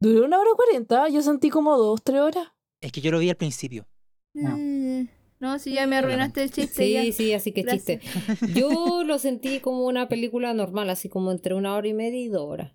[0.00, 2.48] Duró una hora cuarenta, yo sentí como dos, tres horas.
[2.80, 3.86] Es que yo lo vi al principio.
[4.34, 4.56] No.
[4.56, 5.08] Mm,
[5.40, 6.84] No, si ya me arruinaste el chiste.
[6.84, 7.12] Sí, ya.
[7.12, 8.00] sí, así que Gracias.
[8.02, 8.52] chiste.
[8.60, 12.28] Yo lo sentí como una película normal, así como entre una hora y media y
[12.28, 12.72] dos horas.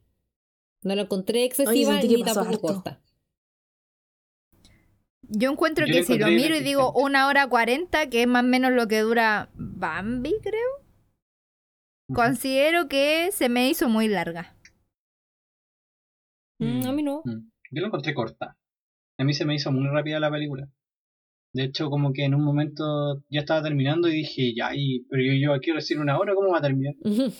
[0.84, 2.62] No la encontré excesiva que ni tampoco harto.
[2.62, 3.02] corta.
[5.34, 8.28] Yo encuentro Yo que lo si lo miro y digo una hora cuarenta, que es
[8.28, 10.70] más o menos lo que dura Bambi, creo.
[12.14, 14.58] Considero que se me hizo muy larga.
[16.62, 17.22] Mm, a mí no.
[17.26, 17.50] Mm.
[17.72, 18.58] Yo lo encontré corta.
[19.18, 20.68] A mí se me hizo muy rápida la película.
[21.54, 25.22] De hecho, como que en un momento ya estaba terminando y dije, ya, y, pero
[25.24, 26.96] yo, yo quiero decir una hora, ¿cómo va a terminar?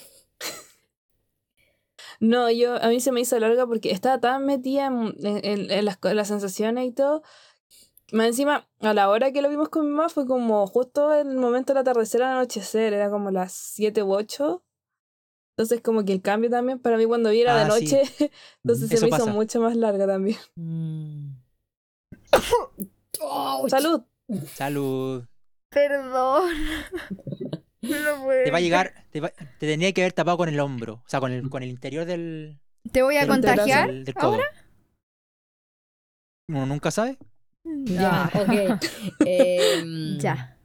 [2.20, 5.86] No, yo a mí se me hizo larga porque estaba tan metida en, en- en
[5.86, 7.24] las, las sensaciones y todo.
[8.12, 11.32] Más encima, a la hora que lo vimos con mi mamá fue como justo en
[11.32, 14.64] el momento del atardecer al anochecer, era como las 7 u 8.
[15.58, 17.86] Entonces como que el cambio también para mí cuando vi era de Ah, sí.
[17.86, 18.02] noche,
[18.64, 20.38] entonces se me hizo mucho más larga también.
[20.56, 21.36] Mm.
[23.70, 24.04] Salud.
[24.54, 25.26] Salud.
[25.70, 26.44] Perdón.
[27.84, 31.02] No Te va a llegar, te, va- te tendría que haber tapado con el hombro,
[31.04, 32.60] o sea, con el, con el interior del,
[32.92, 33.88] ¿Te voy a del- contagiar?
[33.88, 34.34] del- del codo.
[34.34, 34.46] ahora?
[36.48, 37.18] Uno nunca sabe.
[37.64, 38.80] Ya, ok.
[39.26, 40.60] Em, Ya.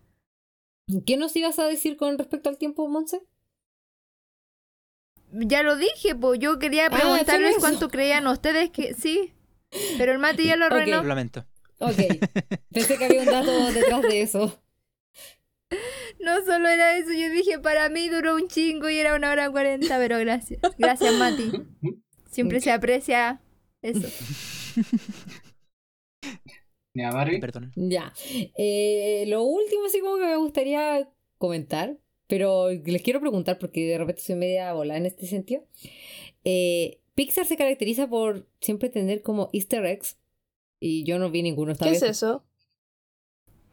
[1.06, 3.22] ¿Qué nos ibas a decir con respecto al tiempo, Monse?
[5.32, 9.32] Ya lo dije, pues yo quería Ah, preguntarles cuánto creían ustedes que sí.
[9.98, 10.72] Pero el Mati ya lo Ok.
[10.72, 11.02] arruinó.
[11.02, 11.44] Lo lamento.
[11.78, 11.96] Ok.
[12.72, 14.62] Pensé que había un dato detrás de eso.
[16.20, 19.50] No solo era eso, yo dije para mí duró un chingo y era una hora
[19.50, 20.60] cuarenta, pero gracias.
[20.78, 21.50] Gracias, Mati.
[22.30, 23.40] Siempre se aprecia
[23.82, 24.08] eso.
[26.94, 27.40] Ya, Barbie.
[27.40, 27.72] Perdón.
[27.76, 28.12] Ya.
[28.56, 33.98] Eh, lo último, así como que me gustaría comentar, pero les quiero preguntar porque de
[33.98, 35.64] repente soy media bola en este sentido.
[36.44, 40.18] Eh, Pixar se caracteriza por siempre tener como easter eggs
[40.80, 42.02] y yo no vi ninguno esta ¿Qué vez.
[42.02, 42.44] es eso?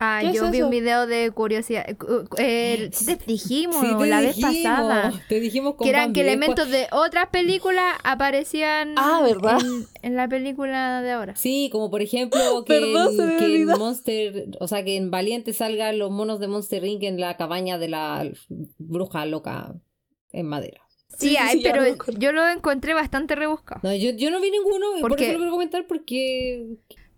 [0.05, 1.85] Ah, ¿Qué yo es vi un video de curiosidad.
[1.89, 1.95] eh,
[2.37, 5.13] eh, sí te dijimos Sí, te la vez pasada.
[5.29, 9.59] Te dijimos con Que eran Bambi, que después- elementos de otras películas aparecían Ah, ¿verdad?
[9.61, 11.35] En, en la película de ahora.
[11.37, 13.65] Sí, como por ejemplo que, Perdón, en, que.
[13.77, 17.03] Monster, o sea, que en Valiente salgan los monos de Monster Inc.
[17.03, 18.29] en la cabaña de la
[18.77, 19.73] bruja loca
[20.31, 20.81] en madera.
[21.17, 21.83] Sí, hay, sí, pero
[22.17, 23.79] yo lo encontré bastante rebuscado.
[23.83, 26.65] No, yo, yo no vi ninguno, por Porque- eso lo quiero comentar porque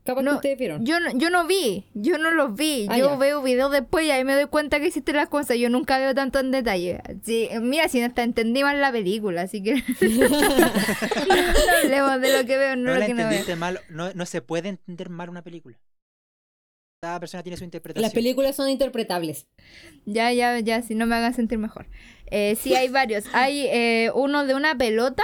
[0.06, 0.86] capaz que No, ustedes vieron.
[0.86, 2.88] Yo no, yo no vi, yo no los vi.
[2.90, 3.15] Ah, yo ya.
[3.18, 5.57] veo videos después y ahí me doy cuenta que hiciste las cosas.
[5.57, 7.02] Yo nunca veo tanto en detalle.
[7.23, 9.82] Sí, mira, si hasta entendí mal la película, así que no
[11.84, 13.26] hablemos de lo que veo, no, No lo la que no veo.
[13.26, 13.82] entendiste mal.
[13.90, 15.77] No, no se puede entender mal una película.
[17.02, 18.02] Cada persona tiene su interpretación.
[18.02, 19.48] Las películas son interpretables.
[20.06, 21.88] Ya, ya, ya, si no me hagan sentir mejor.
[22.27, 23.26] Eh, sí, hay varios.
[23.34, 25.23] Hay eh, uno de una pelota.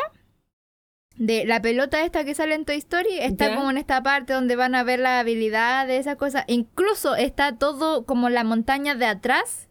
[1.17, 3.55] De la pelota esta que sale en Toy Story, está Ya.
[3.55, 6.45] como en esta parte donde van a ver la habilidad de esas cosas.
[6.47, 9.67] Incluso está todo como la montaña de atrás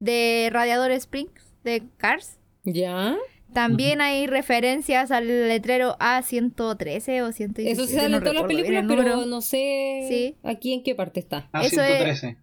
[0.00, 2.38] de Radiador Springs de Cars.
[2.64, 3.16] ¿Ya?
[3.52, 7.70] También hay referencias al letrero A113 o 117.
[7.70, 10.36] Eso sí sale no en todas las películas, el pero no sé Sí.
[10.44, 11.48] aquí en qué parte está.
[11.52, 12.36] Ah, Eso es- 113.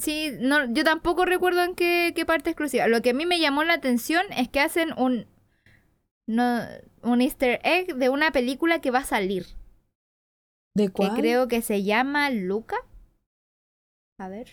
[0.00, 2.88] Sí, no, yo tampoco recuerdo en qué, qué parte exclusiva.
[2.88, 5.26] Lo que a mí me llamó la atención es que hacen un
[6.28, 6.60] no,
[7.02, 9.46] un easter egg de una película que va a salir.
[10.76, 11.14] ¿De Que cuál?
[11.16, 12.76] creo que se llama Luca.
[14.20, 14.48] A ver.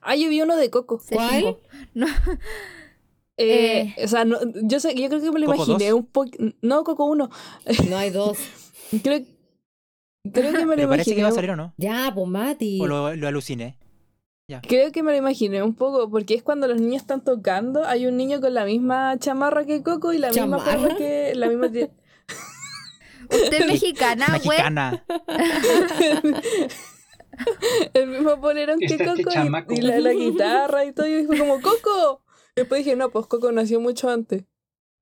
[0.00, 0.98] Ah, yo vi uno de Coco.
[1.10, 1.44] ¿Cuál?
[1.44, 1.58] C5.
[1.94, 2.06] No,
[3.40, 6.00] Eh, O sea, no, yo, sé, yo creo que me lo ¿Coco imaginé dos?
[6.00, 6.30] un poco.
[6.60, 7.30] No, Coco 1.
[7.88, 8.36] No hay dos.
[9.02, 9.20] Creo,
[10.32, 11.16] creo que me lo Pero parece imaginé.
[11.16, 11.72] que va a salir o no.
[11.76, 12.80] Ya, pues Mati.
[12.80, 13.78] O lo, lo aluciné.
[14.66, 18.06] Creo que me lo imaginé un poco, porque es cuando los niños están tocando, hay
[18.06, 21.66] un niño con la misma chamarra que Coco y la misma perra que la misma
[21.66, 21.90] usted
[23.52, 24.56] es mexicana, güey.
[24.58, 25.04] Mexicana.
[27.94, 31.38] el mismo polerón que Este- este Coco y- la, la guitarra y todo, y fue
[31.38, 32.22] como ¡Coco!
[32.56, 34.44] Después dije, no, pues Coco nació mucho antes.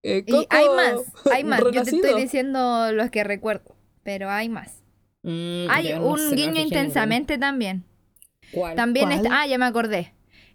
[0.02, 0.94] Eh, Y hay más,
[1.32, 1.60] hay más.
[1.72, 3.74] Yo te estoy diciendo los que recuerdo.
[4.02, 4.82] Pero hay más.
[5.22, 7.84] Mm, Hay no un sé, guiño intensamente también.
[8.74, 9.18] También ¿Cuál?
[9.24, 10.12] está, ah, ya me acordé.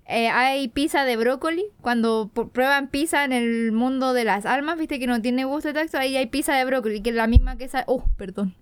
[0.08, 1.66] Eh, hay pizza de brócoli.
[1.82, 5.74] Cuando prueban pizza en el mundo de las almas, viste que no tiene gusto de
[5.76, 7.86] tacto, ahí hay pizza de brócoli, que es la misma que sale.
[7.88, 8.56] Oh, perdón.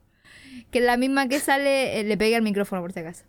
[0.71, 1.99] Que es la misma que sale.
[1.99, 3.23] eh, le pegué al micrófono por si acaso.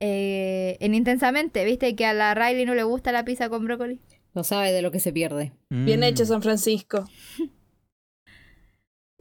[0.00, 4.00] Eh, en intensamente, viste que a la Riley no le gusta la pizza con brócoli.
[4.34, 5.52] No sabe de lo que se pierde.
[5.70, 6.04] Bien Mm.
[6.04, 7.08] hecho, San Francisco.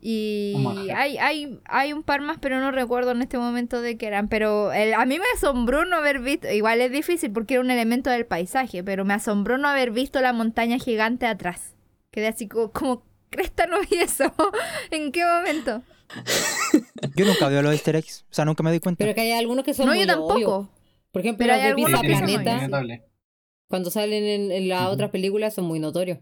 [0.05, 0.53] Y
[0.93, 4.27] hay, hay, hay un par más, pero no recuerdo en este momento de qué eran.
[4.27, 7.71] Pero el- a mí me asombró no haber visto, igual es difícil porque era un
[7.71, 11.73] elemento del paisaje, pero me asombró no haber visto la montaña gigante atrás.
[12.11, 14.25] Quedé así como, como cresta no vi eso.
[14.91, 15.83] ¿En qué momento?
[17.15, 18.25] Yo nunca veo los easter eggs.
[18.29, 19.05] O sea, nunca me doy cuenta.
[19.05, 20.33] Pero que hay algunos que son no, muy yo tampoco.
[20.33, 20.67] obvios.
[21.11, 23.03] Por ejemplo, Pero los hay de algunos Pizza que son Planeta,
[23.69, 26.19] cuando salen en, en las otras películas, son muy notorios.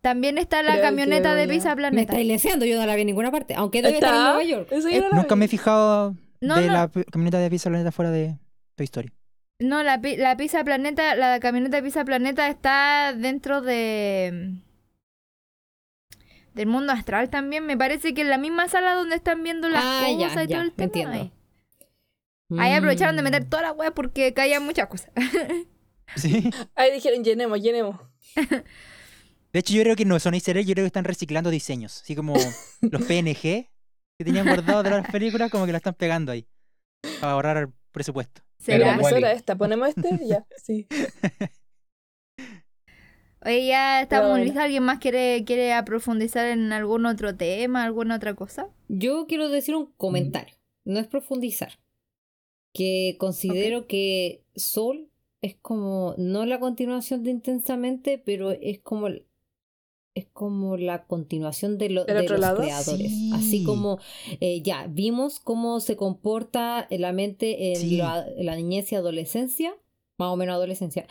[0.00, 2.12] También está la Creo camioneta de Pizza Me Planeta.
[2.12, 3.54] estáis leseando, yo no la vi en ninguna parte.
[3.54, 4.28] Aunque debe estar en ¿Está?
[4.32, 4.68] Nueva York.
[4.70, 5.38] Eso yo Eh, no la nunca vi.
[5.40, 6.72] me he fijado No, de no.
[6.72, 8.38] la camioneta de Pizza Planeta fuera de
[8.76, 9.12] Toy Story.
[9.58, 14.54] No, la, la Pizza Planeta, la camioneta de Pizza Planeta está dentro de
[16.54, 17.66] del mundo astral también.
[17.66, 20.48] Me parece que en la misma sala donde están viendo las Ah, ya, cosas y
[20.48, 20.84] ya, todo el tema.
[20.86, 21.12] entiendo.
[21.12, 21.32] Ahí.
[22.58, 23.24] Ahí aprovecharon de Mm.
[23.24, 25.10] meter toda la web porque caían muchas cosas.
[26.16, 26.50] Sí.
[26.74, 27.96] Ahí dijeron, llenemos, llenemos.
[29.52, 32.02] De hecho, yo creo que no son easter eggs, yo creo que están reciclando diseños.
[32.02, 32.34] Así como
[32.80, 36.46] los PNG que tenían guardados de las películas, como que la están pegando ahí.
[37.20, 38.42] Para ahorrar presupuesto.
[38.64, 39.00] Pero La ¿Será?
[39.00, 39.16] bueno.
[39.16, 40.86] emisora esta, ponemos este, ya, sí.
[43.42, 44.44] Oye, ya estamos bueno.
[44.44, 44.62] listos.
[44.62, 48.68] ¿Alguien más quiere, quiere profundizar en algún otro tema, alguna otra cosa?
[48.88, 51.78] Yo quiero decir un comentario, no es profundizar.
[52.74, 55.10] Que considero que Soul
[55.40, 59.08] es como, no la continuación de Intensamente, pero es como,
[60.20, 62.60] es como la continuación de, lo- ¿Del de otro los lado?
[62.62, 63.10] creadores.
[63.10, 63.30] Sí.
[63.34, 63.98] Así como,
[64.40, 67.96] eh, ya, vimos cómo se comporta la mente en Sí.
[67.96, 68.24] la,
[68.56, 69.74] niñez y adolescencia.
[70.18, 71.06] más o menos adolescencia.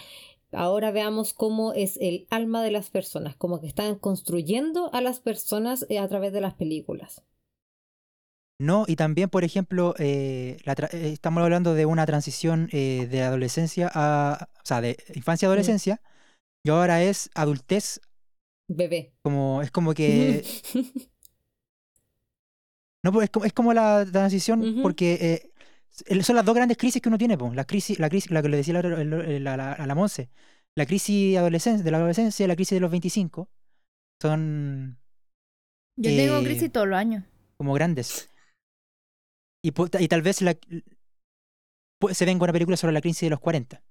[0.51, 5.19] Ahora veamos cómo es el alma de las personas, como que están construyendo a las
[5.19, 7.23] personas eh, a través de las películas.
[8.61, 13.21] No, y también, por ejemplo, eh, la eh, estamos hablando de una transición eh, de
[13.21, 16.01] adolescencia a, o sea, de infancia a adolescencia,
[16.65, 18.01] y ahora es adultez,
[18.69, 19.11] Bebé.
[19.23, 20.43] como, es como que,
[23.03, 25.51] no, pues es como, es como la transición, porque
[26.07, 28.41] eh, son las dos grandes crisis que uno tiene, pues, la crisis, la crisis, la
[28.41, 30.29] que le decía la- la- la- a la Monse,
[30.75, 33.49] la crisis adolescen- de la adolescencia y la crisis de los 25,
[34.21, 34.97] son
[35.97, 37.23] Yo tengo Eh, crisis todos los años.
[37.57, 38.29] como grandes.
[39.63, 40.55] Y, y tal vez la,
[42.13, 43.81] se venga una película sobre la crisis de los 40.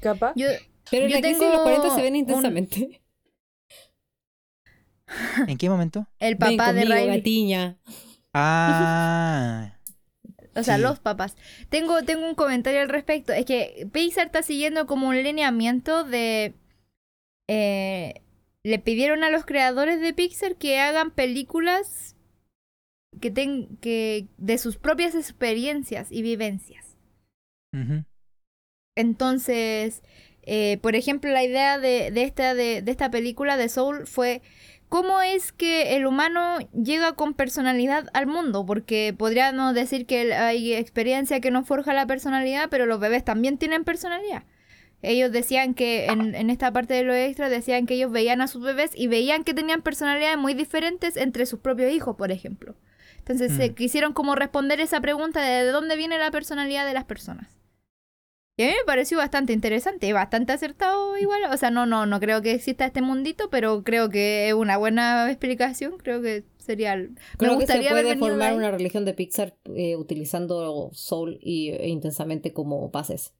[0.00, 0.34] Capaz.
[0.36, 0.46] Yo,
[0.90, 3.02] Pero Yo la crisis de los tengo 40 se ven un- intensamente.
[5.46, 6.06] ¿En qué momento?
[6.18, 7.18] el Ven papá de conmigo, Riley.
[7.18, 7.78] gatiña.
[8.32, 9.78] Ah,
[10.56, 10.82] O sea, Sí.
[10.82, 11.36] los papás.
[11.68, 13.32] Tengo, tengo un comentario al respecto.
[13.32, 16.54] Es que Pixar está siguiendo como un lineamiento de...
[17.48, 18.22] eh,
[18.62, 22.16] le pidieron a los creadores de Pixar que hagan películas
[23.20, 26.96] que ten, que de sus propias experiencias y vivencias.
[27.72, 28.04] ujú.
[28.96, 30.02] Entonces,
[30.42, 34.40] eh, por ejemplo, la idea de, de esta, de, de esta película de Soul fue
[34.94, 40.72] cómo es que el humano llega con personalidad al mundo, porque podríamos decir que hay
[40.72, 44.44] experiencia que nos forja la personalidad, pero los bebés también tienen personalidad.
[45.02, 48.46] Ellos decían que en, en esta parte de lo extra decían que ellos veían a
[48.46, 52.76] sus bebés y veían que tenían personalidades muy diferentes entre sus propios hijos, por ejemplo.
[53.18, 53.74] Entonces se Mm.
[53.74, 57.48] quisieron como responder esa pregunta de, de dónde viene la personalidad de las personas.
[58.56, 61.42] Y a mí me pareció bastante interesante bastante acertado igual.
[61.52, 64.76] O sea, no, no, no creo que exista este mundito, pero creo que es una
[64.76, 65.98] buena explicación.
[65.98, 66.94] Creo que sería...
[66.96, 71.88] me Creo que se puede formar una religión de Pixar eh, utilizando Soul y, e
[71.88, 73.34] intensamente como bases.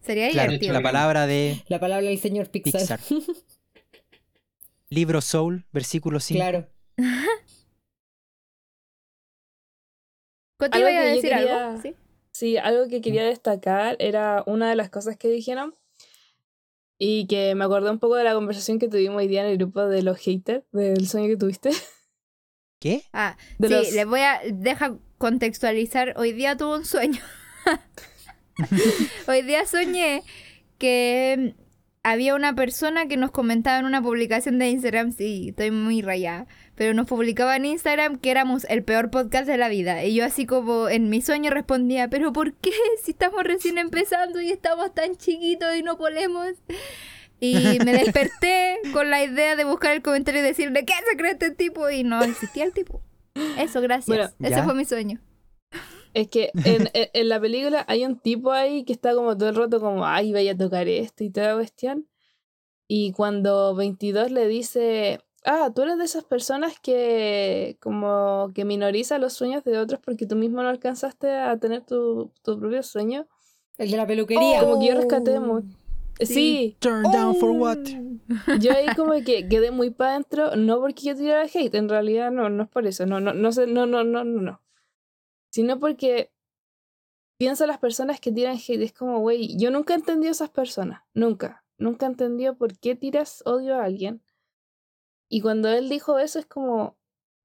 [0.00, 0.72] Sería Claro, divertido.
[0.74, 2.80] la palabra de La palabra del señor Pixar.
[2.80, 3.00] Pixar.
[4.90, 6.36] libro Soul, versículo 5.
[6.38, 6.68] claro.
[10.58, 11.82] ¿Coti iba a decir quería- algo?
[11.82, 11.94] ¿Sí?
[12.38, 15.74] Sí, algo que quería destacar era una de las cosas que dijeron
[16.98, 19.56] y que me acordé un poco de la conversación que tuvimos hoy día en el
[19.56, 21.70] grupo de los haters, del sueño que tuviste.
[22.78, 23.04] ¿Qué?
[23.14, 24.40] Ah, De sí, los- les voy a...
[24.52, 26.12] Deja contextualizar.
[26.18, 27.22] Hoy día tuve un sueño.
[29.28, 30.22] Hoy día soñé
[30.76, 31.54] que
[32.02, 36.46] había una persona que nos comentaba en una publicación de Instagram, sí, estoy muy rayada,
[36.76, 40.04] pero nos publicaba en Instagram que éramos el peor podcast de la vida.
[40.04, 42.70] Y yo así como en mi sueño respondía, pero ¿por qué?
[43.02, 46.46] Si estamos recién empezando y estamos tan chiquitos y no podemos.
[47.40, 51.32] Y me desperté con la idea de buscar el comentario y decirle, ¿qué se cree
[51.32, 51.90] este tipo?
[51.90, 53.02] Y no existía el tipo.
[53.58, 54.06] Eso, gracias.
[54.06, 54.64] Bueno, Ese ya.
[54.64, 55.20] fue mi sueño.
[56.14, 59.50] Es que en, en- en la película hay un tipo ahí que está como todo
[59.50, 62.08] el rato como, ay, vaya a tocar esto y toda cuestión.
[62.88, 69.18] Y cuando 22 le dice, ah, tú eres de esas personas que como que minoriza
[69.18, 73.26] los sueños de otros porque tú mismo no alcanzaste a tener tu, tu propio sueño.
[73.78, 74.60] El de la peluquería.
[74.60, 75.68] Como que yo rescaté mucho.
[76.20, 77.78] Sí, Turn down for what?
[78.60, 82.30] yo ahí como que quedé muy para adentro, no porque yo tirara hate, en realidad
[82.30, 84.62] no, no es por eso, no, no, no sé, no, no, no, no, no.
[85.50, 86.32] Sino porque
[87.38, 90.32] pienso en las personas que tiran hate, es como, güey, yo nunca he entendido a
[90.32, 94.22] esas personas, nunca, nunca he entendido por qué tiras odio a alguien.
[95.28, 96.96] Y cuando él dijo eso es como,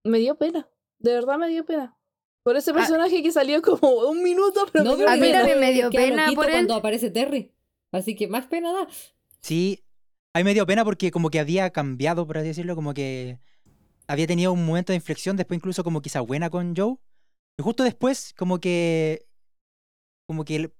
[0.03, 1.97] me dio pena, de verdad me dio pena.
[2.43, 5.21] Por ese personaje que salió como un minuto, pero No, me dio pero A mí
[5.21, 5.37] pena.
[5.39, 6.51] también me dio pena por él.
[6.51, 7.51] cuando aparece Terry.
[7.91, 8.87] Así que más pena da.
[9.41, 9.83] Sí,
[10.33, 13.39] a mí me dio pena porque como que había cambiado, por así decirlo, como que
[14.07, 16.95] había tenido un momento de inflexión, después incluso como quizá buena con Joe.
[17.59, 19.25] Y justo después como que
[20.27, 20.71] como que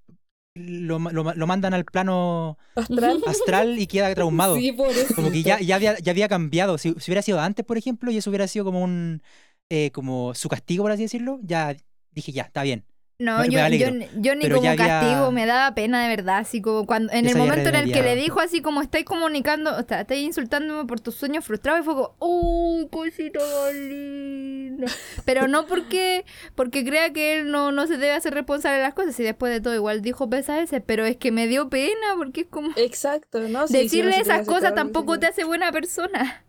[0.56, 3.22] lo, lo ma- lo mandan al plano Astral.
[3.26, 4.56] astral y queda traumado.
[4.58, 5.16] Sí, por eso.
[5.16, 6.78] Como que ya, ya, había, ya había cambiado.
[6.78, 9.22] Si, si hubiera sido antes, por ejemplo, y eso hubiera sido como un
[9.70, 11.76] eh, como su castigo, por así decirlo, ya
[12.12, 12.84] dije, ya, está bien.
[13.22, 13.88] No, yo, yo,
[14.20, 17.28] yo ni Pero como había- castigo, me daba pena de verdad, así como cuando en
[17.28, 20.86] el momento en el que le dijo así como estáis comunicando, o sea, estáis insultándome
[20.86, 24.88] por tus sueños frustrados y fue como, uy, cosita más linda.
[25.26, 26.26] Pero no porque
[26.56, 29.54] porque crea que él no, no se debe hacer responsable de las cosas y después
[29.54, 33.40] de todo igual dijo pesadeces, pero es que me dio pena porque es como Exacto,
[33.48, 33.68] ¿no?
[33.68, 36.44] Sí, decirle esas cosas tampoco te hace buena persona.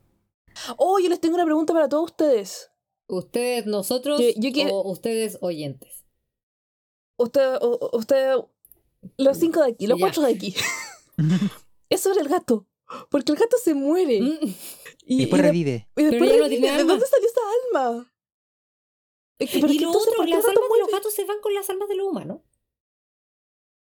[0.77, 2.70] Oh, yo les tengo una pregunta para todos ustedes.
[3.09, 6.02] Ustedes, nosotros Yo- yo quiero- o ustedes oyentes.
[7.23, 7.59] Usted,
[7.93, 8.35] usted,
[9.16, 10.55] los cinco de aquí, los cuatro de aquí.
[11.89, 12.66] es sobre el gato.
[13.11, 14.20] Porque el gato se muere.
[14.20, 14.39] Mm,
[15.07, 15.89] Y, Y después y de- revive.
[15.97, 16.49] y después revive.
[16.49, 16.93] tiene ¿De alma.
[16.93, 17.40] dónde salió esa
[17.90, 18.12] alma?
[19.39, 21.40] Es que, pero Y lo entonces, otro, ¿por las almas de los gatos se van
[21.40, 22.40] con las almas de los humanos.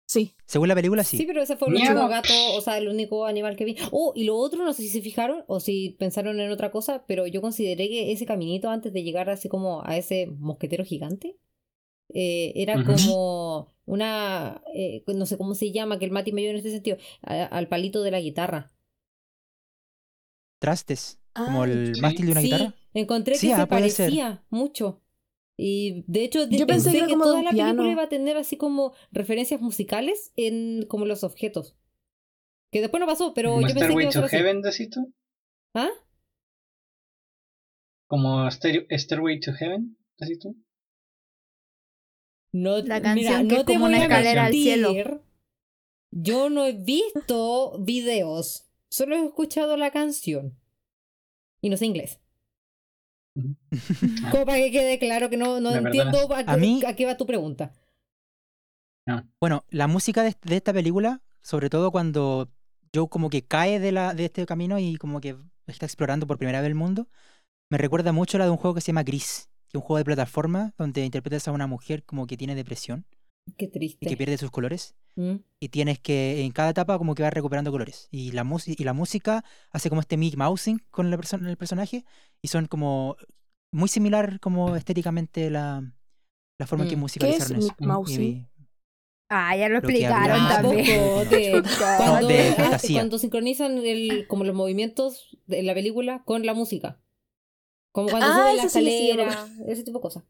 [0.07, 0.35] Sí.
[0.45, 1.17] Según la película, sí.
[1.19, 3.77] Sí, pero ese fue el único gato, o sea, el único animal que vi.
[3.93, 7.05] Oh, y lo otro, no sé si se fijaron o si pensaron en otra cosa,
[7.07, 11.37] pero yo consideré que ese caminito antes de llegar así como a ese mosquetero gigante,
[12.15, 16.51] eh, era como una, eh, no sé cómo se llama, que el Mati me dio
[16.51, 18.71] en este sentido, a- al palito de la guitarra.
[20.59, 21.19] Trastes.
[21.35, 22.01] Como Ay, el sí.
[22.01, 22.75] mástil de una sí, guitarra.
[22.95, 23.69] encontré Sí, que ah, se ser.
[23.69, 25.01] parecía mucho.
[25.57, 27.71] Y de hecho, Yo pensé pensé que toda la piano.
[27.83, 31.77] película iba a tener así como referencias musicales en como los objetos.
[32.73, 34.29] Que después no pasó, pero Como yo pensé que iba a ser.
[34.29, 35.13] Heaven, decís tú.
[35.75, 35.91] ¿Ah?
[38.07, 40.57] Como Stair- Stairway to Heaven, decís tú.
[42.53, 44.93] No, La mira, canción que no es te como voy una escalera al cielo.
[46.13, 50.57] Yo no he visto videos, solo he escuchado la canción.
[51.63, 52.19] Y no sé inglés.
[54.31, 57.27] Como para que quede claro que no, no entiendo a, mí- a qué va tu
[57.27, 57.73] pregunta.
[59.41, 62.51] Bueno, la música de, de esta película, sobre todo cuando
[62.95, 65.37] Joe como que cae de, la, de este camino y como que
[65.67, 67.09] está explorando por primera vez el mundo,
[67.71, 69.99] me recuerda mucho a la de un juego que se llama Gris, que un juego
[69.99, 73.07] de plataforma donde interpretas a una mujer como que tiene depresión
[73.57, 74.07] Qué y triste.
[74.07, 74.95] que pierde sus colores.
[75.17, 75.39] Mm.
[75.59, 78.85] y tienes que en cada etapa como que vas recuperando colores y la música y
[78.85, 82.05] la música hace como este Mickey Mousing con la perso- el personaje
[82.41, 83.17] y son como
[83.73, 85.83] muy similar como estéticamente la,
[86.61, 87.01] la forma en que Mm.
[87.01, 87.75] musicalizaron ¿Qué es eso.
[87.81, 88.23] Mousing?
[88.23, 88.47] Y-
[89.33, 90.49] Ah, ya lo explicaron.
[90.49, 91.63] Tampoco, de-
[91.99, 92.55] cuando, de
[92.95, 97.01] cuando sincronizan el, como los movimientos de la película con la música.
[97.93, 100.25] Como cuando Ah, suben la eso sí, escalera, ese tipo de cosas.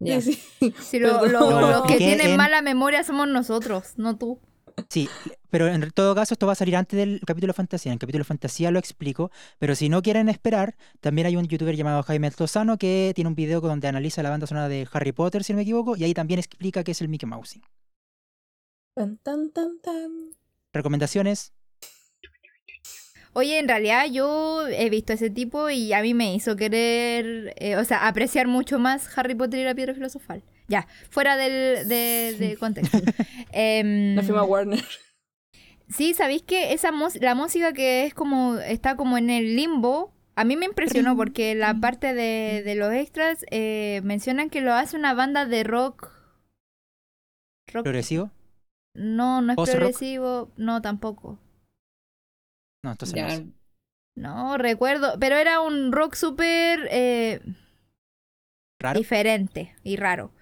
[0.00, 0.42] Sí, sí.
[0.80, 1.32] Si lo- Perdón.
[1.32, 4.38] lo- No, los que que tienen en- mala memoria somos nosotros, no tú.
[4.88, 5.08] Sí,
[5.50, 7.90] pero en todo caso esto va a salir antes del capítulo de fantasía.
[7.92, 9.30] En el capítulo de fantasía lo explico,
[9.60, 13.36] pero si no quieren esperar, también hay un youtuber llamado Jaime Altozano que tiene un
[13.36, 16.12] video donde analiza la banda sonora de Harry Potter, si no me equivoco, y ahí
[16.12, 17.62] también explica qué es el Mickey Mousing.
[18.96, 20.30] Tan, tan, tan, tan.
[20.72, 21.53] Recomendaciones,
[23.36, 27.76] Oye, en realidad yo he visto ese tipo y a mí me hizo querer, eh,
[27.76, 30.44] o sea, apreciar mucho más Harry Potter y la piedra filosofal.
[30.68, 32.98] Ya, fuera del de, de contexto.
[33.52, 34.84] Em, La firma Warner.
[35.88, 36.90] sí, ¿sabéis que esa
[37.20, 41.54] la música que es como, está como en el limbo, a mí me impresionó porque
[41.56, 46.12] la parte de, de los extras eh, mencionan que lo hace una banda de rock.
[47.72, 48.30] rock progresivo.
[48.94, 51.38] no, no es progresivo, no tampoco.
[52.84, 53.24] No, entonces Ya.
[53.24, 53.46] no sé.
[54.16, 57.40] No, recuerdo, pero era un rock súper eh,
[58.78, 59.00] ¿Raro?
[59.00, 60.32] diferente y raro,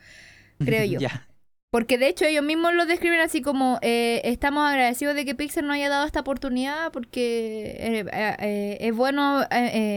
[0.62, 1.00] creo yo.
[1.00, 1.26] ya.
[1.72, 5.64] Porque de hecho ellos mismos lo describen así como eh, estamos agradecidos de que Pixar
[5.64, 9.40] nos haya dado esta oportunidad porque eh, eh, eh, es bueno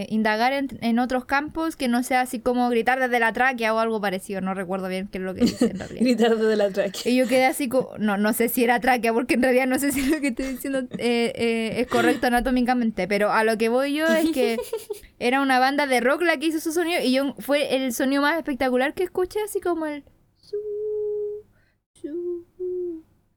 [0.08, 3.80] indagar en, en otros campos que no sea así como gritar desde la tráquea o
[3.80, 4.40] algo parecido.
[4.40, 6.00] No recuerdo bien qué es lo que dice en realidad.
[6.00, 7.06] Gritar desde la track.
[7.08, 9.78] Y yo quedé así como, no, no sé si era tráquea, porque en realidad no
[9.78, 14.08] sé si lo que estoy diciendo es correcto anatómicamente, pero a lo que voy yo
[14.08, 14.58] es que
[15.20, 18.22] era una banda de rock la que hizo su sonido y yo fue el sonido
[18.22, 20.06] más espectacular que escuché, así como el...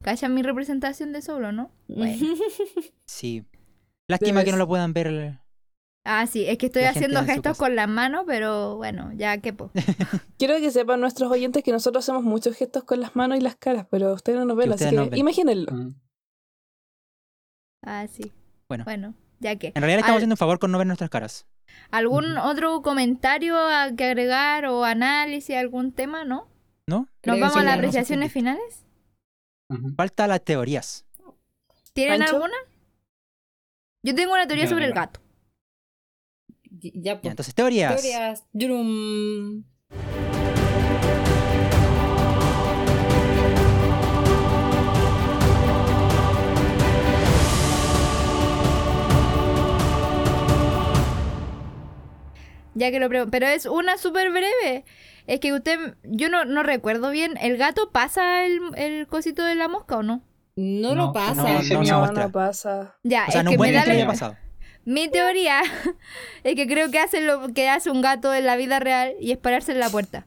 [0.03, 1.71] ¿Cachan mi representación de solo, no?
[1.89, 2.15] Bueno.
[3.07, 3.45] Sí.
[4.09, 5.41] Lástima que no lo puedan ver.
[6.05, 9.71] Ah, sí, es que estoy haciendo gestos con las manos, pero bueno, ya que po.
[10.39, 13.57] Quiero que sepan nuestros oyentes que nosotros hacemos muchos gestos con las manos y las
[13.57, 15.19] caras, pero ustedes no nos ven, Que así que no ven.
[15.19, 15.73] imagínenlo.
[15.73, 15.95] Mm.
[17.85, 18.33] Ah, sí.
[18.69, 18.85] Bueno.
[18.85, 19.69] Bueno, ya que.
[19.69, 21.47] En realidad le estamos Al- haciendo un favor con no ver nuestras caras.
[21.91, 26.49] ¿Algún otro comentario a- que agregar o análisis, algún tema, no?
[26.89, 27.07] ¿No?
[27.27, 28.83] ¿Nos vamos sí, a las apreciaciones finales?
[29.95, 31.05] Falta las teorías.
[31.93, 32.37] ¿Tienen ¿Pancho?
[32.37, 32.55] alguna?
[34.03, 35.21] Yo tengo una teoría sobre el gato.
[36.71, 37.31] Ya, Ya, pues.
[37.31, 37.95] entonces, teorías.
[38.01, 38.45] Teorías.
[38.55, 39.65] Yurum.
[52.75, 53.31] Ya que lo pregunto.
[53.31, 54.85] Pero es una súper breve.
[55.29, 59.55] Es que usted, yo no, no recuerdo bien, ¿el gato pasa el, el cosito de
[59.57, 60.23] la mosca o no?
[60.57, 61.61] No, No, lo pasa.
[61.63, 62.97] no, No, pasa.
[63.05, 64.07] Ya, O sea, es no que me da que haya la...
[64.07, 64.37] pasado.
[64.87, 65.61] Mi teoría
[66.45, 69.33] es que creo que hace lo que hace un gato en la vida real y
[69.33, 70.27] es pararse en la puerta.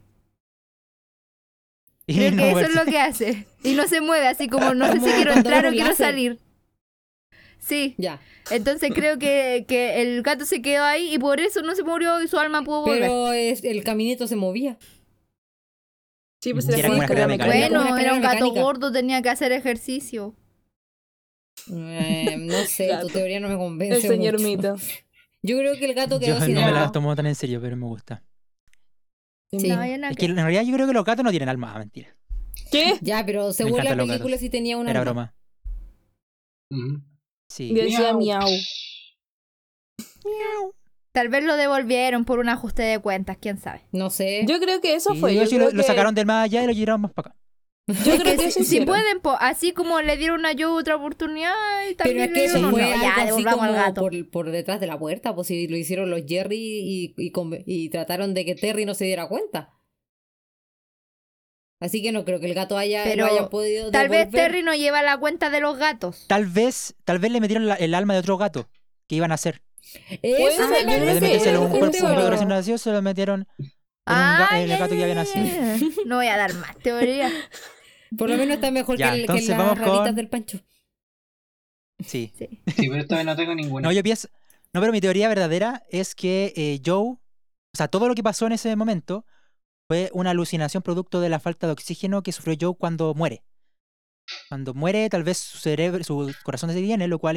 [2.05, 3.47] Y Creo no que eso es lo que hace.
[3.63, 6.37] Y no se mueve, así como no sé si quiero entrar o quiero salir.
[7.61, 8.19] Sí, Ya.
[8.49, 12.21] entonces creo que, que el gato se quedó ahí y por eso no se murió
[12.21, 13.01] y su alma pudo volver.
[13.01, 14.77] Pero es, el caminito se movía.
[16.41, 17.45] Sí, pues era era como una mecánica.
[17.45, 18.61] Bueno, como una era un gato mecánica.
[18.61, 20.35] gordo, tenía que hacer ejercicio.
[21.71, 23.07] Eh, no sé, Gato.
[23.07, 23.95] tu teoría no me convence.
[23.97, 24.47] El señor mucho.
[24.47, 24.75] Mito.
[25.43, 27.61] Yo creo que el gato quedó Yo sin no me la tomo tan en serio,
[27.61, 28.23] pero me gusta.
[29.51, 29.67] Sí.
[29.67, 32.15] No, Es que en realidad yo creo que los gatos no tienen alma, mentira.
[32.71, 32.97] ¿Qué?
[33.01, 34.91] Ya, pero según la película sí tenía una.
[34.91, 35.33] Era alma.
[36.69, 37.01] broma.
[37.51, 37.73] Sí.
[37.73, 38.47] Decía miau.
[41.11, 43.81] Tal vez lo devolvieron por un ajuste de cuentas, quién sabe.
[43.91, 44.45] No sé.
[44.47, 45.35] Yo creo que eso Sí, fue.
[45.35, 47.37] yo Yo lo, sacaron del más allá y lo llevaron más para acá.
[48.05, 50.51] Yo Es creo que que eso si, si pueden, po, así como le dieron a
[50.53, 51.51] Joe otra oportunidad,
[51.89, 52.93] y Pero también es le que eso fue una.
[52.93, 54.01] algo Ya, así como gato.
[54.01, 58.33] por, por detrás de la puerta, pues si lo hicieron los Jerry y, y trataron
[58.33, 59.73] de que Terry no se diera cuenta.
[61.81, 64.29] Así que no creo que el gato haya, Pero haya podido Tal vez.
[64.29, 66.25] Terry no lleva la cuenta de los gatos.
[66.27, 68.69] Tal vez, tal vez le metieron la- el alma de otro gato
[69.07, 69.61] que iban a hacer.
[70.21, 73.67] Eso En vez de a un cuerpo, un recién nacido, se lo metieron en,
[74.05, 75.45] un ga- el gato que había nacido.
[76.05, 77.29] No voy a dar más teoría.
[78.17, 80.59] Por lo menos está mejor Ya, que, el- que las con- del Pancho.
[82.05, 82.31] Sí.
[82.37, 82.61] Sí.
[82.77, 83.87] Sí, pero vez no tengo ninguna.
[83.87, 84.27] No, yo pienso.
[84.73, 87.19] No, pero mi teoría verdadera es que eh, Joe, o
[87.73, 89.25] sea, todo lo que pasó en ese momento
[89.91, 93.43] fue una alucinación producto de la falta de oxígeno que sufrió Joe cuando muere.
[94.47, 97.35] Cuando muere, tal vez su cerebro, su corazón se detiene, lo cual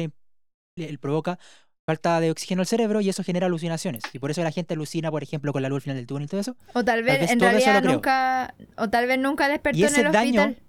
[0.77, 1.37] le- le provoca
[1.85, 4.03] falta de oxígeno al cerebro y eso genera alucinaciones.
[4.13, 6.27] Y por eso la gente alucina, por ejemplo, con la luz al final del túnel
[6.27, 6.55] y todo eso.
[6.73, 8.55] O tal vez, vez en realidad nunca.
[8.77, 10.63] O tal vez nunca despertó Y en el daño- hospital.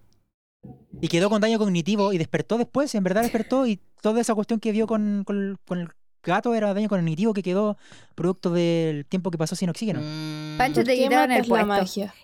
[1.00, 4.58] Y quedó con daño cognitivo y despertó después, en verdad despertó y toda esa cuestión
[4.58, 5.88] que vio con, con- con el
[6.24, 7.76] gato era daño cognitivo que quedó
[8.16, 10.00] producto del tiempo que pasó sin oxígeno.
[10.02, 10.35] Mm.
[10.56, 11.66] Pancho, ¿Por te quitaron el matas la puesto.
[11.66, 12.14] magia?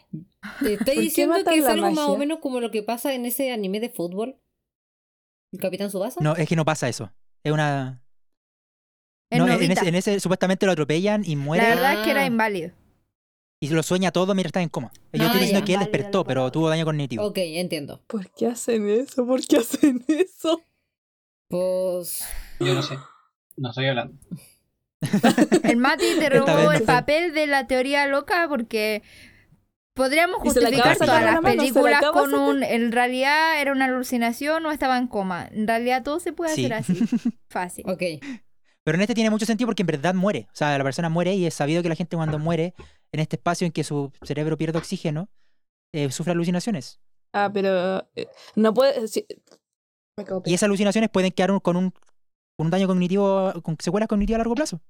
[0.61, 3.53] Te estoy diciendo que es algo más o menos como lo que pasa en ese
[3.53, 4.39] anime de fútbol.
[5.53, 6.21] ¿El Capitán Subasa?
[6.23, 7.13] No, es que no pasa eso.
[7.45, 8.03] Es una...
[9.31, 12.11] En No, en ese, en ese supuestamente lo atropellan y muere La verdad es que
[12.11, 12.27] era Ah.
[12.27, 12.73] inválido.
[13.61, 14.91] y se lo sueña todo mientras está en coma.
[15.13, 15.65] Yo Ah, estoy diciendo ya.
[15.65, 17.25] que él despertó, pero tuvo daño cognitivo.
[17.25, 18.03] Ok, entiendo.
[18.09, 19.25] ¿Por qué hacen eso?
[19.27, 20.63] ¿Por qué hacen eso?
[21.49, 22.25] Pues.
[22.61, 22.97] Yo no sé.
[23.57, 24.15] No estoy hablando.
[25.65, 29.03] El Mati te robó el papel de la teoría loca porque
[29.95, 32.63] podríamos la justificar todas la las mano, se la películas con un...
[32.63, 35.49] En realidad era una alucinación o estaba en coma.
[35.51, 36.65] En realidad todo se puede Sí.
[36.67, 37.05] hacer así.
[37.51, 37.85] Fácil.
[37.89, 38.03] Ok.
[38.85, 40.47] Pero en este tiene mucho sentido porque en verdad muere.
[40.53, 42.75] O sea, la persona muere y es sabido que la gente cuando muere
[43.13, 45.29] en este espacio en que su cerebro pierde oxígeno,
[45.95, 47.01] eh, sufre alucinaciones.
[47.35, 48.27] Ah, pero eh,
[48.57, 48.95] no puede.
[50.25, 51.95] cago Y esas alucinaciones pueden quedar un- con un,
[52.57, 54.81] con un daño cognitivo, con secuelas cognitivas a largo plazo.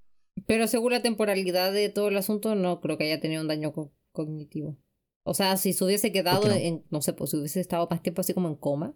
[0.46, 3.72] Pero según la temporalidad de todo el asunto, no creo que haya tenido un daño
[3.72, 4.76] co- cognitivo.
[5.24, 6.54] O sea, si se hubiese quedado no?
[6.54, 8.94] en, no sé, pues si hubiese estado más tiempo así como en coma,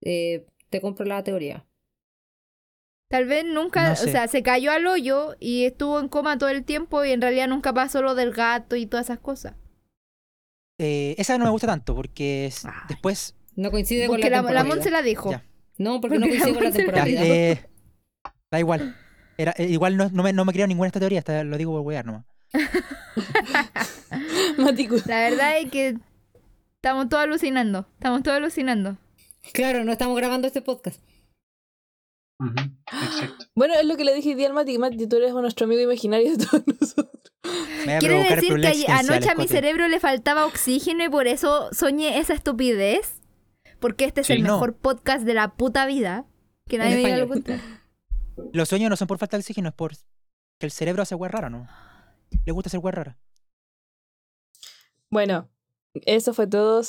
[0.00, 1.66] eh, te compro la teoría.
[3.08, 6.48] Tal vez nunca, No o sea, se cayó al hoyo y estuvo en coma todo
[6.48, 9.54] el tiempo y en realidad nunca pasó lo del gato y todas esas cosas.
[10.78, 12.72] Eh, esa no me gusta tanto porque Ay.
[12.88, 13.36] después...
[13.54, 14.74] No coincide Porque con la, la, la temporalidad.
[14.74, 15.30] Mon se la dijo.
[15.30, 15.44] Ya.
[15.78, 17.24] No, porque no porque la coincide con la la temporalidad.
[17.24, 17.70] eh,
[18.54, 18.96] da igual.
[19.36, 21.56] Era, eh, igual no, no me, no me creo ninguna de esta teoría, esta- lo
[21.58, 22.24] digo por wear nomás.
[25.06, 25.96] La verdad es que
[26.76, 27.86] estamos todos alucinando.
[27.94, 28.96] Estamos todos alucinando.
[29.52, 31.00] Claro, no estamos grabando este podcast.
[32.40, 32.54] Ujú,
[32.92, 33.44] Exacto.
[33.56, 34.78] Bueno, es lo que le dije hoy día al Mati.
[34.78, 37.32] Mati, tú eres nuestro amigo imaginario de todos nosotros.
[37.44, 39.48] Me voy a ¿Quiere provocar decir que problemas ayer- anoche a mi existenciales, Cote.
[39.54, 43.20] cerebro le faltaba oxígeno y por eso soñé esa estupidez?
[43.80, 44.54] Porque este es Sí, el no.
[44.54, 46.24] mejor podcast de la puta vida.
[46.68, 47.44] Que nadie En me diga lo español.
[47.44, 47.64] contrario.
[48.52, 49.92] Los sueños no son por falta de oxígeno, es por
[50.58, 51.68] que el cerebro hace weá rara, ¿no?
[52.44, 53.16] Le gusta hacer weá rara.
[55.10, 55.48] Bueno,
[56.06, 56.82] eso fue todo.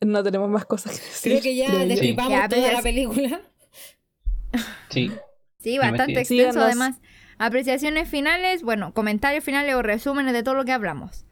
[0.00, 1.32] No tenemos más cosas que decir.
[1.32, 3.40] Creo que ya creo destripamos Ya, toda la es- película.
[4.88, 5.10] Sí.
[5.58, 6.30] Sí, No bastante sigas.
[6.30, 6.64] extenso Síganos.
[6.64, 7.00] además.
[7.38, 11.24] Apreciaciones finales, bueno, comentarios finales o resúmenes de todo lo que hablamos.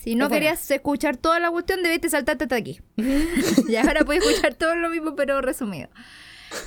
[0.00, 2.80] Si no querías escuchar toda la cuestión, debiste saltarte hasta aquí.
[3.68, 5.88] y ahora puedes escuchar todo lo mismo, pero resumido.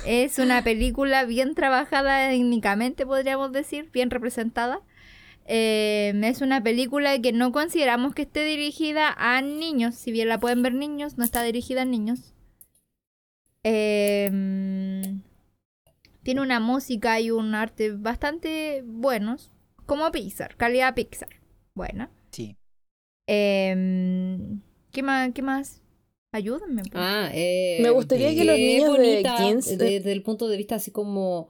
[0.04, 4.80] Es una película bien trabajada étnicamente, podríamos decir, bien representada.
[5.46, 10.40] Eh, es una película que no consideramos que esté dirigida a niños, si bien la
[10.40, 12.34] pueden ver niños, no está dirigida a niños.
[13.62, 14.30] Eh,
[16.22, 19.52] tiene una música y un arte bastante buenos,
[19.86, 21.28] como Pixar, calidad Pixar.
[21.74, 22.10] Buena.
[22.30, 22.56] Sí.
[23.28, 24.38] Eh,
[24.90, 25.82] ¿qué, más, ¿Qué más?
[26.36, 26.82] Ayúdenme.
[26.82, 26.92] pues.
[26.94, 30.74] Ah, eh, Me gustaría que los niños de bonita 15 Desde el punto de vista
[30.76, 31.48] así como.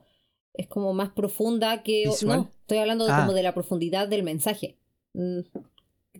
[0.53, 2.05] Es como más profunda que.
[2.07, 2.37] ¿Visual?
[2.39, 3.19] No, estoy hablando de, Ah.
[3.21, 4.77] como de la profundidad del mensaje.
[5.13, 5.39] Mm,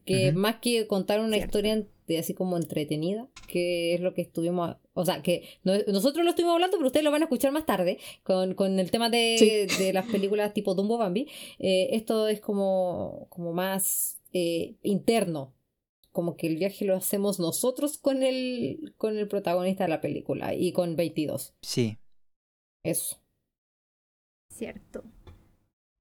[0.05, 1.45] Que más que contar una Cierto.
[1.57, 4.77] historia de así como entretenida, que es lo que estuvimos.
[4.93, 7.65] O sea, que no- nosotros lo estuvimos hablando, pero ustedes lo van a escuchar más
[7.65, 11.27] tarde con, con el tema de, de las películas tipo Dumbo Bambi.
[11.59, 15.53] Eh, esto es como, como más eh, interno.
[16.17, 20.55] Como que el viaje lo hacemos nosotros con el, con el protagonista de la película
[20.55, 21.53] y con 22.
[21.61, 21.99] Sí.
[22.83, 23.21] Eso.
[24.51, 25.03] Cierto.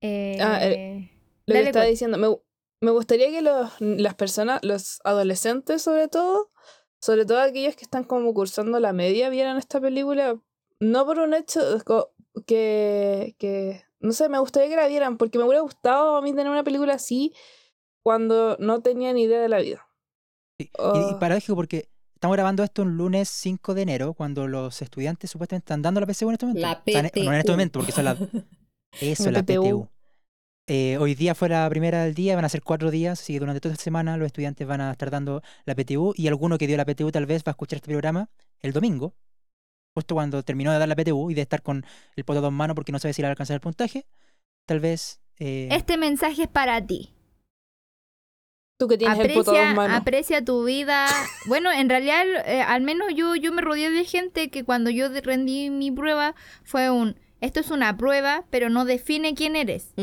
[0.01, 1.11] Eh, Ah, eh,
[1.45, 2.35] Lo que estaba diciendo, me,
[2.81, 6.51] me gustaría que los, las personas, los adolescentes sobre todo,
[6.99, 10.41] sobre todo aquellos que están como cursando la media, vieran esta película,
[10.81, 11.61] no por un hecho
[12.47, 16.31] que, que, no sé, me gustaría que la vieran, porque me hubiera gustado a mí
[16.31, 17.35] tener una película así
[18.03, 19.86] cuando no tenía ni idea de la vida.
[20.59, 20.65] Sí.
[20.65, 21.19] Y, y Oh.
[21.19, 25.83] paradójico porque estamos grabando esto un lunes 5 de enero, cuando los estudiantes supuestamente están
[25.83, 26.67] dando la PSU en este momento.
[26.67, 27.51] La ne- no en este PTU.
[27.53, 28.05] momento, porque son.
[29.01, 29.63] Eso, La la PTU.
[29.63, 29.89] PTU.
[30.69, 33.39] Eh, hoy día fue la primera del día, van a ser cuatro días, así que
[33.41, 36.67] durante toda esta semana los estudiantes van a estar dando la PTU y alguno que
[36.67, 38.31] dio la PTU tal vez va a escuchar este programa
[38.63, 39.15] el domingo,
[39.95, 41.85] justo cuando terminó de dar la PTU y de estar con
[42.17, 44.07] el poto dos manos porque no sabe si le va a alcanzar el puntaje.
[44.67, 45.21] Tal vez...
[45.39, 47.13] eh, Este mensaje es para ti.
[48.79, 51.07] Tú que tienes el poto a dos Aprecia, aprecia tu vida.
[51.47, 55.09] Bueno, en realidad, eh, al menos yo, yo me rodeé de gente que cuando yo
[55.09, 59.95] rendí mi prueba fue un, esto es una prueba, pero no define quién eres.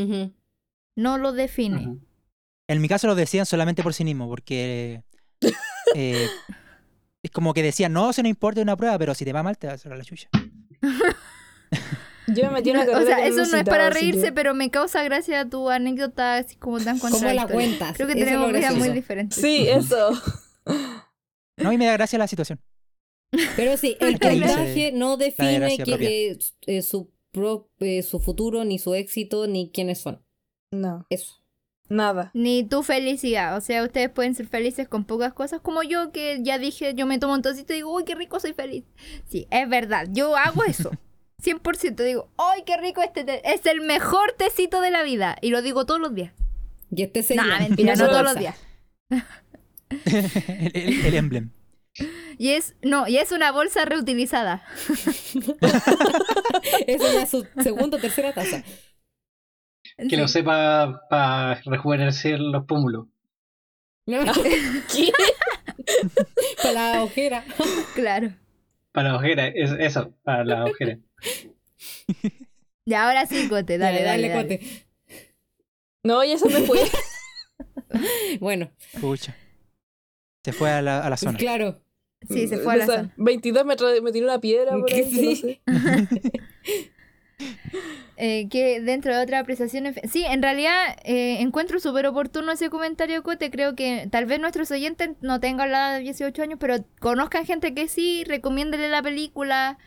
[0.96, 1.98] No lo define.
[2.66, 5.02] En mi caso lo decían solamente por sí mismo, porque
[5.94, 6.28] eh,
[7.22, 9.56] es como que decían, no, se no importa una prueba, pero si te va mal
[9.56, 10.28] te va a cerrar la chucha.
[12.26, 14.32] Yo me metí en una No, o carrera sea, eso no es para reírse, que-
[14.32, 17.54] pero me causa gracia tu anécdota así como tan ¿Cómo la contradictoria.
[17.54, 17.96] cuentas?
[17.96, 19.40] Creo que Eso es tenemos vidas muy diferentes.
[19.40, 20.10] Sí, eso.
[21.58, 22.60] No, y me da gracia la situación.
[23.56, 28.78] Pero sí, el puntaje no define que, eh, eh, su, pro- eh, su futuro, ni
[28.78, 30.24] su éxito, ni quiénes son.
[30.72, 31.42] No, Eso.
[31.88, 32.30] nada.
[32.34, 33.56] Ni tu felicidad.
[33.56, 37.06] O sea, ustedes pueden ser felices con pocas cosas, como yo que ya dije, yo
[37.06, 38.84] me tomo un tocito y digo, uy, qué rico, soy feliz.
[39.28, 40.90] Sí, es verdad, yo hago eso.
[41.44, 43.42] 100% digo, ¡ay, qué rico este té!
[43.44, 45.36] Es el mejor tecito de la vida.
[45.40, 46.32] Y lo digo todos los días.
[46.90, 47.58] Y este No, sería.
[47.58, 48.56] mentira, Y no no todos los días.
[50.04, 51.50] el, el- el emblem.
[52.38, 54.64] Y es, no, y es una bolsa reutilizada.
[56.86, 58.62] Es una su segunda o tercera taza.
[60.08, 63.06] Que lo sepa para rejuvenecer los pómulos.
[64.06, 65.12] ¿Qué?
[66.62, 67.44] Para la ojera.
[67.94, 68.32] Claro.
[68.94, 70.98] Para la ojera, es, eso, para la ojera.
[72.86, 74.58] Y ahora sí, Cote, dale, dale, dale.
[74.58, 74.86] cote.
[76.02, 76.78] No, ya se me fue.
[78.40, 79.34] Bueno, Pucha.
[80.44, 81.38] Se fue a la, a la zona.
[81.38, 81.80] claro.
[82.28, 83.14] Sí, se fue a la O sea, zona.
[83.16, 85.36] 22 me, me tiró una piedra por Que ahí, que no sí.
[85.36, 85.60] sé.
[88.16, 89.92] Eh, que dentro de otra apreciación...
[90.08, 93.50] Sí, en realidad eh, encuentro súper oportuno ese comentario, Cote.
[93.50, 97.44] Creo que tal vez nuestros oyentes no tengan la edad de 18 años, pero conozcan
[97.44, 99.78] gente que sí, recomiéndele la película,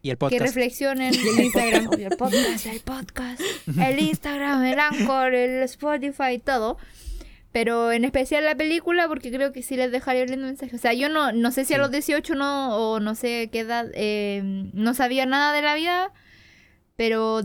[0.00, 0.42] Y el que podcast.
[0.42, 1.12] reflexionen.
[1.12, 1.88] Y el Instagram.
[1.92, 3.40] Obvio, el podcast, el podcast,
[3.78, 6.78] el Instagram, el Anchor, el Spotify, todo.
[7.52, 10.76] Pero en especial la película, porque creo que sí les dejaría un lindo mensaje.
[10.76, 13.60] O sea, yo no, no sé si a los 18 no, o no sé qué
[13.60, 14.40] edad, eh,
[14.74, 16.12] no sabía nada de la vida,
[16.96, 17.42] pero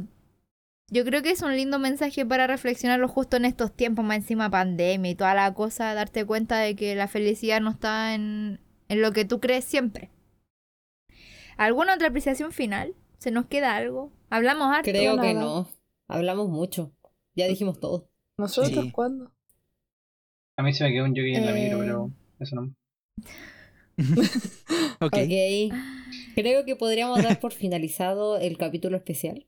[0.90, 4.50] yo creo que es un lindo mensaje para reflexionarlo justo en estos tiempos, más encima
[4.50, 8.60] pandemia y toda la cosa, darte cuenta de que la felicidad no está en,
[8.90, 10.10] en lo que tú crees siempre.
[11.58, 12.96] ¿Alguna otra apreciación final?
[13.20, 14.12] ¿Se nos queda algo?
[14.30, 14.90] Hablamos harto.
[14.90, 15.46] Creo que nada.
[15.46, 15.70] no.
[16.08, 16.92] Hablamos mucho.
[17.36, 18.10] Ya dijimos todo.
[18.38, 18.92] ¿Nosotros Sí.
[18.92, 19.32] cuándo?
[20.58, 21.86] A mí se me quedó un jockey en la micro, Eh.
[21.86, 22.76] pero eso no.
[25.00, 25.14] ok.
[25.14, 25.74] Ok.
[26.36, 29.46] Creo que podríamos dar por finalizado el capítulo especial.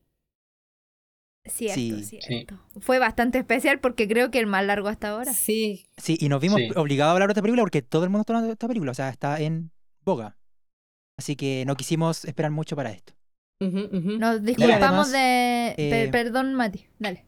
[1.46, 2.20] Cierto, Sí.
[2.22, 2.58] cierto.
[2.80, 5.34] Fue bastante especial porque creo que el más largo hasta ahora.
[5.34, 5.88] Sí.
[5.98, 6.70] Sí, y nos vimos Sí.
[6.76, 8.92] obligados a hablar de esta película porque todo el mundo está hablando de esta película.
[8.92, 9.72] O sea, está en
[10.06, 10.38] boga.
[11.18, 13.14] Así que no quisimos esperar mucho para esto.
[13.60, 15.76] Nos disculpamos además, de...
[15.78, 16.86] eh, perdón, Mati.
[17.00, 17.26] Dale.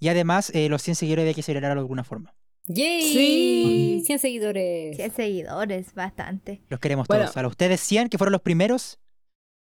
[0.00, 2.34] Y además, eh, los 100 seguidores había que celebrarlo de alguna forma.
[2.66, 3.02] ¡Yay!
[3.02, 4.02] Sí.
[4.06, 4.96] 100 seguidores.
[4.96, 6.62] 100 seguidores, bastante.
[6.68, 7.24] Los queremos Bueno.
[7.24, 7.36] todos.
[7.36, 8.98] A los ustedes 100, que fueron los primeros,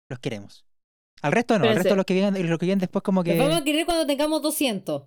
[0.08, 0.66] los queremos.
[1.22, 3.34] Al resto no, al resto los que vienen, los que vienen después como que...
[3.36, 5.02] Los vamos a querer cuando tengamos 200.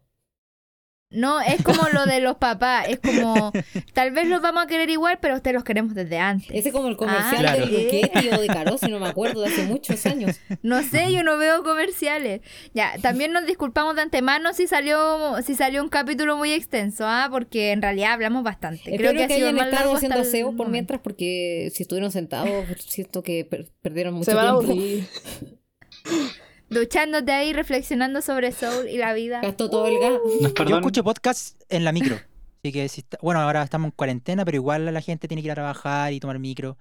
[1.14, 2.88] No, es como lo de los papás.
[2.90, 3.52] Es como,
[3.94, 6.50] tal vez los vamos a querer igual, pero ustedes los queremos desde antes.
[6.52, 7.66] Ese es como el comercial Ah, Claro.
[7.68, 10.40] del Luchetti o de Carosi, no me acuerdo, de hace muchos años.
[10.62, 12.42] No sé, yo no veo comerciales.
[12.74, 17.28] Ya, también nos disculpamos de antemano si salió si salió un capítulo muy extenso, ¿ah?
[17.32, 18.82] Porque en realidad hablamos bastante.
[18.92, 20.72] Espero Creo que, ha que sido hayan más estado largo haciendo aseo por momento.
[20.72, 22.50] mientras, porque si estuvieron sentados,
[22.88, 25.08] siento que per- perdieron mucho Se tiempo.
[26.74, 29.42] Duchándote ahí, reflexionando sobre Soul y la vida.
[29.42, 30.20] Gastó todo el gas.
[30.42, 32.16] No, Yo escucho podcast en la micro.
[32.64, 35.48] Así que si está- bueno, ahora estamos en cuarentena, pero igual la gente tiene que
[35.48, 36.78] ir a trabajar y tomar micro.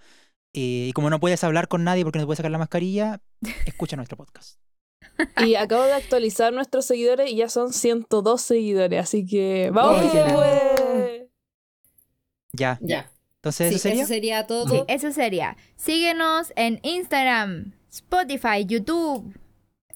[0.54, 3.20] Eh, y como no puedes hablar con nadie porque no te puedes sacar la mascarilla,
[3.66, 4.58] escucha nuestro podcast.
[5.44, 11.28] Y acabo de actualizar nuestros seguidores y ya son 102 seguidores, así que vamos puede.
[12.52, 12.78] Ya.
[12.80, 13.10] Ya.
[13.36, 14.02] Entonces, Sí, ¿eso sería?
[14.02, 14.68] eso sería todo.
[14.68, 15.56] Sí, eso sería.
[15.76, 19.34] Síguenos en Instagram, Spotify, YouTube,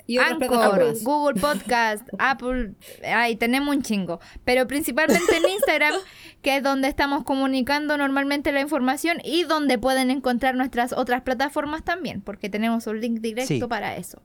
[0.08, 1.02] Y otras Anchor, plataformas.
[1.04, 2.74] Google Podcast, Apple,
[3.04, 4.20] ay, tenemos un chingo.
[4.44, 5.94] Pero principalmente en Instagram,
[6.42, 11.84] que es donde estamos comunicando normalmente la información y donde pueden encontrar nuestras otras plataformas
[11.84, 13.60] también, porque tenemos un link directo Sí.
[13.68, 14.22] para eso.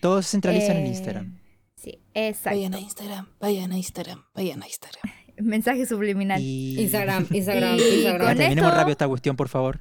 [0.00, 1.38] Todo se centraliza en Eh, Instagram.
[1.76, 2.56] Sí, exacto.
[2.58, 5.12] Vayan a Instagram, vayan a Instagram, vayan a Instagram.
[5.38, 6.40] Mensaje subliminal.
[6.40, 6.80] Y...
[6.80, 8.26] Instagram, Instagram, Y Instagram.
[8.28, 9.80] con Terminemos esto- rápido esta cuestión, por favor.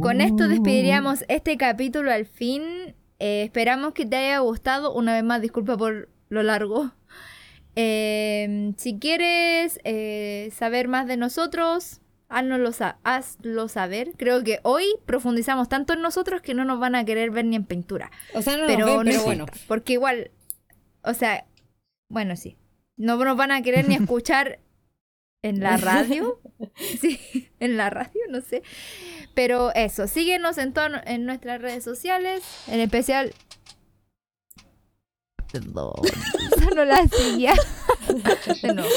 [0.00, 2.62] Con esto despediríamos este capítulo al fin.
[3.18, 4.92] Eh, esperamos que te haya gustado.
[4.94, 6.92] Una vez más, disculpa por lo largo.
[7.78, 14.12] Eh, si quieres eh, saber más de nosotros, haznoslo, sa- hazlo saber.
[14.16, 17.54] Creo que hoy profundizamos tanto en nosotros que no nos van a querer ver ni
[17.56, 18.10] en pintura.
[18.32, 19.46] O sea, no pero, nos ven, pero bueno.
[19.68, 20.30] Porque igual,
[21.02, 21.44] o sea,
[22.08, 22.56] bueno, sí.
[22.96, 24.58] No nos van a querer ni escuchar
[25.42, 26.40] en la radio.
[27.00, 28.62] Sí, en la radio, no sé.
[29.34, 30.72] Pero eso, síguenos en,
[31.04, 33.34] en nuestras redes sociales, en especial...
[35.52, 35.92] Perdón,
[36.56, 37.54] esa no la seguía.
[38.74, 38.88] Nuevo.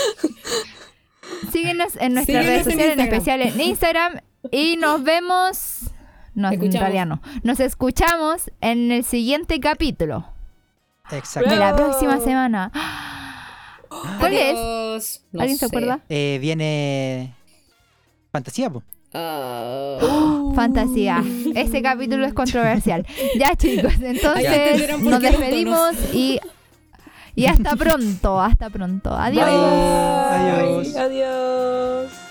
[1.51, 4.19] Síguenos en nuestras Síguenos redes en sociales, en especial en Instagram.
[4.51, 5.79] Y nos vemos...
[6.33, 6.79] No, en Escuchamos.
[6.81, 7.21] realidad no.
[7.43, 10.25] Nos escuchamos en el siguiente capítulo
[11.11, 11.49] Exacto.
[11.49, 12.71] de la próxima semana.
[14.19, 15.23] ¿Cuál es?
[15.31, 15.75] No ¿Alguien se sé.
[15.75, 15.99] acuerda?
[16.09, 17.35] Eh, viene...
[18.31, 18.83] Fantasía, po.
[19.13, 20.51] Ah.
[20.55, 21.23] Fantasía.
[21.55, 23.05] Ese capítulo es controversial.
[23.37, 26.39] Ya, chicos, entonces nos despedimos y,
[27.35, 28.39] y hasta pronto.
[28.39, 29.13] Hasta pronto.
[29.13, 29.47] Adiós.
[29.47, 30.93] Adiós.
[30.93, 31.01] Bye.
[31.01, 32.28] Adiós.